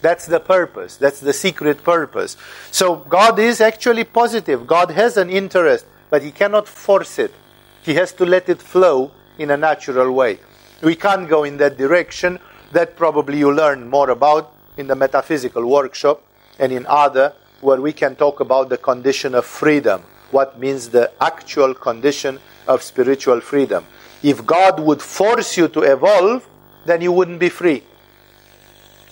That's 0.00 0.26
the 0.26 0.40
purpose. 0.40 0.96
That's 0.96 1.20
the 1.20 1.32
secret 1.32 1.82
purpose. 1.82 2.36
So 2.70 2.96
God 2.96 3.38
is 3.38 3.60
actually 3.60 4.04
positive. 4.04 4.66
God 4.66 4.90
has 4.90 5.16
an 5.16 5.30
interest, 5.30 5.86
but 6.10 6.22
He 6.22 6.30
cannot 6.30 6.68
force 6.68 7.18
it. 7.18 7.34
He 7.82 7.94
has 7.94 8.12
to 8.14 8.26
let 8.26 8.48
it 8.48 8.60
flow 8.60 9.10
in 9.38 9.50
a 9.50 9.56
natural 9.56 10.12
way. 10.12 10.40
We 10.82 10.94
can't 10.94 11.28
go 11.28 11.44
in 11.44 11.56
that 11.58 11.78
direction. 11.78 12.38
That 12.72 12.96
probably 12.96 13.38
you 13.38 13.52
learn 13.52 13.88
more 13.88 14.10
about 14.10 14.52
in 14.76 14.88
the 14.88 14.94
metaphysical 14.94 15.64
workshop 15.64 16.22
and 16.58 16.70
in 16.72 16.84
other, 16.86 17.32
where 17.60 17.80
we 17.80 17.92
can 17.92 18.14
talk 18.14 18.40
about 18.40 18.68
the 18.68 18.76
condition 18.76 19.34
of 19.34 19.46
freedom 19.46 20.02
what 20.30 20.58
means 20.58 20.88
the 20.90 21.10
actual 21.22 21.74
condition 21.74 22.38
of 22.66 22.82
spiritual 22.82 23.40
freedom. 23.40 23.84
If 24.22 24.44
God 24.44 24.80
would 24.80 25.00
force 25.00 25.56
you 25.56 25.68
to 25.68 25.82
evolve, 25.82 26.46
then 26.84 27.00
you 27.00 27.12
wouldn't 27.12 27.38
be 27.38 27.48
free. 27.48 27.82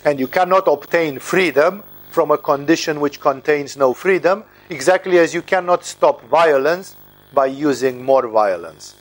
And 0.05 0.19
you 0.19 0.27
cannot 0.27 0.67
obtain 0.67 1.19
freedom 1.19 1.83
from 2.11 2.31
a 2.31 2.37
condition 2.37 2.99
which 2.99 3.19
contains 3.19 3.77
no 3.77 3.93
freedom, 3.93 4.43
exactly 4.69 5.17
as 5.17 5.33
you 5.33 5.41
cannot 5.41 5.85
stop 5.85 6.21
violence 6.23 6.95
by 7.37 7.45
using 7.45 8.03
more 8.03 8.27
violence. 8.27 8.95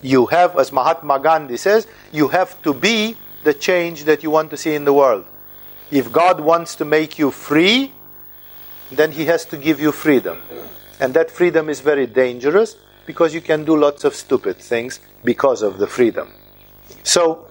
You 0.00 0.26
have, 0.26 0.56
as 0.56 0.70
Mahatma 0.70 1.18
Gandhi 1.18 1.56
says, 1.56 1.88
you 2.12 2.28
have 2.28 2.62
to 2.62 2.72
be 2.72 3.16
the 3.42 3.52
change 3.52 4.04
that 4.04 4.22
you 4.22 4.30
want 4.30 4.50
to 4.50 4.56
see 4.56 4.76
in 4.76 4.84
the 4.84 4.92
world. 4.92 5.24
If 5.90 6.12
God 6.12 6.38
wants 6.38 6.76
to 6.76 6.84
make 6.84 7.18
you 7.18 7.32
free, 7.32 7.92
then 8.92 9.10
He 9.10 9.24
has 9.24 9.44
to 9.46 9.56
give 9.56 9.80
you 9.80 9.90
freedom. 9.90 10.40
And 11.00 11.14
that 11.14 11.32
freedom 11.32 11.68
is 11.68 11.80
very 11.80 12.06
dangerous 12.06 12.76
because 13.06 13.34
you 13.34 13.40
can 13.40 13.64
do 13.64 13.76
lots 13.76 14.04
of 14.04 14.14
stupid 14.14 14.58
things 14.58 15.00
because 15.24 15.62
of 15.62 15.78
the 15.78 15.88
freedom. 15.88 16.28
So, 17.02 17.48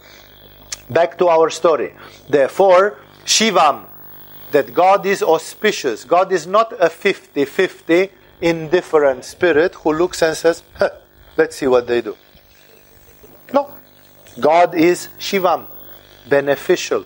back 0.89 1.17
to 1.17 1.28
our 1.28 1.49
story. 1.49 1.93
Therefore, 2.30 2.97
Shivam, 3.26 3.88
that 4.53 4.73
God 4.73 5.05
is 5.05 5.21
auspicious. 5.21 6.05
God 6.05 6.32
is 6.32 6.47
not 6.47 6.71
a 6.80 6.89
50 6.89 7.43
50 7.43 8.11
indifferent 8.41 9.25
spirit 9.25 9.75
who 9.75 9.93
looks 9.93 10.21
and 10.21 10.36
says, 10.36 10.63
huh, 10.75 10.89
let's 11.38 11.55
see 11.55 11.67
what 11.67 11.88
they 11.88 12.01
do. 12.01 12.15
No. 13.53 13.71
God 14.39 14.75
is 14.75 15.09
Shivam, 15.19 15.65
beneficial. 16.27 17.05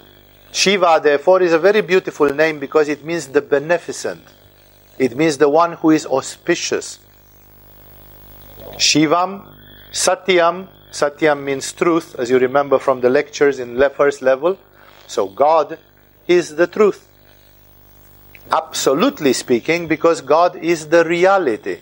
Shiva, 0.51 0.99
therefore, 1.03 1.41
is 1.43 1.53
a 1.53 1.59
very 1.59 1.81
beautiful 1.81 2.29
name 2.29 2.59
because 2.59 2.89
it 2.89 3.05
means 3.05 3.27
the 3.27 3.41
beneficent. 3.41 4.23
It 4.97 5.15
means 5.15 5.37
the 5.37 5.49
one 5.49 5.73
who 5.73 5.91
is 5.91 6.05
auspicious. 6.05 6.99
Shivam, 8.77 9.45
Satyam, 9.91 10.67
Satyam 10.91 11.43
means 11.43 11.71
truth, 11.71 12.15
as 12.17 12.29
you 12.29 12.39
remember 12.39 12.79
from 12.79 13.01
the 13.01 13.09
lectures 13.09 13.59
in 13.59 13.75
the 13.75 13.89
first 13.89 14.21
level. 14.21 14.57
So 15.05 15.27
God 15.27 15.77
is 16.27 16.55
the 16.55 16.67
truth. 16.67 17.07
Absolutely 18.51 19.33
speaking, 19.33 19.87
because 19.87 20.21
God 20.21 20.55
is 20.55 20.87
the 20.87 21.05
reality. 21.05 21.79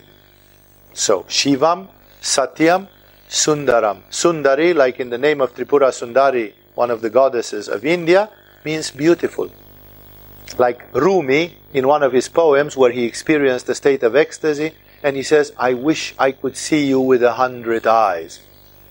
So 0.92 1.22
Shivam, 1.22 1.88
Satyam, 2.20 2.88
Sundaram. 3.28 4.02
Sundari, 4.10 4.74
like 4.74 5.00
in 5.00 5.08
the 5.08 5.16
name 5.16 5.40
of 5.40 5.54
Tripura 5.54 5.90
Sundari, 5.90 6.52
one 6.74 6.90
of 6.90 7.00
the 7.00 7.08
goddesses 7.08 7.68
of 7.68 7.86
India, 7.86 8.30
means 8.64 8.90
beautiful. 8.90 9.50
Like 10.58 10.92
Rumi, 10.94 11.56
in 11.72 11.86
one 11.86 12.02
of 12.02 12.12
his 12.12 12.28
poems 12.28 12.76
where 12.76 12.90
he 12.90 13.04
experienced 13.04 13.68
a 13.68 13.74
state 13.74 14.02
of 14.02 14.14
ecstasy, 14.14 14.72
and 15.02 15.16
he 15.16 15.22
says, 15.22 15.52
I 15.56 15.74
wish 15.74 16.14
I 16.18 16.32
could 16.32 16.56
see 16.56 16.86
you 16.86 17.00
with 17.00 17.22
a 17.22 17.32
hundred 17.32 17.86
eyes. 17.86 18.40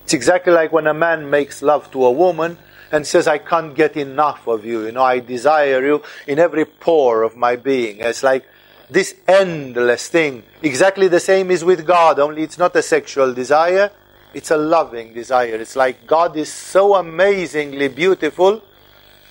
It's 0.03 0.13
exactly 0.13 0.53
like 0.53 0.71
when 0.71 0.87
a 0.87 0.93
man 0.93 1.29
makes 1.29 1.61
love 1.61 1.91
to 1.91 2.05
a 2.05 2.11
woman 2.11 2.57
and 2.91 3.05
says, 3.05 3.27
I 3.27 3.37
can't 3.37 3.75
get 3.75 3.97
enough 3.97 4.47
of 4.47 4.65
you. 4.65 4.85
You 4.85 4.91
know, 4.91 5.03
I 5.03 5.19
desire 5.19 5.85
you 5.85 6.03
in 6.25 6.39
every 6.39 6.65
pore 6.65 7.23
of 7.23 7.35
my 7.35 7.55
being. 7.55 7.99
It's 7.99 8.23
like 8.23 8.45
this 8.89 9.15
endless 9.27 10.07
thing. 10.07 10.43
Exactly 10.61 11.07
the 11.07 11.19
same 11.19 11.51
is 11.51 11.63
with 11.63 11.85
God, 11.85 12.19
only 12.19 12.43
it's 12.43 12.57
not 12.57 12.75
a 12.75 12.81
sexual 12.81 13.33
desire, 13.33 13.91
it's 14.33 14.51
a 14.51 14.57
loving 14.57 15.13
desire. 15.13 15.55
It's 15.55 15.75
like 15.75 16.07
God 16.07 16.37
is 16.37 16.51
so 16.51 16.95
amazingly 16.95 17.87
beautiful 17.87 18.61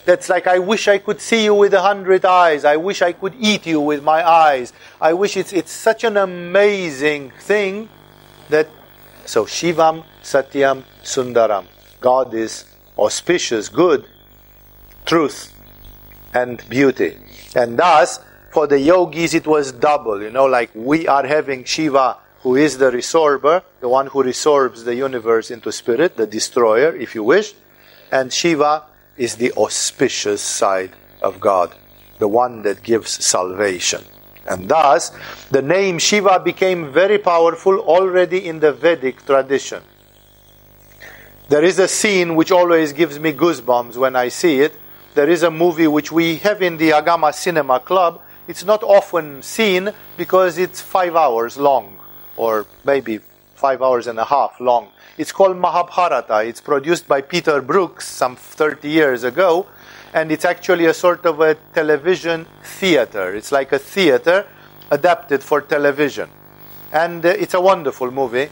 that's 0.04 0.28
like, 0.28 0.46
I 0.46 0.58
wish 0.58 0.88
I 0.88 0.98
could 0.98 1.20
see 1.20 1.44
you 1.44 1.54
with 1.54 1.74
a 1.74 1.82
hundred 1.82 2.24
eyes. 2.24 2.64
I 2.64 2.76
wish 2.76 3.02
I 3.02 3.12
could 3.12 3.34
eat 3.38 3.66
you 3.66 3.80
with 3.80 4.02
my 4.02 4.26
eyes. 4.26 4.72
I 5.00 5.12
wish 5.12 5.36
it's, 5.36 5.52
it's 5.52 5.72
such 5.72 6.04
an 6.04 6.16
amazing 6.16 7.32
thing 7.40 7.88
that, 8.48 8.68
so 9.24 9.44
Shivam, 9.44 10.04
Satyam, 10.22 10.84
Sundaram. 11.02 11.66
God 12.00 12.32
is 12.34 12.64
auspicious, 12.98 13.68
good, 13.68 14.06
truth, 15.04 15.54
and 16.34 16.62
beauty. 16.68 17.16
And 17.54 17.78
thus, 17.78 18.20
for 18.50 18.66
the 18.66 18.78
yogis, 18.78 19.34
it 19.34 19.46
was 19.46 19.72
double. 19.72 20.22
You 20.22 20.30
know, 20.30 20.46
like 20.46 20.70
we 20.74 21.06
are 21.08 21.26
having 21.26 21.64
Shiva, 21.64 22.18
who 22.40 22.56
is 22.56 22.78
the 22.78 22.90
resorber, 22.90 23.62
the 23.80 23.88
one 23.88 24.06
who 24.06 24.22
resorbs 24.22 24.84
the 24.84 24.94
universe 24.94 25.50
into 25.50 25.72
spirit, 25.72 26.16
the 26.16 26.26
destroyer, 26.26 26.94
if 26.94 27.14
you 27.14 27.22
wish. 27.22 27.54
And 28.12 28.32
Shiva, 28.32 28.84
is 29.16 29.36
the 29.36 29.52
auspicious 29.52 30.42
side 30.42 30.92
of 31.22 31.40
God, 31.40 31.74
the 32.18 32.28
one 32.28 32.62
that 32.62 32.82
gives 32.82 33.24
salvation. 33.24 34.02
And 34.48 34.68
thus, 34.68 35.10
the 35.50 35.62
name 35.62 35.98
Shiva 35.98 36.40
became 36.40 36.92
very 36.92 37.18
powerful 37.18 37.80
already 37.80 38.46
in 38.46 38.60
the 38.60 38.72
Vedic 38.72 39.24
tradition. 39.26 39.82
There 41.48 41.62
is 41.62 41.78
a 41.78 41.86
scene 41.86 42.34
which 42.34 42.50
always 42.50 42.92
gives 42.92 43.20
me 43.20 43.32
goosebumps 43.32 43.96
when 43.96 44.16
I 44.16 44.30
see 44.30 44.58
it. 44.58 44.74
There 45.14 45.30
is 45.30 45.44
a 45.44 45.50
movie 45.50 45.86
which 45.86 46.10
we 46.10 46.38
have 46.38 46.60
in 46.60 46.76
the 46.76 46.90
Agama 46.90 47.32
Cinema 47.32 47.78
Club. 47.78 48.20
It's 48.48 48.64
not 48.64 48.82
often 48.82 49.42
seen 49.42 49.92
because 50.16 50.58
it's 50.58 50.80
five 50.80 51.14
hours 51.14 51.56
long, 51.56 52.00
or 52.36 52.66
maybe 52.84 53.20
five 53.54 53.80
hours 53.80 54.08
and 54.08 54.18
a 54.18 54.24
half 54.24 54.58
long. 54.58 54.88
It's 55.18 55.30
called 55.30 55.56
Mahabharata. 55.56 56.42
It's 56.42 56.60
produced 56.60 57.06
by 57.06 57.20
Peter 57.20 57.62
Brooks 57.62 58.08
some 58.08 58.34
30 58.34 58.90
years 58.90 59.22
ago, 59.22 59.68
and 60.12 60.32
it's 60.32 60.44
actually 60.44 60.86
a 60.86 60.94
sort 60.94 61.24
of 61.26 61.38
a 61.40 61.54
television 61.54 62.48
theater. 62.64 63.36
It's 63.36 63.52
like 63.52 63.70
a 63.70 63.78
theater 63.78 64.48
adapted 64.90 65.44
for 65.44 65.60
television. 65.60 66.28
And 66.92 67.24
uh, 67.24 67.28
it's 67.28 67.54
a 67.54 67.60
wonderful 67.60 68.10
movie. 68.10 68.48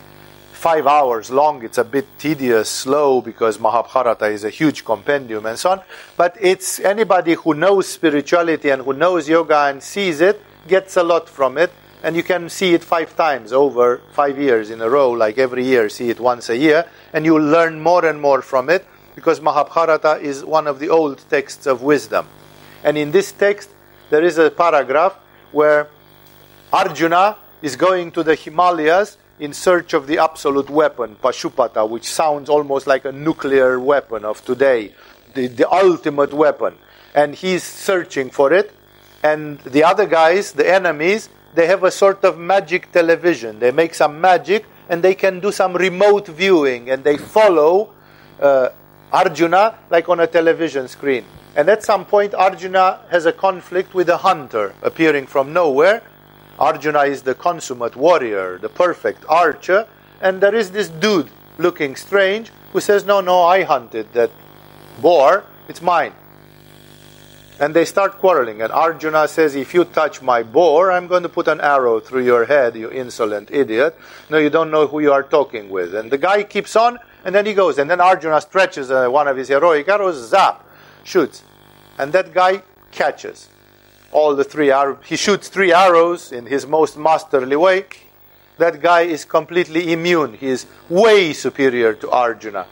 Five 0.65 0.87
hours 0.87 1.31
long. 1.31 1.63
It's 1.63 1.77
a 1.77 1.85
bit 1.85 2.07
tedious, 2.19 2.71
slow, 2.71 3.21
because 3.21 3.61
Mahabharata 3.61 4.29
is 4.29 4.45
a 4.45 4.49
huge 4.49 4.83
compendium 4.83 5.45
and 5.45 5.59
so 5.59 5.73
on. 5.73 5.83
But 6.17 6.39
it's 6.41 6.81
anybody 6.81 7.35
who 7.35 7.53
knows 7.53 7.87
spirituality 7.87 8.71
and 8.71 8.81
who 8.81 8.95
knows 8.95 9.29
yoga 9.29 9.65
and 9.65 9.83
sees 9.83 10.23
it 10.23 10.41
gets 10.67 10.97
a 10.97 11.03
lot 11.03 11.29
from 11.29 11.59
it 11.59 11.71
and 12.03 12.17
you 12.17 12.23
can 12.23 12.49
see 12.49 12.73
it 12.73 12.83
five 12.83 13.15
times 13.15 13.53
over 13.53 14.01
five 14.15 14.39
years 14.39 14.71
in 14.71 14.81
a 14.81 14.89
row, 14.89 15.11
like 15.11 15.37
every 15.37 15.67
year, 15.67 15.91
see 15.91 16.09
it 16.09 16.19
once 16.19 16.49
a 16.49 16.57
year, 16.57 16.87
and 17.13 17.27
you 17.27 17.39
learn 17.39 17.79
more 17.79 18.07
and 18.07 18.19
more 18.19 18.41
from 18.41 18.71
it 18.71 18.87
because 19.15 19.43
Mahabharata 19.43 20.19
is 20.23 20.47
one 20.47 20.67
of 20.67 20.79
the 20.79 20.89
old 20.89 21.19
texts 21.29 21.67
of 21.67 21.83
wisdom. 21.83 22.27
And 22.83 22.97
in 22.97 23.11
this 23.11 23.33
text, 23.33 23.69
there 24.09 24.25
is 24.25 24.39
a 24.39 24.51
paragraph 24.51 25.15
where 25.53 25.89
Arjuna 26.73 27.37
is 27.61 27.77
going 27.77 28.13
to 28.13 28.23
the 28.23 28.35
Himalayas 28.35 29.19
in 29.39 29.53
search 29.53 29.95
of 29.95 30.07
the 30.07 30.19
absolute 30.19 30.71
weapon, 30.71 31.17
Pashupata, 31.17 31.89
which 31.89 32.05
sounds 32.05 32.49
almost 32.49 32.87
like 32.87 33.05
a 33.05 33.13
nuclear 33.13 33.81
weapon 33.81 34.25
of 34.25 34.45
today, 34.45 34.95
the, 35.35 35.49
the 35.49 35.71
ultimate 35.71 36.33
weapon. 36.33 36.75
And 37.15 37.35
he's 37.35 37.63
searching 37.63 38.31
for 38.31 38.53
it. 38.53 38.73
And 39.23 39.59
the 39.61 39.85
other 39.85 40.07
guys, 40.07 40.53
the 40.53 40.69
enemies, 40.69 41.29
they 41.55 41.67
have 41.67 41.85
a 41.85 41.91
sort 41.91 42.25
of 42.25 42.39
magic 42.39 42.93
television. 42.93 43.59
They 43.59 43.71
make 43.71 43.95
some 43.95 44.21
magic 44.21 44.67
and 44.89 45.03
they 45.03 45.15
can 45.15 45.41
do 45.41 45.51
some 45.51 45.75
remote 45.75 46.29
viewing 46.29 46.91
and 46.91 47.03
they 47.05 47.17
follow 47.17 47.95
uh, 48.41 48.69
Arjuna 49.13 49.79
like 49.91 50.09
on 50.09 50.21
a 50.21 50.27
television 50.27 50.89
screen. 50.89 51.25
And 51.57 51.69
at 51.69 51.85
some 51.85 52.05
point, 52.05 52.35
Arjuna 52.35 53.01
has 53.11 53.27
a 53.27 53.33
conflict 53.33 53.95
with 53.95 54.09
a 54.09 54.17
hunter 54.17 54.75
appearing 54.83 55.27
from 55.27 55.53
nowhere. 55.53 56.03
Arjuna 56.59 57.01
is 57.03 57.23
the 57.23 57.35
consummate 57.35 57.97
warrior, 57.97 58.59
the 58.59 58.69
perfect 58.69 59.25
archer, 59.29 59.87
and 60.21 60.41
there 60.41 60.55
is 60.55 60.71
this 60.71 60.89
dude 60.89 61.29
looking 61.59 61.97
strange 61.97 62.51
who 62.73 62.81
says, 62.81 63.05
No, 63.05 63.21
no, 63.21 63.43
I 63.43 63.63
hunted 63.63 64.13
that 64.13 64.31
boar, 65.01 65.45
it's 65.69 65.83
mine. 65.83 66.13
And 67.61 67.75
they 67.75 67.85
start 67.85 68.19
quarreling. 68.19 68.63
And 68.63 68.73
Arjuna 68.73 69.29
says, 69.29 69.55
If 69.55 69.75
you 69.75 69.85
touch 69.85 70.23
my 70.23 70.43
boar, 70.43 70.91
I'm 70.91 71.07
going 71.07 71.23
to 71.23 71.29
put 71.29 71.49
an 71.49 71.61
arrow 71.61 72.01
through 72.01 72.25
your 72.25 72.45
head, 72.45 72.77
you 72.77 72.91
insolent 72.91 73.51
idiot. 73.51 73.97
No, 74.31 74.39
you 74.39 74.51
don't 74.51 74.71
know 74.71 74.87
who 74.87 75.01
you 75.01 75.13
are 75.13 75.23
talking 75.23 75.71
with. 75.71 75.95
And 75.95 76.11
the 76.11 76.19
guy 76.19 76.43
keeps 76.43 76.75
on, 76.77 76.99
and 77.25 77.35
then 77.35 77.47
he 77.47 77.55
goes. 77.55 77.79
And 77.79 77.89
then 77.89 78.01
Arjuna 78.01 78.41
stretches 78.41 78.91
uh, 78.91 79.09
one 79.09 79.29
of 79.29 79.37
his 79.37 79.49
heroic 79.49 79.89
arrows, 79.89 80.29
zap, 80.29 80.67
shoots. 81.05 81.45
And 81.99 82.13
that 82.13 82.35
guy 82.35 82.63
catches 82.91 83.49
all 84.15 84.35
the 84.35 84.45
three 84.45 84.71
arrows. 84.71 84.99
He 85.05 85.17
shoots 85.17 85.49
three 85.49 85.73
arrows 85.75 86.33
in 86.33 86.47
his 86.47 86.67
most 86.67 86.97
masterly 86.97 87.57
way. 87.57 87.85
That 88.57 88.81
guy 88.81 89.03
is 89.03 89.27
completely 89.27 89.93
immune. 89.93 90.35
He 90.35 90.47
is 90.47 90.65
way 90.89 91.35
superior 91.35 91.93
to 91.95 92.11
Arjuna. 92.11 92.67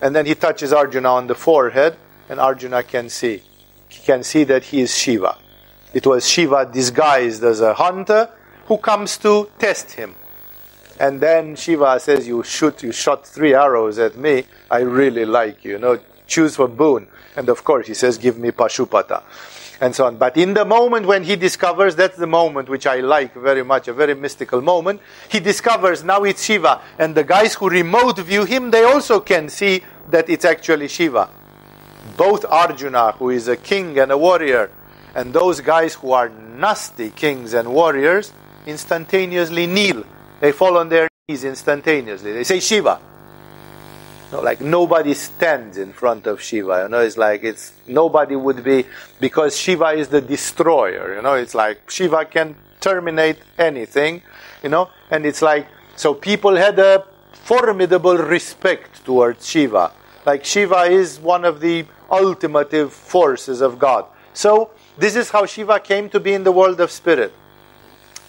And 0.00 0.14
then 0.14 0.26
he 0.26 0.36
touches 0.36 0.72
Arjuna 0.72 1.08
on 1.08 1.26
the 1.26 1.34
forehead, 1.34 1.96
and 2.28 2.38
Arjuna 2.38 2.84
can 2.84 3.08
see 3.08 3.42
he 3.88 4.00
can 4.04 4.22
see 4.22 4.44
that 4.44 4.64
he 4.64 4.82
is 4.82 4.94
Shiva. 4.94 5.38
It 5.94 6.06
was 6.06 6.28
Shiva 6.28 6.68
disguised 6.70 7.42
as 7.42 7.60
a 7.60 7.74
hunter 7.74 8.28
who 8.66 8.76
comes 8.76 9.16
to 9.18 9.50
test 9.58 9.92
him. 9.92 10.14
And 11.00 11.20
then 11.20 11.56
Shiva 11.56 11.98
says, 12.00 12.26
You 12.26 12.42
shoot, 12.42 12.82
you 12.82 12.92
shot 12.92 13.26
three 13.26 13.54
arrows 13.54 13.98
at 13.98 14.16
me. 14.16 14.44
I 14.70 14.80
really 14.80 15.24
like 15.24 15.64
you. 15.64 15.72
You 15.72 15.78
know, 15.78 15.98
choose 16.26 16.56
for 16.56 16.68
boon. 16.68 17.08
And 17.36 17.48
of 17.48 17.64
course, 17.64 17.86
he 17.86 17.94
says, 17.94 18.18
Give 18.18 18.38
me 18.38 18.50
Pashupata. 18.50 19.22
And 19.80 19.94
so 19.94 20.06
on. 20.06 20.16
But 20.16 20.36
in 20.36 20.54
the 20.54 20.64
moment 20.64 21.06
when 21.06 21.22
he 21.22 21.36
discovers, 21.36 21.94
that's 21.94 22.16
the 22.16 22.26
moment 22.26 22.68
which 22.68 22.86
I 22.86 22.96
like 22.96 23.34
very 23.34 23.62
much, 23.62 23.86
a 23.86 23.92
very 23.92 24.14
mystical 24.14 24.60
moment. 24.60 25.00
He 25.28 25.38
discovers 25.38 26.02
now 26.02 26.24
it's 26.24 26.42
Shiva. 26.42 26.80
And 26.98 27.14
the 27.14 27.22
guys 27.22 27.54
who 27.54 27.68
remote 27.68 28.18
view 28.18 28.44
him, 28.44 28.72
they 28.72 28.82
also 28.82 29.20
can 29.20 29.48
see 29.48 29.84
that 30.10 30.28
it's 30.28 30.44
actually 30.44 30.88
Shiva 30.88 31.30
both 32.18 32.44
Arjuna, 32.44 33.12
who 33.12 33.30
is 33.30 33.48
a 33.48 33.56
king 33.56 33.98
and 33.98 34.10
a 34.10 34.18
warrior, 34.18 34.70
and 35.14 35.32
those 35.32 35.60
guys 35.60 35.94
who 35.94 36.12
are 36.12 36.28
nasty 36.28 37.10
kings 37.10 37.54
and 37.54 37.72
warriors, 37.72 38.32
instantaneously 38.66 39.66
kneel. 39.66 40.04
They 40.40 40.52
fall 40.52 40.76
on 40.76 40.88
their 40.88 41.08
knees 41.28 41.44
instantaneously. 41.44 42.32
They 42.32 42.44
say 42.44 42.60
Shiva. 42.60 43.00
Like 44.32 44.60
nobody 44.60 45.14
stands 45.14 45.78
in 45.78 45.92
front 45.92 46.26
of 46.26 46.40
Shiva. 46.40 46.82
You 46.82 46.88
know, 46.88 47.00
it's 47.00 47.16
like 47.16 47.44
it's 47.44 47.72
nobody 47.86 48.36
would 48.36 48.62
be 48.62 48.84
because 49.20 49.58
Shiva 49.58 49.90
is 49.90 50.08
the 50.08 50.20
destroyer. 50.20 51.14
You 51.14 51.22
know, 51.22 51.34
it's 51.34 51.54
like 51.54 51.90
Shiva 51.90 52.24
can 52.26 52.54
terminate 52.80 53.38
anything. 53.58 54.22
You 54.62 54.68
know, 54.68 54.90
and 55.10 55.24
it's 55.24 55.40
like 55.40 55.66
so 55.96 56.12
people 56.14 56.56
had 56.56 56.78
a 56.78 57.04
formidable 57.32 58.18
respect 58.18 59.04
towards 59.04 59.48
Shiva. 59.48 59.92
Like 60.26 60.44
Shiva 60.44 60.82
is 60.82 61.18
one 61.18 61.44
of 61.44 61.60
the 61.60 61.86
ultimative 62.10 62.90
forces 62.90 63.60
of 63.62 63.78
God. 63.78 64.04
So 64.34 64.70
this 64.98 65.16
is 65.16 65.30
how 65.30 65.46
Shiva 65.46 65.80
came 65.80 66.10
to 66.10 66.20
be 66.20 66.34
in 66.34 66.44
the 66.44 66.52
world 66.52 66.80
of 66.80 66.90
spirit. 66.90 67.32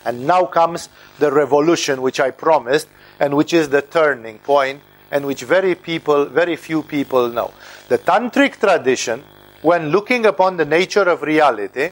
And 0.05 0.25
now 0.25 0.45
comes 0.45 0.87
the 1.19 1.29
revolution 1.29 2.01
which 2.01 2.21
I 2.21 2.31
promised 2.31 2.87
and 3.19 3.35
which 3.35 3.53
is 3.53 3.67
the 3.67 3.81
turning 3.81 4.39
point 4.39 4.81
and 5.11 5.25
which 5.25 5.43
very 5.43 5.75
people, 5.75 6.25
very 6.25 6.55
few 6.55 6.83
people 6.83 7.29
know. 7.29 7.53
The 7.87 7.97
tantric 7.97 8.59
tradition, 8.59 9.23
when 9.61 9.89
looking 9.89 10.25
upon 10.25 10.57
the 10.57 10.65
nature 10.65 11.03
of 11.03 11.21
reality, 11.21 11.91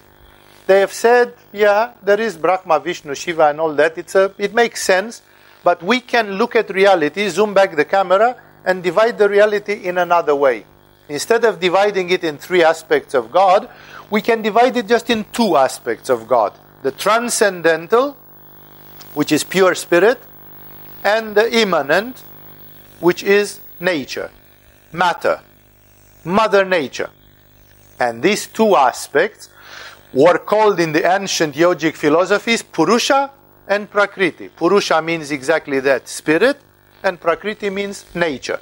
they 0.68 0.80
have 0.82 0.93
said, 0.93 1.34
yeah, 1.53 1.93
there 2.03 2.20
is 2.20 2.36
Brahma, 2.38 2.80
Vishnu, 2.80 3.15
Shiva, 3.15 3.47
and 3.49 3.59
all 3.59 3.74
that. 3.76 3.97
It's 3.97 4.15
a, 4.15 4.34
it 4.38 4.53
makes 4.53 4.84
sense, 4.84 5.22
but 5.63 5.82
we 5.82 6.01
can 6.01 6.34
look 6.34 6.55
at 6.55 6.70
reality, 6.70 7.28
zoom 7.30 7.53
back 7.53 7.76
the 7.76 7.86
camera, 7.86 8.36
and 8.65 8.84
divide 8.84 9.18
the 9.18 9.30
reality 9.30 9.86
in 9.86 9.97
another 9.97 10.36
way. 10.36 10.65
Instead 11.09 11.45
of 11.45 11.59
dividing 11.59 12.09
it 12.09 12.24
in 12.24 12.38
three 12.38 12.63
aspects 12.63 13.13
of 13.13 13.32
God, 13.32 13.70
we 14.09 14.22
can 14.22 14.41
divide 14.41 14.76
it 14.76 14.88
just 14.88 15.09
in 15.09 15.26
two 15.32 15.55
aspects 15.55 16.09
of 16.09 16.28
God 16.28 16.53
the 16.84 16.91
transcendental, 16.91 18.15
which 19.13 19.32
is 19.32 19.43
pure 19.43 19.74
spirit, 19.74 20.22
and 21.03 21.36
the 21.36 21.59
immanent, 21.59 22.24
which 22.99 23.23
is 23.23 23.59
nature, 23.79 24.29
matter, 24.91 25.41
Mother 26.23 26.65
Nature. 26.65 27.09
And 27.99 28.21
these 28.21 28.47
two 28.47 28.75
aspects 28.75 29.49
were 30.13 30.37
called 30.37 30.79
in 30.79 30.91
the 30.91 31.05
ancient 31.11 31.55
yogic 31.55 31.95
philosophies 31.95 32.61
Purusha 32.61 33.31
and 33.67 33.89
Prakriti. 33.89 34.49
Purusha 34.49 35.01
means 35.01 35.31
exactly 35.31 35.79
that 35.81 36.07
spirit, 36.07 36.57
and 37.03 37.19
Prakriti 37.19 37.69
means 37.69 38.05
nature. 38.15 38.59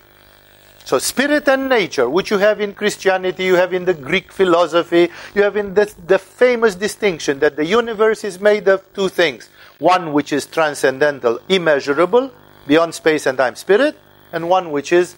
So, 0.86 1.00
spirit 1.00 1.48
and 1.50 1.68
nature, 1.68 2.08
which 2.08 2.30
you 2.30 2.38
have 2.38 2.62
in 2.62 2.74
Christianity, 2.76 3.46
you 3.46 3.56
have 3.56 3.74
in 3.74 3.86
the 3.86 3.94
Greek 3.94 4.32
philosophy, 4.32 5.10
you 5.34 5.42
have 5.42 5.58
in 5.58 5.74
the, 5.74 5.92
the 6.06 6.20
famous 6.20 6.76
distinction 6.76 7.40
that 7.40 7.56
the 7.56 7.66
universe 7.66 8.24
is 8.24 8.40
made 8.40 8.68
of 8.68 8.94
two 8.94 9.10
things 9.10 9.50
one 9.80 10.14
which 10.14 10.32
is 10.32 10.46
transcendental, 10.46 11.40
immeasurable, 11.50 12.32
beyond 12.66 12.94
space 12.94 13.26
and 13.26 13.38
time, 13.38 13.56
spirit, 13.56 13.98
and 14.36 14.50
one 14.50 14.72
which 14.72 14.92
is 14.92 15.16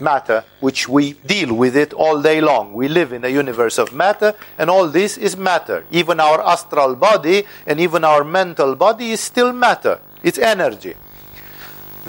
matter, 0.00 0.42
which 0.60 0.88
we 0.88 1.12
deal 1.12 1.54
with 1.54 1.76
it 1.76 1.92
all 1.92 2.20
day 2.22 2.40
long. 2.40 2.72
We 2.72 2.88
live 2.88 3.12
in 3.12 3.24
a 3.24 3.28
universe 3.28 3.78
of 3.78 3.92
matter, 3.92 4.34
and 4.58 4.70
all 4.70 4.88
this 4.88 5.18
is 5.18 5.36
matter. 5.36 5.84
Even 5.90 6.18
our 6.18 6.40
astral 6.40 6.96
body 6.96 7.44
and 7.66 7.78
even 7.78 8.04
our 8.04 8.24
mental 8.24 8.74
body 8.74 9.10
is 9.10 9.20
still 9.20 9.52
matter. 9.52 10.00
It's 10.22 10.38
energy. 10.38 10.94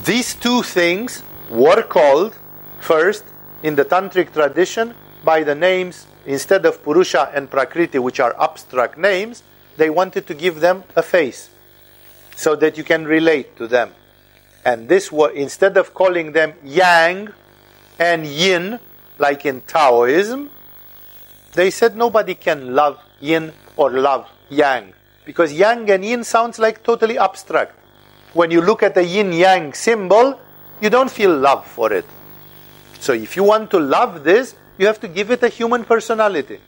These 0.06 0.36
two 0.36 0.64
things 0.64 1.22
were 1.52 1.84
called 1.84 2.40
first 2.80 3.26
in 3.62 3.76
the 3.76 3.86
tantric 3.86 4.34
tradition 4.34 4.96
by 5.26 5.44
the 5.44 5.56
names 5.56 6.08
instead 6.26 6.66
of 6.66 6.82
Purusha 6.84 7.32
and 7.36 7.52
Prakriti, 7.52 8.00
which 8.00 8.22
are 8.22 8.34
abstract 8.42 8.98
names, 8.98 9.44
they 9.76 9.90
wanted 9.90 10.26
to 10.28 10.34
give 10.34 10.62
them 10.62 10.84
a 10.96 11.04
face 11.04 11.50
so 12.36 12.56
that 12.56 12.78
you 12.78 12.84
can 12.84 13.06
relate 13.06 13.56
to 13.58 13.68
them. 13.68 13.92
And 14.66 14.88
this 14.88 15.12
was 15.12 15.34
instead 15.36 15.78
of 15.78 15.94
calling 15.94 16.32
them 16.32 16.54
yang 16.64 17.30
and 18.00 18.26
yin, 18.26 18.80
like 19.20 19.46
in 19.46 19.62
Taoism, 19.62 20.50
they 21.54 21.70
said 21.70 21.96
nobody 21.96 22.36
can 22.36 22.74
love 22.74 23.00
yin 23.20 23.52
or 23.76 23.92
love 23.92 24.30
yang. 24.50 24.94
Because 25.26 25.54
yang 25.54 25.90
and 25.90 26.04
yin 26.04 26.24
sounds 26.24 26.60
like 26.60 26.84
totally 26.84 27.18
abstract. 27.18 27.78
When 28.34 28.52
you 28.52 28.62
look 28.62 28.84
at 28.84 28.96
the 28.96 29.04
yin 29.04 29.32
yang 29.32 29.74
symbol, 29.74 30.40
you 30.82 30.90
don't 30.90 31.12
feel 31.12 31.36
love 31.36 31.68
for 31.68 31.94
it. 31.94 32.06
So 33.00 33.14
if 33.14 33.36
you 33.36 33.44
want 33.44 33.70
to 33.72 33.80
love 33.80 34.24
this, 34.24 34.56
you 34.78 34.88
have 34.88 35.00
to 35.02 35.08
give 35.08 35.30
it 35.30 35.44
a 35.44 35.50
human 35.50 35.84
personality. 35.84 36.60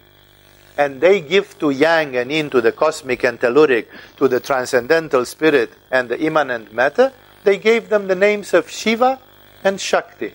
And 0.77 0.99
they 0.99 1.21
give 1.21 1.57
to 1.59 1.69
yang 1.69 2.15
and 2.17 2.31
yin, 2.31 2.49
to 2.49 2.61
the 2.61 2.71
cosmic 2.71 3.23
and 3.23 3.39
telluric, 3.39 3.87
to 4.17 4.27
the 4.27 4.41
transcendental 4.41 5.25
spirit 5.25 5.71
and 5.89 6.09
the 6.09 6.19
immanent 6.19 6.73
matter, 6.73 7.13
they 7.45 7.57
gave 7.57 7.89
them 7.89 8.07
the 8.07 8.15
names 8.15 8.53
of 8.53 8.69
Shiva 8.69 9.19
and 9.63 9.79
Shakti, 9.79 10.33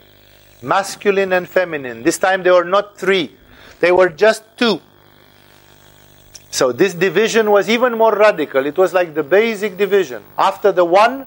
masculine 0.62 1.32
and 1.32 1.48
feminine. 1.48 2.02
This 2.02 2.18
time 2.18 2.42
they 2.42 2.50
were 2.50 2.64
not 2.64 2.96
three, 2.96 3.36
they 3.80 3.92
were 3.92 4.08
just 4.08 4.44
two. 4.56 4.80
So 6.50 6.72
this 6.72 6.94
division 6.94 7.50
was 7.50 7.68
even 7.68 7.96
more 7.96 8.16
radical. 8.16 8.66
It 8.66 8.76
was 8.76 8.92
like 8.92 9.14
the 9.14 9.22
basic 9.22 9.76
division. 9.76 10.24
After 10.36 10.72
the 10.72 10.84
one, 10.84 11.26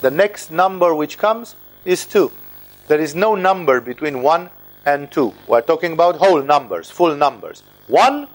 the 0.00 0.10
next 0.10 0.50
number 0.50 0.94
which 0.94 1.18
comes 1.18 1.54
is 1.84 2.06
two. 2.06 2.32
There 2.88 3.00
is 3.00 3.14
no 3.14 3.34
number 3.34 3.80
between 3.80 4.22
one 4.22 4.48
and 4.86 5.10
two. 5.10 5.34
We're 5.46 5.60
talking 5.60 5.92
about 5.92 6.16
whole 6.16 6.42
numbers, 6.42 6.90
full 6.90 7.14
numbers. 7.16 7.62
One, 7.88 8.28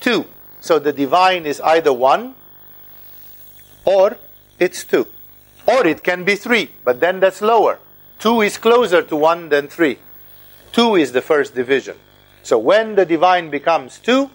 two. 0.00 0.26
So 0.60 0.78
the 0.78 0.92
divine 0.92 1.46
is 1.46 1.60
either 1.60 1.92
one 1.92 2.34
or 3.84 4.16
it's 4.58 4.84
two. 4.84 5.06
Or 5.66 5.86
it 5.86 6.02
can 6.02 6.24
be 6.24 6.36
three, 6.36 6.70
but 6.84 7.00
then 7.00 7.20
that's 7.20 7.40
lower. 7.40 7.78
Two 8.18 8.40
is 8.40 8.58
closer 8.58 9.02
to 9.02 9.16
one 9.16 9.48
than 9.48 9.68
three. 9.68 9.98
Two 10.72 10.96
is 10.96 11.12
the 11.12 11.22
first 11.22 11.54
division. 11.54 11.96
So 12.42 12.58
when 12.58 12.94
the 12.94 13.06
divine 13.06 13.50
becomes 13.50 13.98
two, 13.98 14.30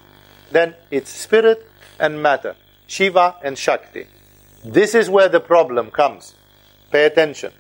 then 0.52 0.76
it's 0.92 1.10
spirit 1.10 1.70
and 2.00 2.22
matter, 2.22 2.56
Shiva 2.88 3.36
and 3.44 3.58
Shakti. 3.58 4.08
This 4.64 4.96
is 4.96 5.10
where 5.10 5.30
the 5.30 5.40
problem 5.40 5.92
comes. 5.92 6.36
Pay 6.92 7.06
attention. 7.06 7.52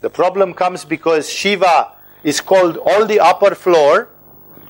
The 0.00 0.10
problem 0.10 0.52
comes 0.54 0.84
because 0.84 1.30
Shiva 1.30 1.92
is 2.22 2.40
called 2.40 2.76
all 2.76 3.06
the 3.06 3.20
upper 3.20 3.54
floor, 3.54 4.08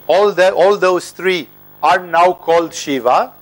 all, 0.06 0.32
the, 0.32 0.52
all 0.52 0.76
those 0.76 1.10
three 1.10 1.48
are 1.82 2.06
now 2.06 2.32
called 2.32 2.72
Shiva, 2.72 3.32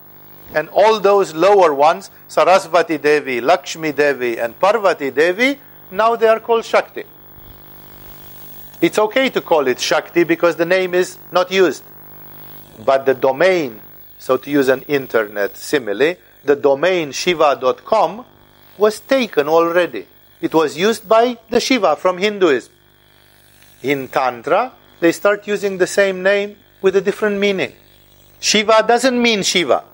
and 0.54 0.68
all 0.70 1.00
those 1.00 1.34
lower 1.34 1.74
ones, 1.74 2.10
Sarasvati 2.28 3.00
Devi, 3.00 3.40
Lakshmi 3.40 3.92
Devi, 3.92 4.38
and 4.38 4.58
Parvati 4.58 5.10
Devi, 5.10 5.58
now 5.90 6.16
they 6.16 6.28
are 6.28 6.40
called 6.40 6.64
Shakti. 6.64 7.04
It's 8.80 8.98
okay 8.98 9.30
to 9.30 9.40
call 9.40 9.66
it 9.66 9.80
Shakti 9.80 10.24
because 10.24 10.56
the 10.56 10.64
name 10.66 10.94
is 10.94 11.18
not 11.32 11.50
used. 11.50 11.82
But 12.84 13.06
the 13.06 13.14
domain, 13.14 13.80
so 14.18 14.36
to 14.36 14.50
use 14.50 14.68
an 14.68 14.82
internet 14.82 15.56
simile, 15.56 16.16
the 16.44 16.56
domain 16.56 17.12
shiva.com 17.12 18.24
was 18.76 19.00
taken 19.00 19.48
already. 19.48 20.06
It 20.40 20.52
was 20.52 20.76
used 20.76 21.08
by 21.08 21.38
the 21.48 21.60
Shiva 21.60 21.96
from 21.96 22.18
Hinduism. 22.18 22.72
In 23.82 24.08
Tantra, 24.08 24.72
they 25.00 25.12
start 25.12 25.46
using 25.46 25.78
the 25.78 25.86
same 25.86 26.22
name 26.22 26.56
with 26.82 26.96
a 26.96 27.00
different 27.00 27.38
meaning. 27.38 27.72
Shiva 28.40 28.84
doesn't 28.86 29.20
mean 29.20 29.42
Shiva. 29.42 29.84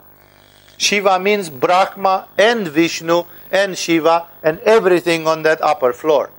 Shiva 0.80 1.20
means 1.20 1.50
Brahma 1.50 2.26
and 2.38 2.66
Vishnu 2.66 3.24
and 3.52 3.76
Shiva 3.76 4.26
and 4.42 4.58
everything 4.60 5.26
on 5.26 5.42
that 5.42 5.60
upper 5.60 5.92
floor. 5.92 6.30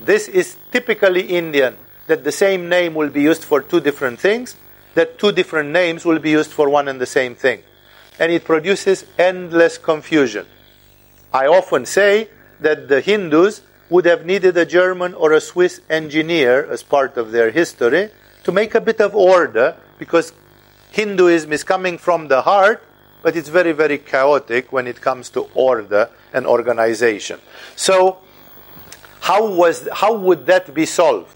This 0.00 0.26
is 0.26 0.56
typically 0.72 1.22
Indian, 1.22 1.76
that 2.08 2.24
the 2.24 2.32
same 2.32 2.68
name 2.68 2.94
will 2.94 3.08
be 3.08 3.22
used 3.22 3.44
for 3.44 3.62
two 3.62 3.78
different 3.78 4.18
things, 4.18 4.56
that 4.94 5.16
two 5.20 5.30
different 5.30 5.70
names 5.70 6.04
will 6.04 6.18
be 6.18 6.30
used 6.30 6.50
for 6.50 6.68
one 6.68 6.88
and 6.88 7.00
the 7.00 7.06
same 7.06 7.36
thing. 7.36 7.62
And 8.18 8.32
it 8.32 8.44
produces 8.44 9.04
endless 9.16 9.78
confusion. 9.78 10.46
I 11.32 11.46
often 11.46 11.86
say 11.86 12.30
that 12.58 12.88
the 12.88 13.00
Hindus 13.00 13.62
would 13.90 14.06
have 14.06 14.26
needed 14.26 14.56
a 14.56 14.66
German 14.66 15.14
or 15.14 15.32
a 15.32 15.40
Swiss 15.40 15.80
engineer 15.88 16.68
as 16.68 16.82
part 16.82 17.16
of 17.16 17.30
their 17.30 17.52
history 17.52 18.10
to 18.42 18.50
make 18.50 18.74
a 18.74 18.80
bit 18.80 19.00
of 19.00 19.14
order 19.14 19.76
because 20.00 20.32
Hinduism 20.90 21.52
is 21.52 21.62
coming 21.62 21.96
from 21.96 22.26
the 22.26 22.42
heart 22.42 22.82
but 23.22 23.36
it's 23.36 23.48
very, 23.48 23.72
very 23.72 23.98
chaotic 23.98 24.72
when 24.72 24.86
it 24.86 25.00
comes 25.00 25.30
to 25.30 25.48
order 25.54 26.08
and 26.32 26.46
organization. 26.46 27.40
So, 27.76 28.18
how, 29.20 29.52
was, 29.52 29.88
how 29.92 30.14
would 30.14 30.46
that 30.46 30.72
be 30.72 30.86
solved? 30.86 31.34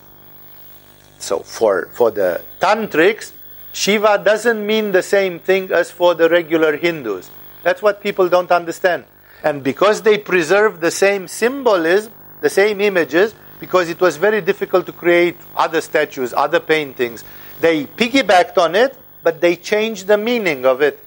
So, 1.18 1.40
for, 1.40 1.88
for 1.92 2.10
the 2.10 2.42
tantrics, 2.60 3.32
Shiva 3.72 4.20
doesn't 4.24 4.64
mean 4.64 4.92
the 4.92 5.02
same 5.02 5.40
thing 5.40 5.72
as 5.72 5.90
for 5.90 6.14
the 6.14 6.28
regular 6.28 6.76
Hindus. 6.76 7.30
That's 7.62 7.80
what 7.80 8.00
people 8.02 8.28
don't 8.28 8.50
understand. 8.50 9.04
And 9.42 9.62
because 9.62 10.02
they 10.02 10.18
preserve 10.18 10.80
the 10.80 10.90
same 10.90 11.26
symbolism, 11.26 12.12
the 12.40 12.50
same 12.50 12.80
images, 12.80 13.34
because 13.60 13.88
it 13.88 14.00
was 14.00 14.16
very 14.16 14.40
difficult 14.40 14.86
to 14.86 14.92
create 14.92 15.36
other 15.56 15.80
statues, 15.80 16.32
other 16.32 16.60
paintings, 16.60 17.24
they 17.60 17.86
piggybacked 17.86 18.58
on 18.58 18.74
it, 18.74 18.96
but 19.22 19.40
they 19.40 19.56
changed 19.56 20.06
the 20.06 20.18
meaning 20.18 20.66
of 20.66 20.82
it. 20.82 21.01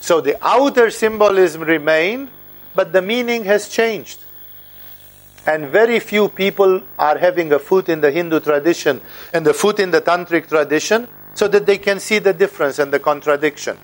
So 0.00 0.20
the 0.20 0.36
outer 0.44 0.90
symbolism 0.90 1.62
remained, 1.62 2.30
but 2.74 2.92
the 2.92 3.02
meaning 3.02 3.44
has 3.44 3.68
changed. 3.68 4.18
And 5.46 5.68
very 5.68 6.00
few 6.00 6.28
people 6.28 6.82
are 6.98 7.16
having 7.16 7.52
a 7.52 7.58
foot 7.58 7.88
in 7.88 8.00
the 8.00 8.10
Hindu 8.10 8.40
tradition 8.40 9.00
and 9.32 9.46
a 9.46 9.54
foot 9.54 9.78
in 9.78 9.90
the 9.90 10.00
Tantric 10.00 10.48
tradition 10.48 11.08
so 11.34 11.48
that 11.48 11.66
they 11.66 11.78
can 11.78 12.00
see 12.00 12.18
the 12.18 12.32
difference 12.32 12.78
and 12.78 12.92
the 12.92 12.98
contradiction. 12.98 13.76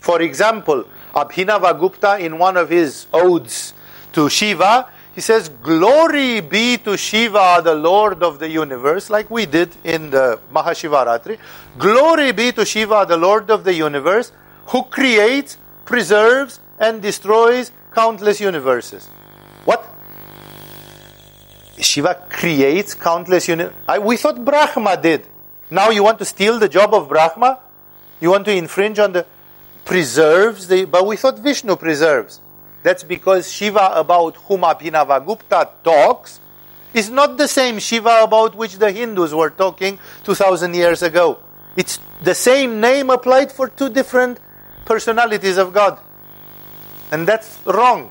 For 0.00 0.22
example, 0.22 0.84
Abhinavagupta, 1.14 2.20
in 2.20 2.38
one 2.38 2.56
of 2.56 2.70
his 2.70 3.06
odes 3.12 3.74
to 4.12 4.28
Shiva, 4.30 4.88
he 5.14 5.20
says, 5.20 5.48
Glory 5.48 6.40
be 6.40 6.78
to 6.78 6.96
Shiva, 6.96 7.60
the 7.62 7.74
Lord 7.74 8.22
of 8.22 8.38
the 8.38 8.48
universe, 8.48 9.10
like 9.10 9.30
we 9.30 9.44
did 9.44 9.70
in 9.84 10.10
the 10.10 10.40
Mahashivaratri. 10.52 11.38
Glory 11.78 12.32
be 12.32 12.52
to 12.52 12.64
Shiva, 12.64 13.04
the 13.06 13.16
Lord 13.16 13.50
of 13.50 13.64
the 13.64 13.74
universe, 13.74 14.32
who 14.70 14.84
creates, 14.84 15.58
preserves, 15.84 16.60
and 16.78 17.02
destroys 17.02 17.72
countless 17.92 18.40
universes. 18.40 19.06
What? 19.64 19.84
Shiva 21.78 22.26
creates 22.30 22.94
countless 22.94 23.48
universes. 23.48 23.78
We 24.00 24.16
thought 24.16 24.44
Brahma 24.44 24.96
did. 24.96 25.26
Now 25.70 25.90
you 25.90 26.02
want 26.04 26.18
to 26.18 26.24
steal 26.24 26.58
the 26.58 26.68
job 26.68 26.94
of 26.94 27.08
Brahma? 27.08 27.58
You 28.20 28.30
want 28.30 28.44
to 28.44 28.52
infringe 28.52 28.98
on 28.98 29.12
the 29.12 29.26
preserves 29.84 30.68
the 30.68 30.84
but 30.84 31.04
we 31.06 31.16
thought 31.16 31.38
Vishnu 31.38 31.74
preserves. 31.76 32.40
That's 32.82 33.02
because 33.02 33.50
Shiva 33.50 33.90
about 33.94 34.36
whom 34.36 34.60
Abhinavagupta 34.60 35.68
talks 35.82 36.38
is 36.94 37.10
not 37.10 37.38
the 37.38 37.48
same 37.48 37.78
Shiva 37.78 38.20
about 38.22 38.54
which 38.54 38.76
the 38.78 38.92
Hindus 38.92 39.34
were 39.34 39.50
talking 39.50 39.98
2000 40.24 40.74
years 40.74 41.02
ago. 41.02 41.38
It's 41.76 41.98
the 42.22 42.34
same 42.34 42.80
name 42.80 43.10
applied 43.10 43.50
for 43.50 43.68
two 43.68 43.88
different 43.88 44.38
personalities 44.90 45.56
of 45.56 45.72
God. 45.72 46.00
And 47.12 47.24
that's 47.24 47.60
wrong. 47.64 48.10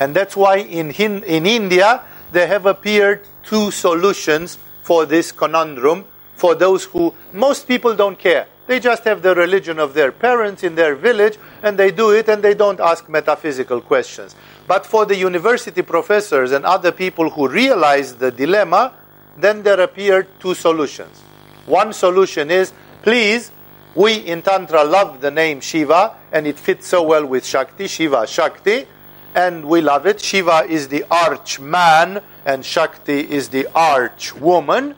And 0.00 0.16
that's 0.16 0.34
why 0.34 0.56
in, 0.56 0.90
in 0.90 1.46
India 1.46 2.02
there 2.32 2.48
have 2.48 2.66
appeared 2.66 3.20
two 3.44 3.70
solutions 3.70 4.58
for 4.82 5.06
this 5.06 5.30
conundrum 5.30 6.04
for 6.34 6.56
those 6.56 6.84
who, 6.86 7.14
most 7.32 7.68
people 7.68 7.94
don't 7.94 8.18
care. 8.18 8.48
They 8.66 8.80
just 8.80 9.04
have 9.04 9.22
the 9.22 9.36
religion 9.36 9.78
of 9.78 9.94
their 9.94 10.10
parents 10.10 10.64
in 10.64 10.74
their 10.74 10.96
village 10.96 11.38
and 11.62 11.78
they 11.78 11.92
do 11.92 12.10
it 12.10 12.28
and 12.28 12.42
they 12.42 12.54
don't 12.54 12.80
ask 12.80 13.08
metaphysical 13.08 13.80
questions. 13.80 14.34
But 14.66 14.86
for 14.86 15.06
the 15.06 15.14
university 15.14 15.82
professors 15.82 16.50
and 16.50 16.64
other 16.64 16.90
people 16.90 17.30
who 17.30 17.46
realize 17.46 18.16
the 18.16 18.32
dilemma, 18.32 18.92
then 19.38 19.62
there 19.62 19.78
appeared 19.78 20.26
two 20.40 20.54
solutions. 20.54 21.20
One 21.64 21.92
solution 21.92 22.50
is 22.50 22.72
please, 23.02 23.52
we 23.96 24.14
in 24.14 24.42
Tantra 24.42 24.84
love 24.84 25.20
the 25.20 25.30
name 25.32 25.60
Shiva 25.60 26.14
and 26.30 26.46
it 26.46 26.58
fits 26.58 26.86
so 26.86 27.02
well 27.02 27.26
with 27.26 27.44
Shakti, 27.44 27.88
Shiva 27.88 28.26
Shakti, 28.26 28.86
and 29.34 29.64
we 29.64 29.80
love 29.80 30.06
it. 30.06 30.20
Shiva 30.20 30.66
is 30.68 30.86
the 30.86 31.04
arch 31.10 31.58
man 31.58 32.22
and 32.44 32.64
Shakti 32.64 33.20
is 33.20 33.48
the 33.48 33.66
arch 33.74 34.36
woman, 34.36 34.94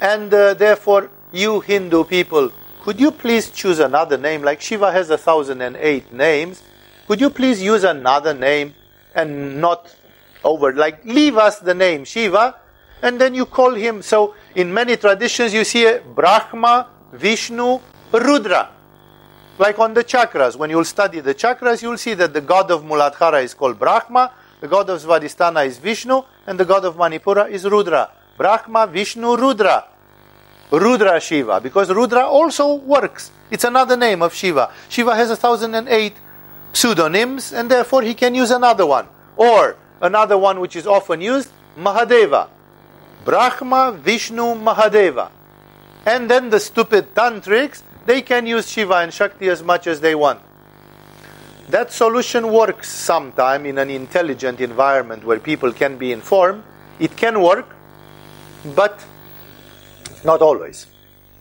and 0.00 0.32
uh, 0.32 0.54
therefore, 0.54 1.10
you 1.32 1.58
Hindu 1.58 2.04
people 2.04 2.52
could 2.84 3.00
you 3.00 3.12
please 3.12 3.50
choose 3.50 3.78
another 3.78 4.18
name? 4.18 4.42
Like 4.42 4.60
Shiva 4.60 4.92
has 4.92 5.08
a 5.08 5.16
thousand 5.16 5.62
and 5.62 5.74
eight 5.76 6.12
names. 6.12 6.62
Could 7.08 7.18
you 7.18 7.30
please 7.30 7.62
use 7.62 7.82
another 7.82 8.34
name 8.34 8.74
and 9.14 9.58
not 9.58 9.96
over, 10.44 10.70
like 10.70 11.02
leave 11.06 11.38
us 11.38 11.60
the 11.60 11.72
name 11.72 12.04
Shiva 12.04 12.56
and 13.00 13.18
then 13.18 13.34
you 13.34 13.46
call 13.46 13.72
him. 13.72 14.02
So 14.02 14.34
in 14.54 14.74
many 14.74 14.98
traditions 14.98 15.54
you 15.54 15.64
see 15.64 15.96
Brahma, 16.14 16.88
Vishnu, 17.10 17.80
Rudra. 18.22 18.70
Like 19.58 19.78
on 19.78 19.94
the 19.94 20.04
chakras, 20.04 20.56
when 20.56 20.70
you'll 20.70 20.84
study 20.84 21.20
the 21.20 21.34
chakras, 21.34 21.82
you'll 21.82 21.98
see 21.98 22.14
that 22.14 22.32
the 22.32 22.40
god 22.40 22.70
of 22.70 22.82
Muladhara 22.82 23.42
is 23.42 23.54
called 23.54 23.78
Brahma, 23.78 24.32
the 24.60 24.68
god 24.68 24.90
of 24.90 25.00
Svadhisthana 25.00 25.66
is 25.66 25.78
Vishnu, 25.78 26.22
and 26.46 26.58
the 26.58 26.64
god 26.64 26.84
of 26.84 26.96
Manipura 26.96 27.48
is 27.48 27.64
Rudra. 27.64 28.10
Brahma, 28.36 28.86
Vishnu, 28.86 29.36
Rudra. 29.36 29.84
Rudra 30.70 31.20
Shiva, 31.20 31.60
because 31.60 31.90
Rudra 31.90 32.22
also 32.26 32.74
works. 32.74 33.30
It's 33.50 33.64
another 33.64 33.96
name 33.96 34.22
of 34.22 34.34
Shiva. 34.34 34.72
Shiva 34.88 35.14
has 35.14 35.30
a 35.30 35.36
thousand 35.36 35.74
and 35.74 35.88
eight 35.88 36.16
pseudonyms, 36.72 37.52
and 37.52 37.70
therefore 37.70 38.02
he 38.02 38.14
can 38.14 38.34
use 38.34 38.50
another 38.50 38.86
one. 38.86 39.06
Or 39.36 39.76
another 40.00 40.36
one 40.36 40.60
which 40.60 40.74
is 40.74 40.86
often 40.86 41.20
used, 41.20 41.50
Mahadeva. 41.78 42.48
Brahma, 43.24 43.92
Vishnu, 43.92 44.54
Mahadeva. 44.54 45.30
And 46.06 46.30
then 46.30 46.50
the 46.50 46.60
stupid 46.60 47.14
tantrics, 47.14 47.82
they 48.06 48.22
can 48.22 48.46
use 48.46 48.70
Shiva 48.70 48.96
and 48.96 49.12
Shakti 49.12 49.48
as 49.48 49.62
much 49.62 49.86
as 49.86 50.00
they 50.00 50.14
want. 50.14 50.40
That 51.68 51.92
solution 51.92 52.52
works 52.52 52.88
sometime 52.90 53.64
in 53.64 53.78
an 53.78 53.90
intelligent 53.90 54.60
environment 54.60 55.24
where 55.24 55.38
people 55.38 55.72
can 55.72 55.96
be 55.96 56.12
informed. 56.12 56.62
It 56.98 57.16
can 57.16 57.40
work, 57.40 57.74
but 58.74 59.04
not 60.24 60.42
always. 60.42 60.86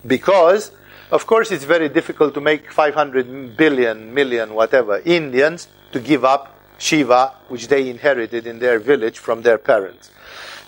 Because, 0.07 0.71
of 1.11 1.25
course, 1.25 1.51
it's 1.51 1.65
very 1.65 1.89
difficult 1.89 2.33
to 2.35 2.41
make 2.41 2.71
500 2.71 3.57
billion, 3.57 4.13
million, 4.13 4.53
whatever, 4.53 5.01
Indians 5.03 5.67
to 5.91 5.99
give 5.99 6.23
up 6.23 6.57
Shiva, 6.77 7.33
which 7.49 7.67
they 7.67 7.89
inherited 7.89 8.47
in 8.47 8.59
their 8.59 8.79
village 8.79 9.19
from 9.19 9.41
their 9.41 9.57
parents. 9.57 10.11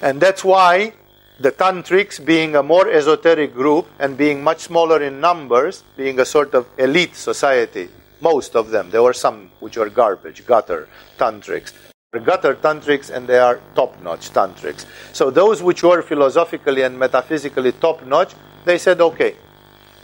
And 0.01 0.21
that's 0.21 0.43
why 0.43 0.93
the 1.39 1.51
Tantrics, 1.51 2.23
being 2.23 2.55
a 2.55 2.63
more 2.63 2.89
esoteric 2.89 3.53
group 3.53 3.87
and 3.99 4.17
being 4.17 4.43
much 4.43 4.59
smaller 4.59 5.01
in 5.01 5.19
numbers, 5.19 5.83
being 5.97 6.19
a 6.19 6.25
sort 6.25 6.53
of 6.53 6.67
elite 6.77 7.15
society, 7.15 7.89
most 8.21 8.55
of 8.55 8.69
them, 8.69 8.89
there 8.89 9.03
were 9.03 9.13
some 9.13 9.51
which 9.59 9.77
were 9.77 9.89
garbage, 9.89 10.45
gutter 10.45 10.87
Tantrics, 11.17 11.73
gutter 12.19 12.55
tantrics 12.55 13.09
and 13.09 13.27
they 13.27 13.37
are 13.37 13.59
top 13.75 14.01
notch 14.01 14.31
tantrics. 14.31 14.85
So 15.11 15.29
those 15.31 15.61
which 15.61 15.83
were 15.83 16.01
philosophically 16.01 16.83
and 16.83 16.97
metaphysically 16.97 17.73
top 17.73 18.05
notch, 18.05 18.33
they 18.63 18.77
said, 18.77 19.01
okay, 19.01 19.35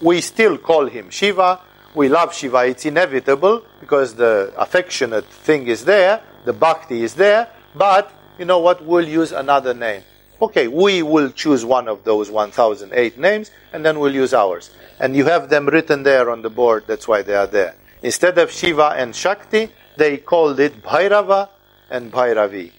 we 0.01 0.21
still 0.21 0.57
call 0.57 0.87
him 0.87 1.09
Shiva, 1.09 1.61
we 1.95 2.09
love 2.09 2.33
Shiva, 2.33 2.65
it's 2.65 2.85
inevitable 2.85 3.63
because 3.79 4.15
the 4.15 4.53
affectionate 4.57 5.25
thing 5.25 5.67
is 5.67 5.85
there, 5.85 6.21
the 6.45 6.53
bhakti 6.53 7.03
is 7.03 7.13
there, 7.15 7.47
but 7.75 8.11
you 8.37 8.45
know 8.45 8.59
what, 8.59 8.83
we'll 8.83 9.07
use 9.07 9.31
another 9.31 9.73
name. 9.73 10.03
Okay, 10.41 10.67
we 10.67 11.03
will 11.03 11.29
choose 11.29 11.63
one 11.63 11.87
of 11.87 12.03
those 12.03 12.31
1008 12.31 13.17
names 13.19 13.51
and 13.73 13.85
then 13.85 13.99
we'll 13.99 14.15
use 14.15 14.33
ours. 14.33 14.71
And 14.99 15.15
you 15.15 15.25
have 15.25 15.49
them 15.49 15.67
written 15.67 16.01
there 16.01 16.31
on 16.31 16.41
the 16.41 16.49
board, 16.49 16.85
that's 16.87 17.07
why 17.07 17.21
they 17.21 17.35
are 17.35 17.45
there. 17.45 17.75
Instead 18.01 18.39
of 18.39 18.51
Shiva 18.51 18.93
and 18.97 19.15
Shakti, 19.15 19.69
they 19.97 20.17
called 20.17 20.59
it 20.59 20.81
Bhairava 20.81 21.49
and 21.91 22.11
Bhairavi 22.11 22.71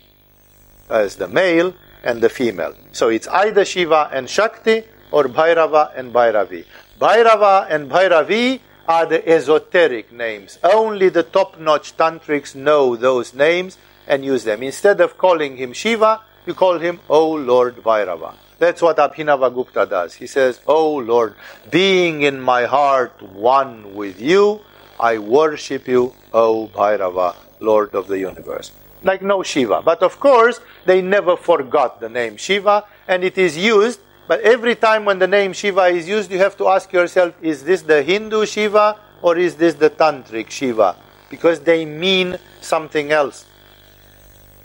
as 0.90 1.14
the 1.16 1.28
male 1.28 1.72
and 2.02 2.20
the 2.20 2.28
female. 2.28 2.74
So 2.90 3.10
it's 3.10 3.28
either 3.28 3.64
Shiva 3.64 4.10
and 4.12 4.28
Shakti 4.28 4.82
or 5.12 5.24
Bhairava 5.24 5.92
and 5.96 6.12
Bhairavi. 6.12 6.64
Bhairava 7.00 7.66
and 7.70 7.88
Bhairavi 7.88 8.60
are 8.88 9.06
the 9.06 9.28
esoteric 9.28 10.10
names. 10.10 10.58
Only 10.64 11.10
the 11.10 11.22
top 11.22 11.60
notch 11.60 11.96
tantrics 11.96 12.56
know 12.56 12.96
those 12.96 13.34
names 13.34 13.78
and 14.08 14.24
use 14.24 14.42
them. 14.42 14.64
Instead 14.64 15.00
of 15.00 15.16
calling 15.16 15.56
him 15.56 15.72
Shiva, 15.72 16.22
you 16.46 16.54
call 16.54 16.78
him, 16.78 17.00
O 17.08 17.32
Lord 17.32 17.76
Bhairava. 17.76 18.34
That's 18.58 18.80
what 18.80 18.96
Abhinavagupta 18.96 19.88
does. 19.88 20.14
He 20.14 20.26
says, 20.26 20.60
O 20.66 20.96
Lord, 20.96 21.34
being 21.70 22.22
in 22.22 22.40
my 22.40 22.64
heart 22.64 23.20
one 23.22 23.94
with 23.94 24.20
you, 24.20 24.60
I 25.00 25.18
worship 25.18 25.88
you, 25.88 26.14
O 26.32 26.68
Bhairava, 26.68 27.34
Lord 27.60 27.94
of 27.94 28.06
the 28.06 28.18
universe 28.18 28.72
like 29.04 29.22
no 29.22 29.42
Shiva. 29.42 29.82
But 29.82 30.02
of 30.02 30.18
course, 30.20 30.60
they 30.84 31.02
never 31.02 31.36
forgot 31.36 32.00
the 32.00 32.08
name 32.08 32.36
Shiva, 32.36 32.84
and 33.08 33.24
it 33.24 33.38
is 33.38 33.56
used. 33.56 34.00
But 34.28 34.40
every 34.40 34.76
time 34.76 35.04
when 35.04 35.18
the 35.18 35.26
name 35.26 35.52
Shiva 35.52 35.86
is 35.86 36.08
used, 36.08 36.30
you 36.30 36.38
have 36.38 36.56
to 36.58 36.68
ask 36.68 36.92
yourself, 36.92 37.34
is 37.42 37.64
this 37.64 37.82
the 37.82 38.02
Hindu 38.02 38.46
Shiva 38.46 38.98
or 39.20 39.36
is 39.36 39.56
this 39.56 39.74
the 39.74 39.90
Tantric 39.90 40.50
Shiva? 40.50 40.96
Because 41.28 41.60
they 41.60 41.84
mean 41.84 42.38
something 42.60 43.10
else. 43.10 43.44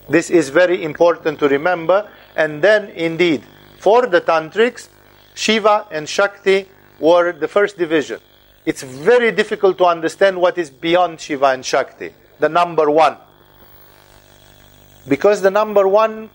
This 0.10 0.30
is 0.30 0.50
very 0.50 0.84
important 0.84 1.40
to 1.40 1.48
remember. 1.48 2.10
And 2.36 2.62
then, 2.62 2.90
indeed, 2.90 3.44
for 3.78 4.08
the 4.08 4.22
Tantrics, 4.22 4.90
Shiva 5.34 5.86
and 5.92 6.08
Shakti 6.08 6.68
were 7.00 7.32
the 7.32 7.48
first 7.48 7.78
division. 7.78 8.20
It's 8.66 8.84
very 8.84 9.32
difficult 9.32 9.78
to 9.78 9.86
understand 9.86 10.42
what 10.42 10.58
is 10.58 10.70
beyond 10.70 11.22
Shiva 11.22 11.48
and 11.48 11.66
Shakti, 11.66 12.14
the 12.40 12.50
number 12.50 12.90
one. 12.92 13.18
Because 15.08 15.42
the 15.42 15.52
number 15.52 15.88
one, 15.88 16.30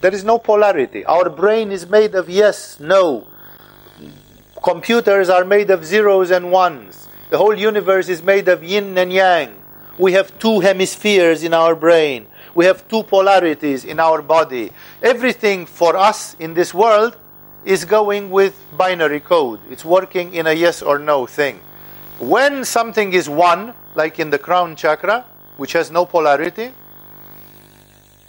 there 0.00 0.14
is 0.14 0.22
no 0.22 0.38
polarity. 0.38 1.04
Our 1.04 1.30
brain 1.30 1.72
is 1.72 1.88
made 1.88 2.14
of 2.14 2.28
yes, 2.28 2.78
no. 2.78 3.26
Computers 4.62 5.28
are 5.28 5.44
made 5.44 5.70
of 5.70 5.84
zeros 5.84 6.30
and 6.30 6.52
ones. 6.52 7.08
The 7.30 7.38
whole 7.38 7.58
universe 7.58 8.08
is 8.08 8.22
made 8.22 8.48
of 8.48 8.62
yin 8.62 8.96
and 8.96 9.12
yang. 9.12 9.62
We 9.98 10.12
have 10.12 10.38
two 10.38 10.60
hemispheres 10.60 11.42
in 11.42 11.52
our 11.52 11.74
brain. 11.74 12.26
We 12.54 12.66
have 12.66 12.86
two 12.88 13.02
polarities 13.02 13.84
in 13.84 13.98
our 13.98 14.22
body. 14.22 14.70
Everything 15.02 15.66
for 15.66 15.96
us 15.96 16.36
in 16.38 16.54
this 16.54 16.72
world 16.72 17.16
is 17.64 17.84
going 17.84 18.30
with 18.30 18.54
binary 18.76 19.20
code. 19.20 19.60
It's 19.70 19.84
working 19.84 20.34
in 20.34 20.46
a 20.46 20.52
yes 20.52 20.82
or 20.82 20.98
no 20.98 21.26
thing. 21.26 21.60
When 22.20 22.64
something 22.64 23.12
is 23.12 23.28
one, 23.28 23.74
like 23.94 24.20
in 24.20 24.30
the 24.30 24.38
crown 24.38 24.76
chakra, 24.76 25.24
which 25.56 25.72
has 25.72 25.90
no 25.90 26.04
polarity, 26.04 26.72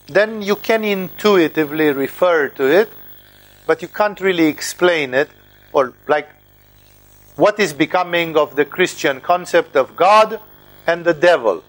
then 0.07 0.41
you 0.41 0.55
can 0.55 0.83
intuitively 0.83 1.91
refer 1.91 2.47
to 2.49 2.63
it, 2.63 2.91
but 3.65 3.81
you 3.81 3.87
can't 3.87 4.19
really 4.21 4.47
explain 4.47 5.13
it, 5.13 5.29
or 5.73 5.93
like 6.07 6.29
what 7.35 7.59
is 7.59 7.73
becoming 7.73 8.37
of 8.37 8.55
the 8.55 8.65
Christian 8.65 9.19
concept 9.19 9.75
of 9.75 9.95
God 9.95 10.39
and 10.87 11.03
the 11.03 11.13
devil. 11.13 11.63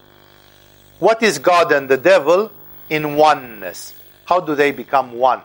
What 0.99 1.21
is 1.21 1.39
God 1.39 1.71
and 1.71 1.87
the 1.87 1.97
devil 1.97 2.51
in 2.89 3.15
oneness? 3.15 3.93
How 4.25 4.39
do 4.39 4.55
they 4.55 4.71
become 4.71 5.13
one? 5.13 5.41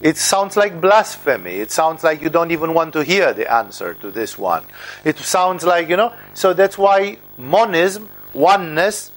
It 0.00 0.16
sounds 0.16 0.56
like 0.56 0.80
blasphemy. 0.80 1.56
It 1.56 1.70
sounds 1.70 2.02
like 2.02 2.22
you 2.22 2.30
don't 2.30 2.52
even 2.52 2.72
want 2.72 2.94
to 2.94 3.04
hear 3.04 3.34
the 3.34 3.52
answer 3.52 3.94
to 3.94 4.10
this 4.10 4.38
one. 4.38 4.64
It 5.04 5.18
sounds 5.18 5.62
like, 5.62 5.88
you 5.88 5.96
know, 5.96 6.14
so 6.32 6.54
that's 6.54 6.78
why 6.78 7.18
monism, 7.36 8.08
oneness, 8.32 9.10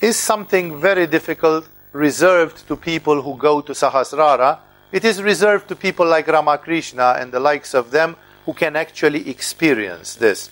is 0.00 0.16
something 0.16 0.80
very 0.80 1.06
difficult, 1.06 1.68
reserved 1.92 2.66
to 2.66 2.76
people 2.76 3.22
who 3.22 3.36
go 3.36 3.60
to 3.60 3.72
Sahasrara. 3.72 4.58
It 4.90 5.04
is 5.04 5.22
reserved 5.22 5.68
to 5.68 5.76
people 5.76 6.06
like 6.06 6.26
Ramakrishna 6.26 7.16
and 7.18 7.30
the 7.30 7.40
likes 7.40 7.74
of 7.74 7.90
them 7.90 8.16
who 8.44 8.54
can 8.54 8.74
actually 8.74 9.28
experience 9.28 10.16
this. 10.16 10.50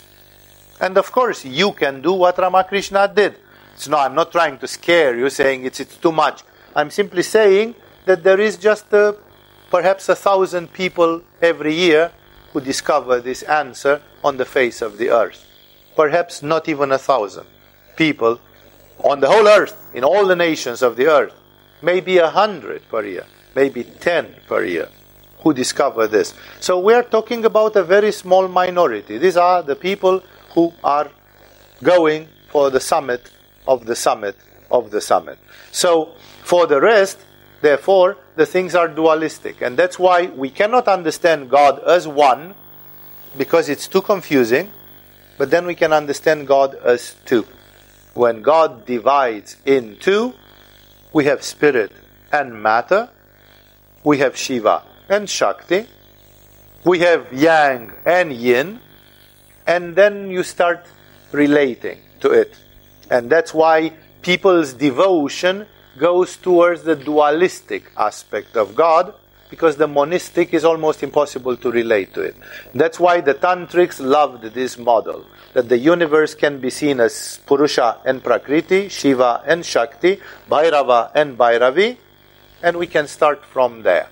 And 0.79 0.97
of 0.97 1.11
course, 1.11 1.45
you 1.45 1.71
can 1.71 2.01
do 2.01 2.13
what 2.13 2.37
Ramakrishna 2.37 3.11
did. 3.13 3.35
So, 3.75 3.91
no, 3.91 3.97
I'm 3.97 4.15
not 4.15 4.31
trying 4.31 4.57
to 4.59 4.67
scare 4.67 5.17
you, 5.17 5.29
saying 5.29 5.65
it's, 5.65 5.79
it's 5.79 5.97
too 5.97 6.11
much. 6.11 6.43
I'm 6.75 6.89
simply 6.89 7.23
saying 7.23 7.75
that 8.05 8.23
there 8.23 8.39
is 8.39 8.57
just 8.57 8.91
a, 8.93 9.15
perhaps 9.69 10.09
a 10.09 10.15
thousand 10.15 10.73
people 10.73 11.21
every 11.41 11.73
year 11.73 12.11
who 12.53 12.61
discover 12.61 13.19
this 13.19 13.43
answer 13.43 14.01
on 14.23 14.37
the 14.37 14.45
face 14.45 14.81
of 14.81 14.97
the 14.97 15.09
earth. 15.09 15.45
Perhaps 15.95 16.43
not 16.43 16.69
even 16.69 16.91
a 16.91 16.97
thousand 16.97 17.45
people 17.95 18.39
on 19.03 19.19
the 19.19 19.27
whole 19.27 19.47
earth, 19.47 19.75
in 19.93 20.03
all 20.03 20.25
the 20.25 20.35
nations 20.35 20.81
of 20.81 20.95
the 20.95 21.07
earth. 21.07 21.33
Maybe 21.81 22.17
a 22.17 22.29
hundred 22.29 22.87
per 22.89 23.05
year, 23.05 23.25
maybe 23.55 23.83
ten 23.83 24.35
per 24.47 24.63
year 24.63 24.89
who 25.39 25.53
discover 25.53 26.07
this. 26.07 26.33
So 26.59 26.79
we 26.79 26.93
are 26.93 27.03
talking 27.03 27.45
about 27.45 27.75
a 27.75 27.83
very 27.83 28.11
small 28.11 28.47
minority. 28.47 29.17
These 29.19 29.37
are 29.37 29.61
the 29.61 29.75
people 29.75 30.23
who 30.57 30.73
are 30.83 31.11
going 31.83 32.27
for 32.49 32.71
the 32.71 32.79
summit 32.79 33.29
of 33.67 33.85
the 33.85 33.95
summit 33.95 34.35
of 34.71 34.89
the 34.89 34.99
summit. 34.99 35.37
So, 35.71 36.15
for 36.41 36.65
the 36.65 36.81
rest, 36.81 37.19
therefore, 37.61 38.17
the 38.35 38.47
things 38.47 38.73
are 38.73 38.87
dualistic. 38.87 39.61
And 39.61 39.77
that's 39.77 39.99
why 39.99 40.25
we 40.25 40.49
cannot 40.49 40.87
understand 40.87 41.51
God 41.51 41.83
as 41.83 42.07
one, 42.07 42.55
because 43.37 43.69
it's 43.69 43.87
too 43.87 44.01
confusing, 44.01 44.73
but 45.37 45.51
then 45.51 45.67
we 45.67 45.75
can 45.75 45.93
understand 45.93 46.47
God 46.47 46.73
as 46.83 47.15
two. 47.23 47.45
When 48.15 48.41
God 48.41 48.87
divides 48.87 49.57
in 49.63 49.97
two, 49.97 50.33
we 51.13 51.25
have 51.25 51.43
spirit 51.43 51.91
and 52.31 52.63
matter, 52.63 53.09
we 54.03 54.17
have 54.17 54.35
Shiva 54.35 54.81
and 55.07 55.29
Shakti, 55.29 55.85
we 56.83 56.97
have 57.01 57.31
Yang 57.31 57.91
and 58.07 58.33
Yin, 58.33 58.79
and 59.67 59.95
then 59.95 60.31
you 60.31 60.43
start 60.43 60.85
relating 61.31 61.99
to 62.21 62.31
it. 62.31 62.55
And 63.11 63.29
that's 63.29 63.53
why 63.53 63.93
people's 64.21 64.73
devotion 64.73 65.67
goes 65.99 66.37
towards 66.37 66.83
the 66.83 66.95
dualistic 66.95 67.91
aspect 67.97 68.55
of 68.55 68.75
God, 68.75 69.13
because 69.49 69.77
the 69.77 69.87
monistic 69.87 70.53
is 70.53 70.65
almost 70.65 71.03
impossible 71.03 71.55
to 71.57 71.71
relate 71.71 72.13
to 72.13 72.21
it. 72.21 72.35
That's 72.73 72.99
why 72.99 73.21
the 73.21 73.33
tantrics 73.33 73.99
loved 74.03 74.43
this 74.53 74.77
model 74.77 75.25
that 75.53 75.69
the 75.69 75.77
universe 75.77 76.35
can 76.35 76.59
be 76.59 76.69
seen 76.69 76.99
as 76.99 77.39
Purusha 77.45 77.99
and 78.05 78.23
Prakriti, 78.23 78.89
Shiva 78.89 79.41
and 79.45 79.65
Shakti, 79.65 80.19
Bhairava 80.49 81.11
and 81.15 81.37
Bhairavi, 81.37 81.97
and 82.61 82.77
we 82.77 82.87
can 82.87 83.07
start 83.07 83.45
from 83.45 83.83
there. 83.83 84.09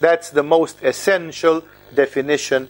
That's 0.00 0.30
the 0.30 0.42
most 0.42 0.82
essential 0.82 1.64
definition 1.94 2.68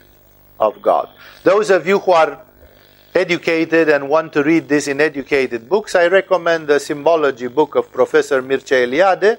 of 0.62 0.80
God. 0.80 1.08
Those 1.42 1.70
of 1.70 1.86
you 1.86 1.98
who 1.98 2.12
are 2.12 2.40
educated 3.14 3.88
and 3.88 4.08
want 4.08 4.32
to 4.32 4.42
read 4.42 4.68
this 4.68 4.88
in 4.88 5.00
educated 5.00 5.68
books, 5.68 5.94
I 5.94 6.06
recommend 6.06 6.68
the 6.68 6.80
symbology 6.80 7.48
book 7.48 7.74
of 7.74 7.92
Professor 7.92 8.42
Mircea 8.42 8.86
Eliade, 8.86 9.38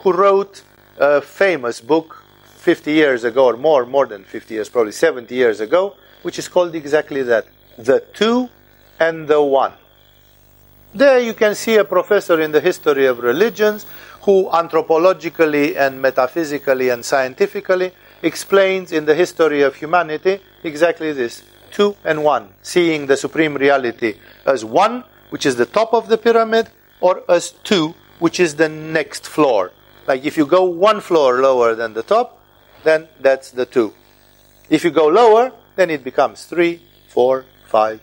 who 0.00 0.12
wrote 0.12 0.62
a 0.98 1.20
famous 1.20 1.80
book 1.80 2.22
50 2.56 2.92
years 2.92 3.24
ago, 3.24 3.46
or 3.46 3.56
more, 3.56 3.86
more 3.86 4.06
than 4.06 4.24
50 4.24 4.54
years, 4.54 4.68
probably 4.68 4.92
70 4.92 5.34
years 5.34 5.60
ago, 5.60 5.96
which 6.22 6.38
is 6.38 6.48
called 6.48 6.74
exactly 6.74 7.22
that 7.22 7.46
The 7.78 8.00
Two 8.12 8.48
and 8.98 9.28
the 9.28 9.42
One. 9.42 9.72
There 10.94 11.18
you 11.18 11.34
can 11.34 11.54
see 11.54 11.76
a 11.76 11.84
professor 11.84 12.40
in 12.40 12.52
the 12.52 12.60
history 12.60 13.06
of 13.06 13.18
religions 13.18 13.84
who 14.22 14.48
anthropologically 14.50 15.76
and 15.76 16.00
metaphysically 16.00 16.88
and 16.88 17.04
scientifically 17.04 17.92
explains 18.24 18.90
in 18.90 19.04
the 19.04 19.14
history 19.14 19.62
of 19.62 19.76
humanity 19.76 20.40
exactly 20.62 21.12
this 21.12 21.42
two 21.70 21.96
and 22.04 22.24
one, 22.24 22.54
seeing 22.62 23.06
the 23.06 23.16
supreme 23.16 23.54
reality 23.54 24.14
as 24.46 24.64
one, 24.64 25.04
which 25.30 25.44
is 25.44 25.56
the 25.56 25.66
top 25.66 25.92
of 25.92 26.08
the 26.08 26.16
pyramid, 26.16 26.70
or 27.00 27.22
as 27.28 27.50
two, 27.64 27.94
which 28.18 28.40
is 28.40 28.54
the 28.54 28.68
next 28.68 29.26
floor. 29.26 29.72
Like 30.06 30.24
if 30.24 30.36
you 30.36 30.46
go 30.46 30.64
one 30.64 31.00
floor 31.00 31.40
lower 31.40 31.74
than 31.74 31.92
the 31.94 32.02
top, 32.02 32.40
then 32.84 33.08
that's 33.20 33.50
the 33.50 33.66
two. 33.66 33.92
If 34.70 34.84
you 34.84 34.90
go 34.90 35.06
lower, 35.06 35.52
then 35.76 35.90
it 35.90 36.04
becomes 36.04 36.44
three, 36.46 36.80
four, 37.08 37.44
five, 37.66 38.00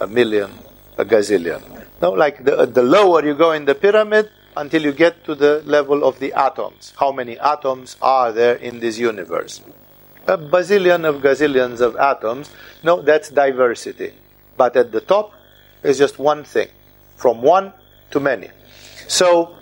a 0.00 0.06
million, 0.06 0.50
a 0.98 1.04
gazillion. 1.04 1.62
No, 2.00 2.10
like 2.10 2.44
the, 2.44 2.66
the 2.66 2.82
lower 2.82 3.24
you 3.24 3.34
go 3.34 3.52
in 3.52 3.64
the 3.64 3.74
pyramid, 3.74 4.30
until 4.56 4.82
you 4.82 4.92
get 4.92 5.24
to 5.24 5.34
the 5.34 5.62
level 5.64 6.04
of 6.04 6.18
the 6.18 6.32
atoms. 6.32 6.92
How 6.98 7.12
many 7.12 7.38
atoms 7.38 7.96
are 8.02 8.32
there 8.32 8.56
in 8.56 8.80
this 8.80 8.98
universe? 8.98 9.62
A 10.26 10.38
bazillion 10.38 11.04
of 11.04 11.22
gazillions 11.22 11.80
of 11.80 11.96
atoms. 11.96 12.50
No, 12.82 13.02
that's 13.02 13.30
diversity. 13.30 14.12
But 14.56 14.76
at 14.76 14.92
the 14.92 15.00
top 15.00 15.32
is 15.82 15.98
just 15.98 16.18
one 16.18 16.44
thing 16.44 16.68
from 17.16 17.42
one 17.42 17.72
to 18.10 18.20
many. 18.20 18.50
So, 19.08 19.56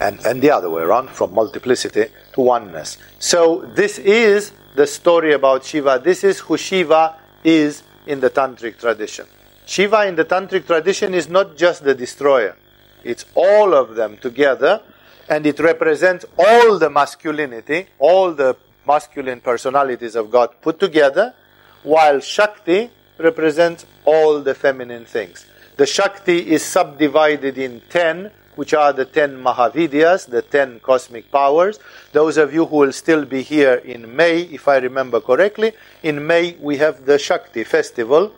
and, 0.00 0.24
and 0.26 0.42
the 0.42 0.50
other 0.50 0.70
way 0.70 0.82
around, 0.82 1.10
from 1.10 1.34
multiplicity 1.34 2.06
to 2.32 2.40
oneness. 2.40 2.98
So, 3.18 3.70
this 3.74 3.98
is 3.98 4.52
the 4.74 4.86
story 4.86 5.32
about 5.32 5.64
Shiva. 5.64 6.00
This 6.02 6.24
is 6.24 6.40
who 6.40 6.56
Shiva 6.56 7.16
is 7.42 7.82
in 8.06 8.20
the 8.20 8.30
Tantric 8.30 8.78
tradition. 8.78 9.26
Shiva 9.66 10.06
in 10.06 10.16
the 10.16 10.24
Tantric 10.24 10.66
tradition 10.66 11.14
is 11.14 11.28
not 11.28 11.56
just 11.56 11.84
the 11.84 11.94
destroyer. 11.94 12.56
It's 13.04 13.26
all 13.34 13.74
of 13.74 13.94
them 13.94 14.16
together, 14.16 14.80
and 15.28 15.46
it 15.46 15.60
represents 15.60 16.24
all 16.38 16.78
the 16.78 16.90
masculinity, 16.90 17.86
all 17.98 18.32
the 18.32 18.56
masculine 18.86 19.40
personalities 19.40 20.16
of 20.16 20.30
God 20.30 20.50
put 20.60 20.80
together, 20.80 21.34
while 21.82 22.20
Shakti 22.20 22.90
represents 23.18 23.86
all 24.04 24.40
the 24.40 24.54
feminine 24.54 25.04
things. 25.04 25.46
The 25.76 25.86
Shakti 25.86 26.50
is 26.50 26.64
subdivided 26.64 27.58
in 27.58 27.82
ten, 27.90 28.30
which 28.54 28.72
are 28.72 28.92
the 28.92 29.04
ten 29.04 29.42
Mahavidyas, 29.42 30.28
the 30.30 30.42
ten 30.42 30.80
cosmic 30.80 31.30
powers. 31.30 31.78
Those 32.12 32.36
of 32.36 32.54
you 32.54 32.66
who 32.66 32.76
will 32.76 32.92
still 32.92 33.24
be 33.24 33.42
here 33.42 33.74
in 33.74 34.14
May, 34.14 34.42
if 34.42 34.68
I 34.68 34.76
remember 34.76 35.20
correctly, 35.20 35.72
in 36.02 36.26
May 36.26 36.56
we 36.60 36.76
have 36.76 37.04
the 37.04 37.18
Shakti 37.18 37.64
festival, 37.64 38.32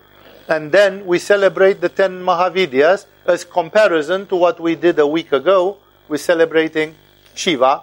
and 0.48 0.72
then 0.72 1.06
we 1.06 1.18
celebrate 1.18 1.80
the 1.80 1.88
ten 1.88 2.22
Mahavidyas 2.22 3.06
as 3.26 3.44
comparison 3.44 4.26
to 4.26 4.36
what 4.36 4.60
we 4.60 4.74
did 4.74 4.98
a 4.98 5.06
week 5.06 5.32
ago 5.32 5.78
with 6.08 6.20
celebrating 6.20 6.94
Shiva 7.34 7.82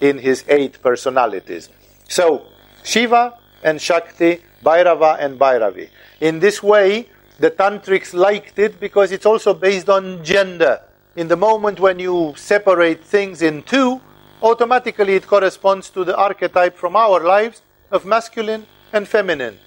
in 0.00 0.18
his 0.18 0.44
eight 0.48 0.80
personalities. 0.82 1.68
So, 2.08 2.46
Shiva 2.82 3.38
and 3.62 3.80
Shakti, 3.80 4.42
Bhairava 4.64 5.18
and 5.20 5.38
Bhairavi. 5.38 5.90
In 6.20 6.40
this 6.40 6.62
way, 6.62 7.08
the 7.38 7.50
tantrics 7.50 8.14
liked 8.14 8.58
it 8.58 8.80
because 8.80 9.12
it's 9.12 9.26
also 9.26 9.54
based 9.54 9.88
on 9.88 10.24
gender. 10.24 10.80
In 11.16 11.28
the 11.28 11.36
moment 11.36 11.80
when 11.80 11.98
you 11.98 12.34
separate 12.36 13.04
things 13.04 13.42
in 13.42 13.62
two, 13.62 14.00
automatically 14.42 15.14
it 15.14 15.26
corresponds 15.26 15.90
to 15.90 16.04
the 16.04 16.16
archetype 16.16 16.76
from 16.76 16.96
our 16.96 17.20
lives 17.20 17.62
of 17.90 18.04
masculine 18.06 18.66
and 18.92 19.06
feminine. 19.06 19.58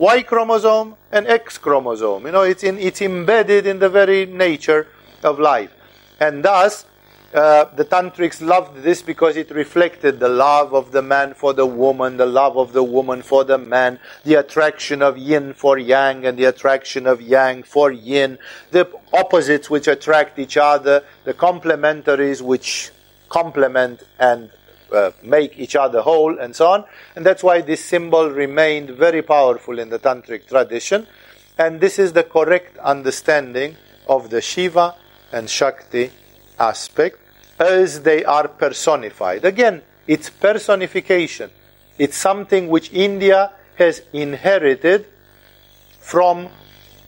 Y 0.00 0.22
chromosome 0.22 0.96
and 1.12 1.26
X 1.26 1.58
chromosome. 1.58 2.24
You 2.24 2.32
know, 2.32 2.40
it's, 2.40 2.64
in, 2.64 2.78
it's 2.78 3.02
embedded 3.02 3.66
in 3.66 3.80
the 3.80 3.90
very 3.90 4.24
nature 4.24 4.86
of 5.22 5.38
life. 5.38 5.70
And 6.18 6.42
thus, 6.42 6.86
uh, 7.34 7.66
the 7.76 7.84
tantrics 7.84 8.40
loved 8.40 8.82
this 8.82 9.02
because 9.02 9.36
it 9.36 9.50
reflected 9.50 10.18
the 10.18 10.30
love 10.30 10.72
of 10.72 10.90
the 10.90 11.02
man 11.02 11.34
for 11.34 11.52
the 11.52 11.66
woman, 11.66 12.16
the 12.16 12.24
love 12.24 12.56
of 12.56 12.72
the 12.72 12.82
woman 12.82 13.20
for 13.20 13.44
the 13.44 13.58
man, 13.58 14.00
the 14.24 14.36
attraction 14.36 15.02
of 15.02 15.18
yin 15.18 15.52
for 15.52 15.76
yang, 15.76 16.24
and 16.24 16.38
the 16.38 16.46
attraction 16.46 17.06
of 17.06 17.20
yang 17.20 17.62
for 17.62 17.92
yin, 17.92 18.38
the 18.70 18.90
opposites 19.12 19.68
which 19.68 19.86
attract 19.86 20.38
each 20.38 20.56
other, 20.56 21.04
the 21.24 21.34
complementaries 21.34 22.40
which 22.40 22.90
complement 23.28 24.02
and 24.18 24.50
uh, 24.92 25.12
make 25.22 25.58
each 25.58 25.76
other 25.76 26.00
whole, 26.02 26.38
and 26.38 26.54
so 26.54 26.68
on. 26.68 26.84
And 27.16 27.24
that's 27.24 27.42
why 27.42 27.60
this 27.60 27.84
symbol 27.84 28.30
remained 28.30 28.90
very 28.90 29.22
powerful 29.22 29.78
in 29.78 29.90
the 29.90 29.98
Tantric 29.98 30.48
tradition. 30.48 31.06
And 31.58 31.80
this 31.80 31.98
is 31.98 32.12
the 32.12 32.22
correct 32.22 32.78
understanding 32.78 33.76
of 34.08 34.30
the 34.30 34.40
Shiva 34.40 34.94
and 35.32 35.48
Shakti 35.48 36.10
aspect 36.58 37.18
as 37.58 38.02
they 38.02 38.24
are 38.24 38.48
personified. 38.48 39.44
Again, 39.44 39.82
it's 40.06 40.30
personification. 40.30 41.50
It's 41.98 42.16
something 42.16 42.68
which 42.68 42.92
India 42.92 43.52
has 43.76 44.02
inherited 44.12 45.06
from 46.00 46.48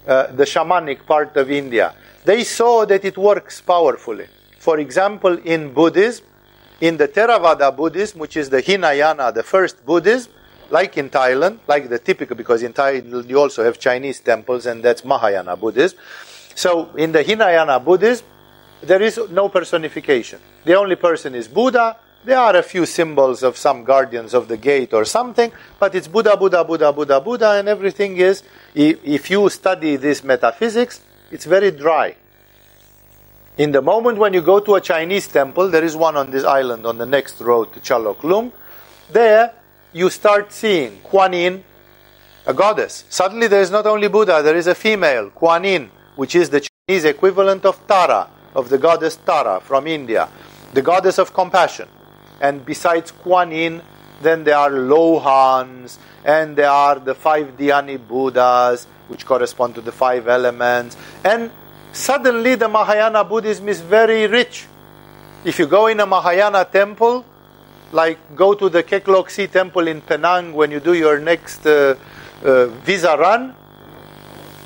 uh, 0.07 0.27
the 0.29 0.45
shamanic 0.45 1.07
part 1.07 1.37
of 1.37 1.51
India. 1.51 1.95
They 2.25 2.45
saw 2.45 2.85
that 2.87 3.05
it 3.05 3.17
works 3.17 3.61
powerfully. 3.61 4.27
For 4.59 4.79
example, 4.79 5.39
in 5.39 5.73
Buddhism, 5.73 6.25
in 6.83 6.97
the 6.97 7.07
Theravada 7.07 7.75
Buddhism, 7.75 8.19
which 8.19 8.37
is 8.37 8.51
the 8.51 8.61
Hinayana, 8.61 9.31
the 9.33 9.45
first 9.45 9.87
Buddhism, 9.87 10.33
like 10.69 10.99
in 10.99 11.11
Thailand, 11.11 11.61
like 11.69 11.89
the 11.89 12.01
typical, 12.01 12.35
because 12.35 12.65
in 12.65 12.73
Thailand 12.73 13.29
you 13.29 13.39
also 13.39 13.63
have 13.63 13.79
Chinese 13.79 14.19
temples, 14.19 14.67
and 14.67 14.83
that's 14.83 15.05
Mahayana 15.05 15.57
Buddhism. 15.57 15.97
So 16.57 16.91
in 16.97 17.13
the 17.13 17.23
Hinayana 17.23 17.79
Buddhism, 17.79 18.27
there 18.83 19.01
is 19.01 19.21
no 19.31 19.49
personification. 19.49 20.41
The 20.65 20.75
only 20.75 20.97
person 20.97 21.37
is 21.37 21.47
Buddha. 21.47 21.97
There 22.25 22.39
are 22.39 22.57
a 22.57 22.65
few 22.65 22.85
symbols 22.85 23.45
of 23.45 23.57
some 23.57 23.85
guardians 23.85 24.35
of 24.35 24.49
the 24.49 24.57
gate 24.57 24.93
or 24.93 25.05
something, 25.05 25.53
but 25.79 25.95
it's 25.95 26.09
Buddha, 26.09 26.37
Buddha, 26.37 26.65
Buddha, 26.65 26.93
Buddha, 26.93 27.21
Buddha, 27.21 27.51
and 27.61 27.69
everything 27.69 28.17
is, 28.17 28.43
if 28.75 29.31
you 29.31 29.49
study 29.51 29.95
this 29.95 30.25
metaphysics, 30.25 31.01
it's 31.31 31.45
very 31.45 31.71
dry. 31.71 32.17
In 33.59 33.71
the 33.73 33.83
moment 33.83 34.17
when 34.17 34.33
you 34.33 34.41
go 34.41 34.61
to 34.61 34.77
a 34.77 34.81
Chinese 34.81 35.29
temple, 35.29 35.69
there 35.69 35.85
is 35.85 35.95
one 35.95 36.17
on 36.17 36.31
this 36.31 36.43
island 36.43 36.87
on 36.87 36.97
the 36.97 37.05
next 37.05 37.39
road 37.43 37.71
to 37.75 37.81
Chaloklum, 37.81 38.51
there 39.11 39.53
you 39.93 40.09
start 40.09 40.53
seeing 40.53 41.01
Kuan 41.01 41.35
Yin, 41.35 41.63
a 42.47 42.55
goddess. 42.55 43.05
Suddenly 43.11 43.49
there 43.49 43.61
is 43.61 43.71
not 43.71 43.85
only 43.85 44.09
Buddha, 44.09 44.41
there 44.43 44.57
is 44.57 44.67
a 44.69 44.75
female, 44.75 45.29
Kuan 45.29 45.65
Yin, 45.65 45.91
which 46.17 46.35
is 46.35 46.49
the 46.49 46.67
Chinese 46.89 47.05
equivalent 47.05 47.67
of 47.67 47.87
Tara, 47.87 48.27
of 48.55 48.71
the 48.71 48.79
goddess 48.79 49.17
Tara 49.17 49.61
from 49.61 49.87
India, 49.87 50.31
the 50.73 50.81
goddess 50.81 51.19
of 51.19 51.35
compassion. 51.35 51.89
And 52.41 52.65
besides 52.65 53.11
Kuan 53.11 53.51
Yin, 53.51 53.83
then 54.23 54.45
there 54.45 54.57
are 54.57 54.71
Lohans, 54.71 55.99
and 56.25 56.57
there 56.57 56.71
are 56.71 56.99
the 56.99 57.15
five 57.15 57.59
Dhyani 57.59 57.99
Buddhas, 57.99 58.87
which 59.09 59.27
correspond 59.27 59.75
to 59.75 59.83
the 59.83 59.93
five 59.93 60.27
elements. 60.27 60.97
And 61.23 61.51
suddenly 61.93 62.55
the 62.55 62.69
Mahayana 62.69 63.25
Buddhism 63.25 63.69
is 63.69 63.81
very 63.81 64.27
rich. 64.27 64.67
If 65.45 65.59
you 65.59 65.67
go 65.67 65.87
in 65.87 66.01
a 66.01 66.07
Mahayana 66.07 66.65
temple, 66.65 67.25
like 67.93 68.37
go 68.37 68.55
to 68.55 68.69
the 68.69 68.83
Kek 68.83 69.07
Lok 69.09 69.31
Si 69.31 69.47
temple 69.47 69.89
in 69.89 70.01
Penang 70.01 70.53
when 70.53 70.71
you 70.71 70.81
do 70.81 70.95
your 70.95 71.19
next 71.19 71.67
uh, 71.67 71.95
uh, 72.43 72.67
visa 72.67 73.17
run, 73.17 73.55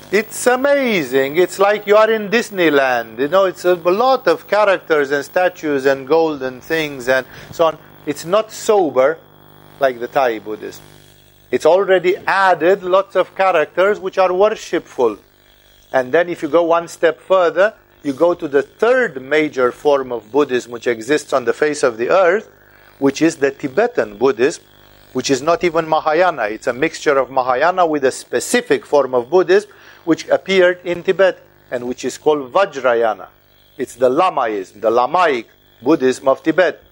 it's 0.09 0.47
amazing. 0.47 1.37
It's 1.37 1.59
like 1.59 1.85
you 1.85 1.97
are 1.97 2.09
in 2.09 2.29
Disneyland. 2.29 3.19
You 3.19 3.27
know, 3.27 3.43
it's 3.43 3.65
a, 3.65 3.75
lot 3.75 4.27
of 4.27 4.47
characters 4.47 5.11
and 5.11 5.25
statues 5.25 5.85
and 5.85 6.07
golden 6.07 6.61
things 6.61 7.09
and 7.09 7.25
so 7.51 7.65
on. 7.65 7.77
It's 8.05 8.23
not 8.23 8.51
sober 8.53 9.19
like 9.81 9.99
the 9.99 10.07
Thai 10.07 10.39
Buddhist. 10.39 10.81
It's 11.51 11.65
already 11.65 12.15
added 12.15 12.83
lots 12.83 13.17
of 13.17 13.35
characters 13.35 13.99
which 13.99 14.17
are 14.17 14.33
worshipful. 14.33 15.17
And 15.91 16.13
then 16.13 16.29
if 16.29 16.41
you 16.41 16.49
go 16.49 16.63
one 16.63 16.87
step 16.87 17.19
further, 17.19 17.73
you 18.03 18.13
go 18.13 18.33
to 18.33 18.47
the 18.47 18.61
third 18.61 19.21
major 19.21 19.71
form 19.71 20.11
of 20.11 20.31
Buddhism 20.31 20.71
which 20.71 20.87
exists 20.87 21.33
on 21.33 21.45
the 21.45 21.53
face 21.53 21.83
of 21.83 21.97
the 21.97 22.09
earth, 22.09 22.49
which 22.99 23.21
is 23.21 23.37
the 23.37 23.51
Tibetan 23.51 24.17
Buddhism, 24.17 24.63
which 25.13 25.29
is 25.29 25.41
not 25.41 25.63
even 25.63 25.87
Mahayana. 25.87 26.43
It's 26.43 26.67
a 26.67 26.73
mixture 26.73 27.17
of 27.17 27.31
Mahayana 27.31 27.85
with 27.85 28.03
a 28.03 28.11
specific 28.11 28.85
form 28.85 29.13
of 29.13 29.29
Buddhism 29.29 29.71
which 30.05 30.27
appeared 30.27 30.79
in 30.83 31.03
Tibet 31.03 31.43
and 31.71 31.87
which 31.87 32.05
is 32.05 32.17
called 32.17 32.51
Vajrayana. 32.51 33.27
It's 33.77 33.95
the 33.95 34.09
Lamaism, 34.09 34.81
the 34.81 34.89
Lamaic 34.89 35.45
Buddhism 35.81 36.27
of 36.27 36.43
Tibet. 36.43 36.83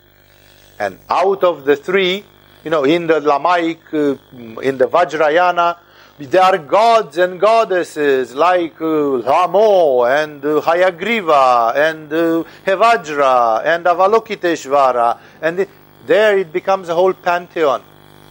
And 0.80 1.00
out 1.10 1.44
of 1.44 1.66
the 1.66 1.76
three, 1.76 2.26
you 2.64 2.72
know, 2.72 2.84
in 2.84 3.08
the 3.08 3.20
Lamaic, 3.20 3.80
uh, 3.94 4.60
in 4.60 4.78
the 4.78 4.88
Vajrayana, 4.88 5.78
there 6.18 6.42
are 6.42 6.58
gods 6.58 7.18
and 7.18 7.40
goddesses 7.42 8.34
like 8.34 8.80
uh, 8.80 9.20
Lhamo 9.20 10.08
and 10.08 10.44
uh, 10.46 10.62
Hayagriva 10.62 11.76
and 11.76 12.12
uh, 12.14 12.44
Hevajra 12.66 13.66
and 13.66 13.86
Avalokiteshvara. 13.86 15.20
And 15.42 15.60
the, 15.60 15.68
there 16.08 16.38
it 16.38 16.54
becomes 16.54 16.88
a 16.88 16.96
whole 16.96 17.14
pantheon. 17.14 17.84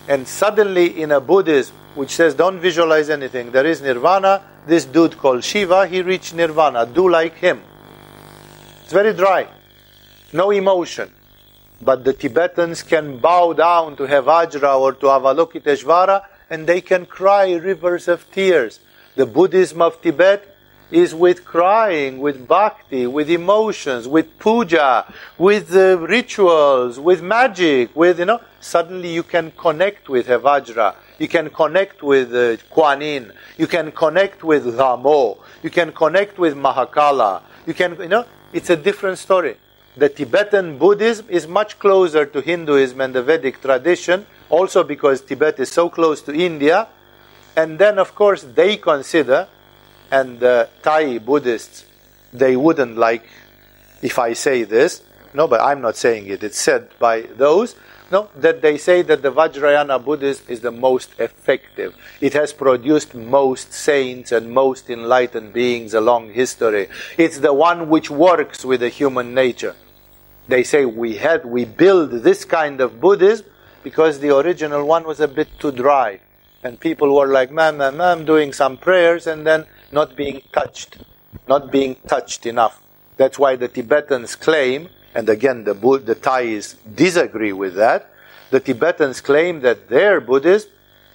And 0.09 0.27
suddenly 0.27 1.03
in 1.03 1.13
a 1.13 1.21
Buddhism 1.21 1.77
which 1.95 2.11
says 2.11 2.35
don't 2.35 2.59
visualize 2.59 3.11
anything, 3.11 3.53
there 3.53 3.67
is 3.67 3.83
nirvana, 3.83 4.43
this 4.67 4.87
dude 4.87 5.19
called 5.19 5.45
Shiva, 5.45 5.87
he 5.87 6.01
reached 6.01 6.35
nirvana. 6.35 6.87
Do 6.87 7.11
like 7.11 7.37
him. 7.37 7.61
It's 8.83 8.95
very 8.95 9.13
dry. 9.13 9.47
No 10.33 10.51
emotion. 10.53 11.13
But 11.83 12.03
the 12.03 12.15
Tibetans 12.15 12.83
can 12.83 13.19
bow 13.19 13.53
down 13.53 13.97
to 13.97 14.05
Hevajra 14.05 14.81
or 14.81 14.95
to 14.95 15.07
Avalokiteshvara 15.07 16.25
and 16.51 16.67
they 16.67 16.81
can 16.81 17.07
cry 17.07 17.53
rivers 17.55 18.09
of 18.09 18.31
tears. 18.31 18.81
The 19.17 19.27
Buddhism 19.27 19.81
of 19.83 20.01
Tibet 20.03 20.55
is 20.91 21.15
with 21.15 21.45
crying, 21.45 22.21
with 22.21 22.47
bhakti, 22.47 23.07
with 23.07 23.31
emotions, 23.31 24.07
with 24.07 24.39
puja, 24.39 25.13
with 25.39 25.75
uh, 25.75 25.99
rituals, 25.99 27.01
with 27.01 27.23
magic, 27.23 27.95
with, 27.97 28.19
you 28.19 28.25
know, 28.25 28.41
suddenly 28.61 29.13
you 29.13 29.23
can 29.23 29.51
connect 29.53 30.09
with 30.09 30.27
Hevajra. 30.27 30.95
You 31.19 31.29
can 31.29 31.51
connect 31.51 32.03
with 32.03 32.35
uh, 32.35 32.57
Kuan 32.71 33.01
Yin. 33.01 33.33
You 33.57 33.67
can 33.67 33.93
connect 33.93 34.45
with 34.45 34.65
Lhamo. 34.67 35.39
You 35.63 35.71
can 35.71 35.93
connect 35.93 36.39
with 36.39 36.55
Mahakala. 36.55 37.43
You 37.67 37.75
can, 37.75 37.97
you 38.01 38.09
know, 38.09 38.27
it's 38.53 38.71
a 38.71 38.77
different 38.77 39.19
story. 39.19 39.57
The 39.97 40.09
Tibetan 40.09 40.77
Buddhism 40.79 41.27
is 41.29 41.47
much 41.47 41.79
closer 41.79 42.27
to 42.27 42.41
Hinduism 42.41 43.01
and 43.01 43.15
the 43.15 43.23
Vedic 43.23 43.61
tradition, 43.63 44.27
also 44.51 44.85
because 44.85 45.21
Tibet 45.21 45.59
is 45.61 45.71
so 45.71 45.89
close 45.89 46.23
to 46.23 46.33
India. 46.33 46.89
And 47.57 47.79
then, 47.79 47.99
of 47.99 48.15
course, 48.15 48.43
they 48.43 48.77
consider, 48.77 49.49
and 50.11 50.41
the 50.41 50.69
Thai 50.83 51.19
Buddhists, 51.19 51.85
they 52.33 52.57
wouldn't 52.57 52.97
like 52.97 53.25
if 54.03 54.19
I 54.19 54.33
say 54.33 54.65
this. 54.65 55.03
No, 55.33 55.49
but 55.49 55.61
I'm 55.61 55.81
not 55.81 55.97
saying 55.97 56.27
it. 56.27 56.43
It's 56.43 56.61
said 56.61 56.89
by 56.99 57.23
those 57.23 57.77
no, 58.11 58.29
that 58.37 58.61
they 58.61 58.77
say 58.77 59.03
that 59.03 59.23
the 59.23 59.33
Vajrayana 59.33 60.05
Buddhism 60.05 60.45
is 60.49 60.61
the 60.61 60.71
most 60.71 61.11
effective. 61.19 61.97
It 62.21 62.35
has 62.35 62.53
produced 62.53 63.15
most 63.15 63.73
saints 63.73 64.31
and 64.31 64.51
most 64.51 64.91
enlightened 64.91 65.53
beings 65.53 65.95
along 65.95 66.33
history. 66.33 66.89
It's 67.17 67.39
the 67.39 67.55
one 67.55 67.89
which 67.89 68.11
works 68.11 68.65
with 68.65 68.81
the 68.81 68.91
human 68.91 69.35
nature. 69.35 69.75
They 70.47 70.63
say 70.63 70.85
we 70.85 71.17
had, 71.17 71.47
we 71.47 71.65
build 71.65 72.11
this 72.11 72.45
kind 72.45 72.81
of 72.83 73.01
Buddhism 73.01 73.47
because 73.85 74.19
the 74.19 74.37
original 74.37 74.85
one 74.85 75.05
was 75.05 75.21
a 75.21 75.29
bit 75.29 75.49
too 75.61 75.71
dry. 75.71 76.19
And 76.65 76.81
people 76.81 77.15
were 77.15 77.29
like, 77.29 77.53
man, 77.53 77.77
man, 77.77 77.97
man, 77.97 78.25
doing 78.25 78.53
some 78.53 78.77
prayers 78.79 79.29
and 79.29 79.47
then 79.47 79.67
not 79.93 80.17
being 80.17 80.43
touched, 80.53 80.99
not 81.47 81.71
being 81.71 81.95
touched 82.09 82.47
enough. 82.47 82.83
That's 83.17 83.39
why 83.39 83.55
the 83.55 83.69
Tibetans 83.69 84.35
claim 84.35 84.89
and 85.15 85.29
again 85.29 85.65
the, 85.65 85.75
the 86.05 86.15
Thais 86.15 86.77
disagree 86.95 87.53
with 87.53 87.77
that, 87.77 88.11
the 88.51 88.61
Tibetans 88.61 89.21
claim 89.21 89.61
that 89.61 89.89
their 89.89 90.21
Buddhism 90.21 90.71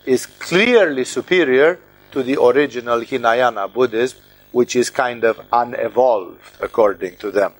is 0.05 0.25
clearly 0.25 1.05
superior 1.05 1.79
to 2.11 2.23
the 2.23 2.41
original 2.41 3.01
Hinayana 3.01 3.67
Buddhism, 3.67 4.19
which 4.51 4.75
is 4.75 4.89
kind 4.89 5.23
of 5.23 5.39
unevolved 5.51 6.39
according 6.61 7.17
to 7.17 7.29
them. 7.29 7.53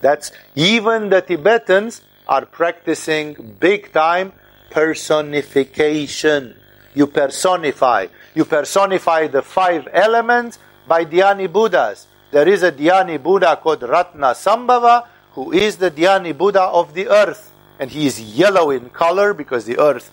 That's 0.00 0.32
even 0.54 1.08
the 1.08 1.22
Tibetans 1.22 2.02
are 2.30 2.46
practicing 2.46 3.34
big 3.58 3.92
time 3.92 4.32
personification. 4.70 6.54
You 6.94 7.08
personify. 7.08 8.06
You 8.34 8.44
personify 8.44 9.26
the 9.26 9.42
five 9.42 9.88
elements 9.92 10.60
by 10.86 11.04
Dhyani 11.04 11.52
Buddhas. 11.52 12.06
There 12.30 12.48
is 12.48 12.62
a 12.62 12.70
Dhyani 12.70 13.20
Buddha 13.20 13.56
called 13.56 13.82
Ratna 13.82 14.28
Sambhava 14.28 15.06
who 15.32 15.52
is 15.52 15.76
the 15.76 15.90
Dhyani 15.90 16.36
Buddha 16.36 16.62
of 16.62 16.94
the 16.94 17.08
earth. 17.08 17.50
And 17.80 17.90
he 17.90 18.06
is 18.06 18.20
yellow 18.20 18.70
in 18.70 18.90
color 18.90 19.34
because 19.34 19.64
the 19.64 19.78
earth 19.78 20.10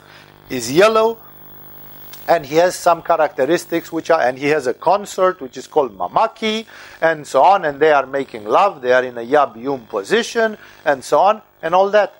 is 0.49 0.71
yellow. 0.71 1.19
And 2.27 2.45
he 2.45 2.55
has 2.55 2.75
some 2.75 3.01
characteristics 3.01 3.91
which 3.91 4.09
are, 4.09 4.19
and 4.19 4.37
he 4.37 4.47
has 4.47 4.67
a 4.67 4.73
consort 4.73 5.39
which 5.39 5.55
is 5.55 5.65
called 5.65 5.97
Mamaki, 5.97 6.65
and 7.01 7.25
so 7.25 7.41
on, 7.41 7.63
and 7.63 7.79
they 7.79 7.91
are 7.91 8.05
making 8.05 8.43
love, 8.43 8.81
they 8.81 8.91
are 8.91 9.03
in 9.03 9.17
a 9.17 9.25
Yab 9.25 9.55
Yum 9.55 9.85
position, 9.87 10.57
and 10.83 11.03
so 11.03 11.19
on, 11.19 11.41
and 11.61 11.73
all 11.73 11.89
that. 11.91 12.13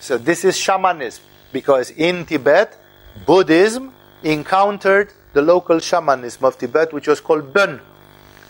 So 0.00 0.18
this 0.18 0.44
is 0.44 0.56
shamanism, 0.56 1.22
because 1.52 1.90
in 1.90 2.26
Tibet, 2.26 2.76
Buddhism 3.24 3.92
encountered 4.24 5.12
the 5.32 5.42
local 5.42 5.78
shamanism 5.78 6.44
of 6.44 6.58
Tibet, 6.58 6.92
which 6.92 7.06
was 7.06 7.20
called 7.20 7.52
Bön. 7.52 7.80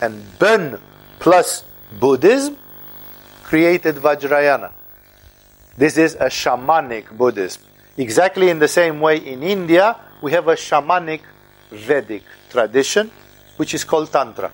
And 0.01 0.23
Bön 0.39 0.79
plus 1.19 1.65
Buddhism 1.99 2.57
created 3.43 3.95
Vajrayana. 3.95 4.71
This 5.77 5.97
is 5.97 6.15
a 6.15 6.25
shamanic 6.25 7.15
Buddhism. 7.15 7.63
Exactly 7.97 8.49
in 8.49 8.59
the 8.59 8.67
same 8.67 9.01
way 9.01 9.17
in 9.17 9.43
India, 9.43 9.95
we 10.21 10.31
have 10.31 10.47
a 10.47 10.55
shamanic 10.55 11.21
Vedic 11.71 12.23
tradition, 12.49 13.11
which 13.57 13.73
is 13.73 13.83
called 13.83 14.11
Tantra. 14.11 14.51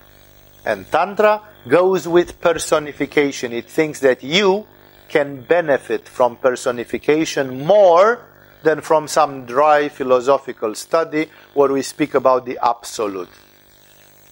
And 0.66 0.90
Tantra 0.92 1.42
goes 1.68 2.08
with 2.08 2.42
personification. 2.42 3.54
It 3.54 3.70
thinks 3.70 4.00
that 4.02 4.24
you 4.24 4.66
can 5.08 5.42
benefit 5.42 6.08
from 6.08 6.36
personification 6.38 7.66
more 7.66 8.20
than 8.64 8.82
from 8.82 9.08
some 9.08 9.46
dry 9.46 9.90
philosophical 9.90 10.74
study 10.76 11.30
where 11.54 11.72
we 11.72 11.82
speak 11.84 12.16
about 12.16 12.46
the 12.46 12.58
absolute. 12.62 13.30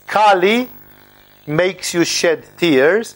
Kali 0.08 0.70
makes 1.48 1.94
you 1.94 2.04
shed 2.04 2.44
tears, 2.58 3.16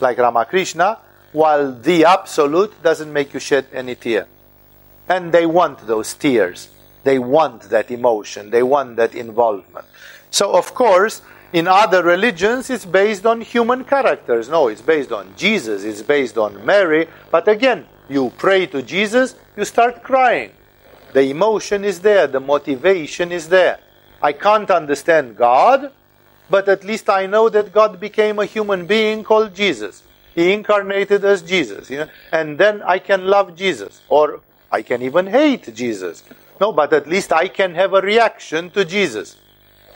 like 0.00 0.18
Ramakrishna, 0.18 0.98
while 1.32 1.72
the 1.72 2.04
absolute 2.04 2.82
doesn't 2.82 3.12
make 3.12 3.32
you 3.32 3.40
shed 3.40 3.66
any 3.72 3.94
tear. 3.94 4.26
And 5.08 5.32
they 5.32 5.46
want 5.46 5.86
those 5.86 6.14
tears. 6.14 6.68
They 7.04 7.18
want 7.18 7.62
that 7.70 7.90
emotion. 7.90 8.50
They 8.50 8.62
want 8.62 8.96
that 8.96 9.14
involvement. 9.14 9.86
So, 10.30 10.54
of 10.54 10.74
course, 10.74 11.22
in 11.52 11.68
other 11.68 12.02
religions, 12.02 12.70
it's 12.70 12.86
based 12.86 13.26
on 13.26 13.40
human 13.42 13.84
characters. 13.84 14.48
No, 14.48 14.68
it's 14.68 14.80
based 14.80 15.12
on 15.12 15.34
Jesus, 15.36 15.84
it's 15.84 16.02
based 16.02 16.38
on 16.38 16.64
Mary. 16.64 17.08
But 17.30 17.46
again, 17.48 17.86
you 18.08 18.32
pray 18.38 18.66
to 18.66 18.82
Jesus, 18.82 19.34
you 19.56 19.64
start 19.64 20.02
crying. 20.02 20.52
The 21.12 21.28
emotion 21.28 21.84
is 21.84 22.00
there, 22.00 22.26
the 22.26 22.40
motivation 22.40 23.32
is 23.32 23.48
there. 23.48 23.78
I 24.22 24.32
can't 24.32 24.70
understand 24.70 25.36
God, 25.36 25.92
but 26.48 26.68
at 26.68 26.84
least 26.84 27.10
I 27.10 27.26
know 27.26 27.50
that 27.50 27.72
God 27.72 28.00
became 28.00 28.38
a 28.38 28.46
human 28.46 28.86
being 28.86 29.22
called 29.22 29.54
Jesus. 29.54 30.02
He 30.34 30.52
incarnated 30.52 31.22
as 31.24 31.42
Jesus, 31.42 31.90
you 31.90 31.98
know, 31.98 32.08
and 32.32 32.56
then 32.56 32.80
I 32.82 32.98
can 32.98 33.26
love 33.26 33.54
Jesus, 33.54 34.00
or 34.08 34.40
I 34.70 34.80
can 34.80 35.02
even 35.02 35.26
hate 35.26 35.74
Jesus. 35.74 36.22
No, 36.62 36.70
but 36.70 36.92
at 36.92 37.08
least 37.08 37.32
I 37.32 37.48
can 37.48 37.74
have 37.74 37.92
a 37.92 38.00
reaction 38.00 38.70
to 38.70 38.84
Jesus. 38.84 39.36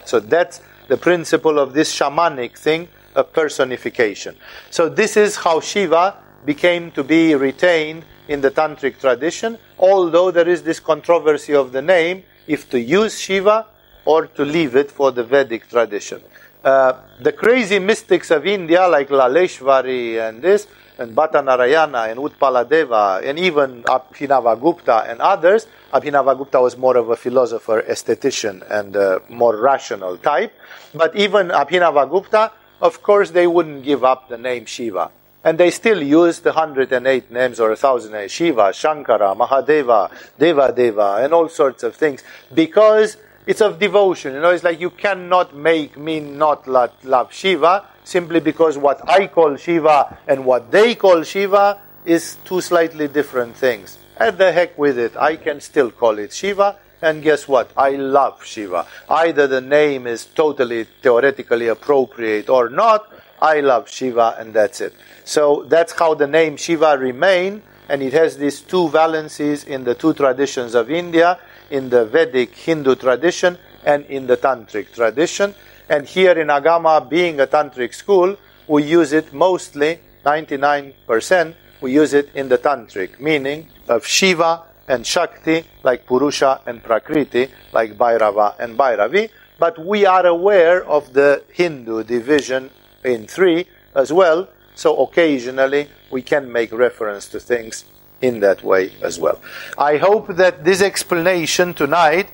So 0.05 0.19
that's 0.19 0.61
the 0.89 0.97
principle 0.97 1.61
of 1.61 1.75
this 1.75 1.95
shamanic 1.97 2.59
thing, 2.59 2.89
a 3.15 3.23
personification. 3.23 4.35
So 4.71 4.89
this 4.89 5.17
is 5.17 5.37
how 5.37 5.61
Shiva 5.61 6.17
became 6.45 6.91
to 6.99 7.05
be 7.05 7.37
retained 7.37 8.05
in 8.27 8.41
the 8.41 8.51
tantric 8.51 8.99
tradition, 8.99 9.59
although 9.79 10.33
there 10.33 10.49
is 10.49 10.65
this 10.65 10.81
controversy 10.81 11.55
of 11.55 11.71
the 11.71 11.83
name, 11.83 12.25
if 12.49 12.69
to 12.71 12.81
use 12.81 13.17
Shiva 13.17 13.67
or 14.05 14.27
to 14.27 14.45
leave 14.45 14.75
it 14.75 14.91
for 14.91 15.13
the 15.13 15.23
Vedic 15.23 15.69
tradition. 15.69 16.21
Uh, 16.65 16.95
the 17.21 17.31
crazy 17.31 17.79
mystics 17.79 18.33
of 18.33 18.45
India, 18.45 18.89
like 18.89 19.11
Laleshvari 19.11 20.19
and 20.19 20.43
this, 20.43 20.67
and 20.99 21.15
Bhatta 21.15 21.45
Narayana 21.45 22.03
and 22.11 22.19
Utpaladeva 22.19 23.23
and 23.23 23.39
even 23.39 23.83
Abhinavagupta 23.85 25.11
and 25.11 25.21
others. 25.21 25.67
Abhinavagupta 25.93 26.61
was 26.63 26.77
more 26.77 26.97
of 26.97 27.11
a 27.11 27.17
philosopher, 27.17 27.83
aesthetician, 27.83 28.69
and 28.71 28.97
a 28.97 29.21
more 29.29 29.57
rational 29.57 30.17
type. 30.17 30.53
But 30.95 31.15
even 31.17 31.49
Abhinavagupta, 31.49 32.53
of 32.81 33.03
course, 33.03 33.31
they 33.31 33.47
wouldn't 33.47 33.85
give 33.85 34.05
up 34.05 34.29
the 34.29 34.39
name 34.39 34.67
Shiva. 34.67 35.11
And 35.45 35.59
they 35.59 35.71
still 35.71 36.03
use 36.03 36.41
the 36.41 36.53
108 36.53 37.31
names 37.31 37.61
or 37.61 37.69
1008 37.69 38.31
Shiva, 38.31 38.63
Shankara, 38.73 39.37
Mahadeva, 39.37 40.11
Deva 40.39 40.73
Deva, 40.73 41.21
and 41.23 41.33
all 41.33 41.49
sorts 41.49 41.83
of 41.85 41.95
things 41.95 42.25
because 42.53 43.17
it's 43.47 43.61
of 43.61 43.79
devotion. 43.79 44.35
You 44.35 44.41
know, 44.41 44.51
it's 44.51 44.65
like 44.65 44.81
you 44.81 44.91
cannot 44.91 45.55
make 45.55 45.97
me 45.97 46.19
not 46.19 46.67
love 46.67 47.33
Shiva 47.33 47.87
simply 48.07 48.39
because 48.39 48.79
what 48.79 49.01
I 49.11 49.27
call 49.27 49.57
Shiva 49.57 50.17
and 50.29 50.47
what 50.47 50.71
they 50.71 50.95
call 50.95 51.25
Shiva 51.25 51.81
is 52.05 52.39
two 52.45 52.61
slightly 52.61 53.09
different 53.09 53.57
things. 53.57 53.99
And 54.17 54.39
the 54.39 54.53
heck 54.53 54.79
with 54.79 54.97
it, 54.97 55.17
I 55.17 55.35
can 55.35 55.61
still 55.61 55.91
call 55.91 56.19
it 56.19 56.33
Shiva, 56.33 56.77
and 57.03 57.21
guess 57.21 57.49
what? 57.49 57.73
I 57.77 57.91
love 57.91 58.45
Shiva. 58.45 58.87
Either 59.11 59.49
the 59.49 59.61
name 59.61 60.07
is 60.07 60.25
totally 60.25 60.85
theoretically 61.03 61.67
appropriate 61.67 62.49
or 62.49 62.69
not, 62.71 63.13
I 63.43 63.61
love 63.61 63.91
Shiva, 63.91 64.37
and 64.39 64.55
that's 64.55 64.81
it. 64.81 64.95
So 65.25 65.65
that's 65.69 65.93
how 65.93 66.15
the 66.15 66.29
name 66.29 66.57
Shiva 66.57 66.97
remain, 66.97 67.61
and 67.89 68.03
it 68.03 68.13
has 68.13 68.39
these 68.39 68.61
two 68.61 68.89
valencies 68.89 69.65
in 69.67 69.83
the 69.83 69.97
two 69.97 70.15
traditions 70.15 70.77
of 70.77 70.93
India, 70.93 71.41
in 71.71 71.91
the 71.91 72.07
Vedic 72.07 72.55
Hindu 72.55 72.95
tradition 72.95 73.59
and 73.85 74.05
in 74.07 74.29
the 74.29 74.37
Tantric 74.37 74.95
tradition. 74.95 75.55
And 75.89 76.07
here 76.07 76.33
in 76.33 76.49
Agama, 76.49 77.09
being 77.09 77.41
a 77.41 77.47
tantric 77.47 77.95
school, 77.95 78.37
we 78.67 78.83
use 78.83 79.13
it 79.13 79.33
mostly, 79.33 80.01
99%, 80.25 81.55
we 81.81 81.93
use 81.93 82.13
it 82.13 82.31
in 82.35 82.49
the 82.49 82.59
tantric, 82.59 83.21
meaning 83.21 83.69
of 83.89 84.05
Shiva 84.05 84.63
and 84.89 85.07
Shakti, 85.07 85.65
like 85.83 86.07
Purusha 86.07 86.61
and 86.67 86.83
Prakriti, 86.83 87.49
like 87.73 87.97
Bhairava 87.97 88.59
and 88.59 88.77
Bhairavi. 88.77 89.31
But 89.59 89.79
we 89.79 90.05
are 90.05 90.27
aware 90.27 90.85
of 90.85 91.13
the 91.13 91.45
Hindu 91.53 92.03
division 92.05 92.71
in 93.05 93.27
three 93.27 93.67
as 93.95 94.13
well, 94.13 94.49
so 94.75 94.97
occasionally 95.03 95.89
we 96.11 96.23
can 96.23 96.51
make 96.51 96.73
reference 96.73 97.29
to 97.29 97.41
things 97.41 97.85
in 98.21 98.41
that 98.41 98.63
way 98.63 98.93
as 99.03 99.19
well. 99.19 99.41
I 99.79 99.99
hope 99.99 100.29
that 100.37 100.65
this 100.65 100.83
explanation 100.83 101.75
tonight, 101.75 102.29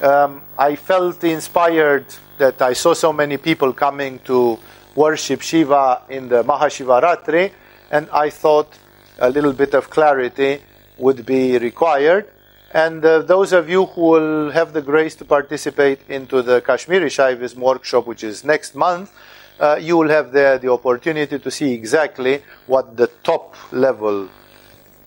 um, 0.00 0.42
I 0.58 0.76
felt 0.76 1.22
inspired 1.24 2.06
that 2.38 2.60
I 2.60 2.74
saw 2.74 2.94
so 2.94 3.12
many 3.12 3.36
people 3.36 3.72
coming 3.72 4.18
to 4.20 4.58
worship 4.94 5.42
Shiva 5.42 6.02
in 6.08 6.28
the 6.28 6.42
Mahashivaratri, 6.42 7.52
and 7.90 8.08
I 8.10 8.30
thought 8.30 8.78
a 9.18 9.30
little 9.30 9.52
bit 9.52 9.74
of 9.74 9.88
clarity 9.90 10.62
would 10.98 11.24
be 11.24 11.58
required. 11.58 12.28
And 12.72 13.04
uh, 13.04 13.22
those 13.22 13.52
of 13.52 13.70
you 13.70 13.86
who 13.86 14.00
will 14.00 14.50
have 14.50 14.72
the 14.72 14.82
grace 14.82 15.14
to 15.16 15.24
participate 15.24 16.00
into 16.08 16.42
the 16.42 16.60
Kashmiri 16.60 17.08
Shaivism 17.08 17.56
workshop, 17.56 18.06
which 18.06 18.24
is 18.24 18.44
next 18.44 18.74
month, 18.74 19.12
uh, 19.58 19.78
you 19.80 19.96
will 19.96 20.08
have 20.08 20.32
there 20.32 20.58
the 20.58 20.70
opportunity 20.70 21.38
to 21.38 21.50
see 21.50 21.72
exactly 21.72 22.42
what 22.66 22.96
the 22.96 23.06
top 23.22 23.54
level 23.72 24.28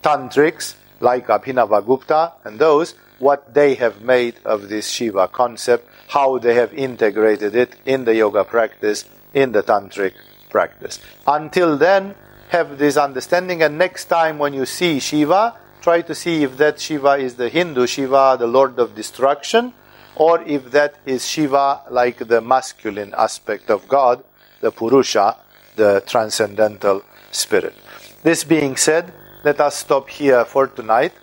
tantrics, 0.02 0.76
like 1.00 1.28
Abhinavagupta 1.28 2.34
and 2.46 2.58
those, 2.58 2.96
what 3.20 3.54
they 3.54 3.76
have 3.76 4.02
made 4.02 4.36
of 4.46 4.70
this 4.70 4.90
Shiva 4.90 5.28
concept, 5.28 5.88
how 6.08 6.38
they 6.40 6.56
have 6.56 6.74
integrated 6.74 7.56
it 7.56 7.76
in 7.86 8.06
the 8.06 8.16
yoga 8.16 8.44
practice, 8.44 9.06
in 9.34 9.52
the 9.52 9.62
tantric 9.62 10.14
practice. 10.50 11.00
Until 11.28 11.78
then, 11.78 12.16
have 12.50 12.78
this 12.78 12.98
understanding, 12.98 13.62
and 13.62 13.78
next 13.78 14.06
time 14.06 14.40
when 14.40 14.54
you 14.54 14.66
see 14.66 15.00
Shiva, 15.00 15.56
try 15.82 16.02
to 16.02 16.16
see 16.16 16.44
if 16.44 16.58
that 16.58 16.80
Shiva 16.80 17.14
is 17.14 17.36
the 17.36 17.50
Hindu 17.50 17.86
Shiva, 17.86 18.38
the 18.40 18.48
Lord 18.48 18.80
of 18.80 18.96
Destruction, 18.96 19.74
or 20.16 20.42
if 20.42 20.72
that 20.72 20.96
is 21.06 21.28
Shiva 21.28 21.82
like 21.90 22.28
the 22.28 22.42
masculine 22.42 23.14
aspect 23.18 23.70
of 23.70 23.88
God, 23.88 24.24
the 24.62 24.72
Purusha, 24.72 25.38
the 25.76 26.04
transcendental 26.06 27.04
spirit. 27.32 27.76
This 28.24 28.44
being 28.44 28.76
said, 28.76 29.14
let 29.44 29.62
us 29.62 29.78
stop 29.78 30.10
here 30.10 30.44
for 30.44 30.68
tonight. 30.68 31.14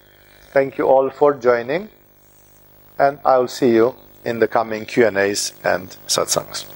Thank 0.57 0.79
you 0.79 0.87
all 0.89 1.11
for 1.11 1.35
joining, 1.35 1.91
and 2.99 3.19
I'll 3.27 3.47
see 3.47 3.75
you 3.75 3.95
in 4.25 4.39
the 4.39 4.49
coming 4.49 4.87
Q&As 4.87 5.53
and 5.63 5.91
satsangs. 6.07 6.76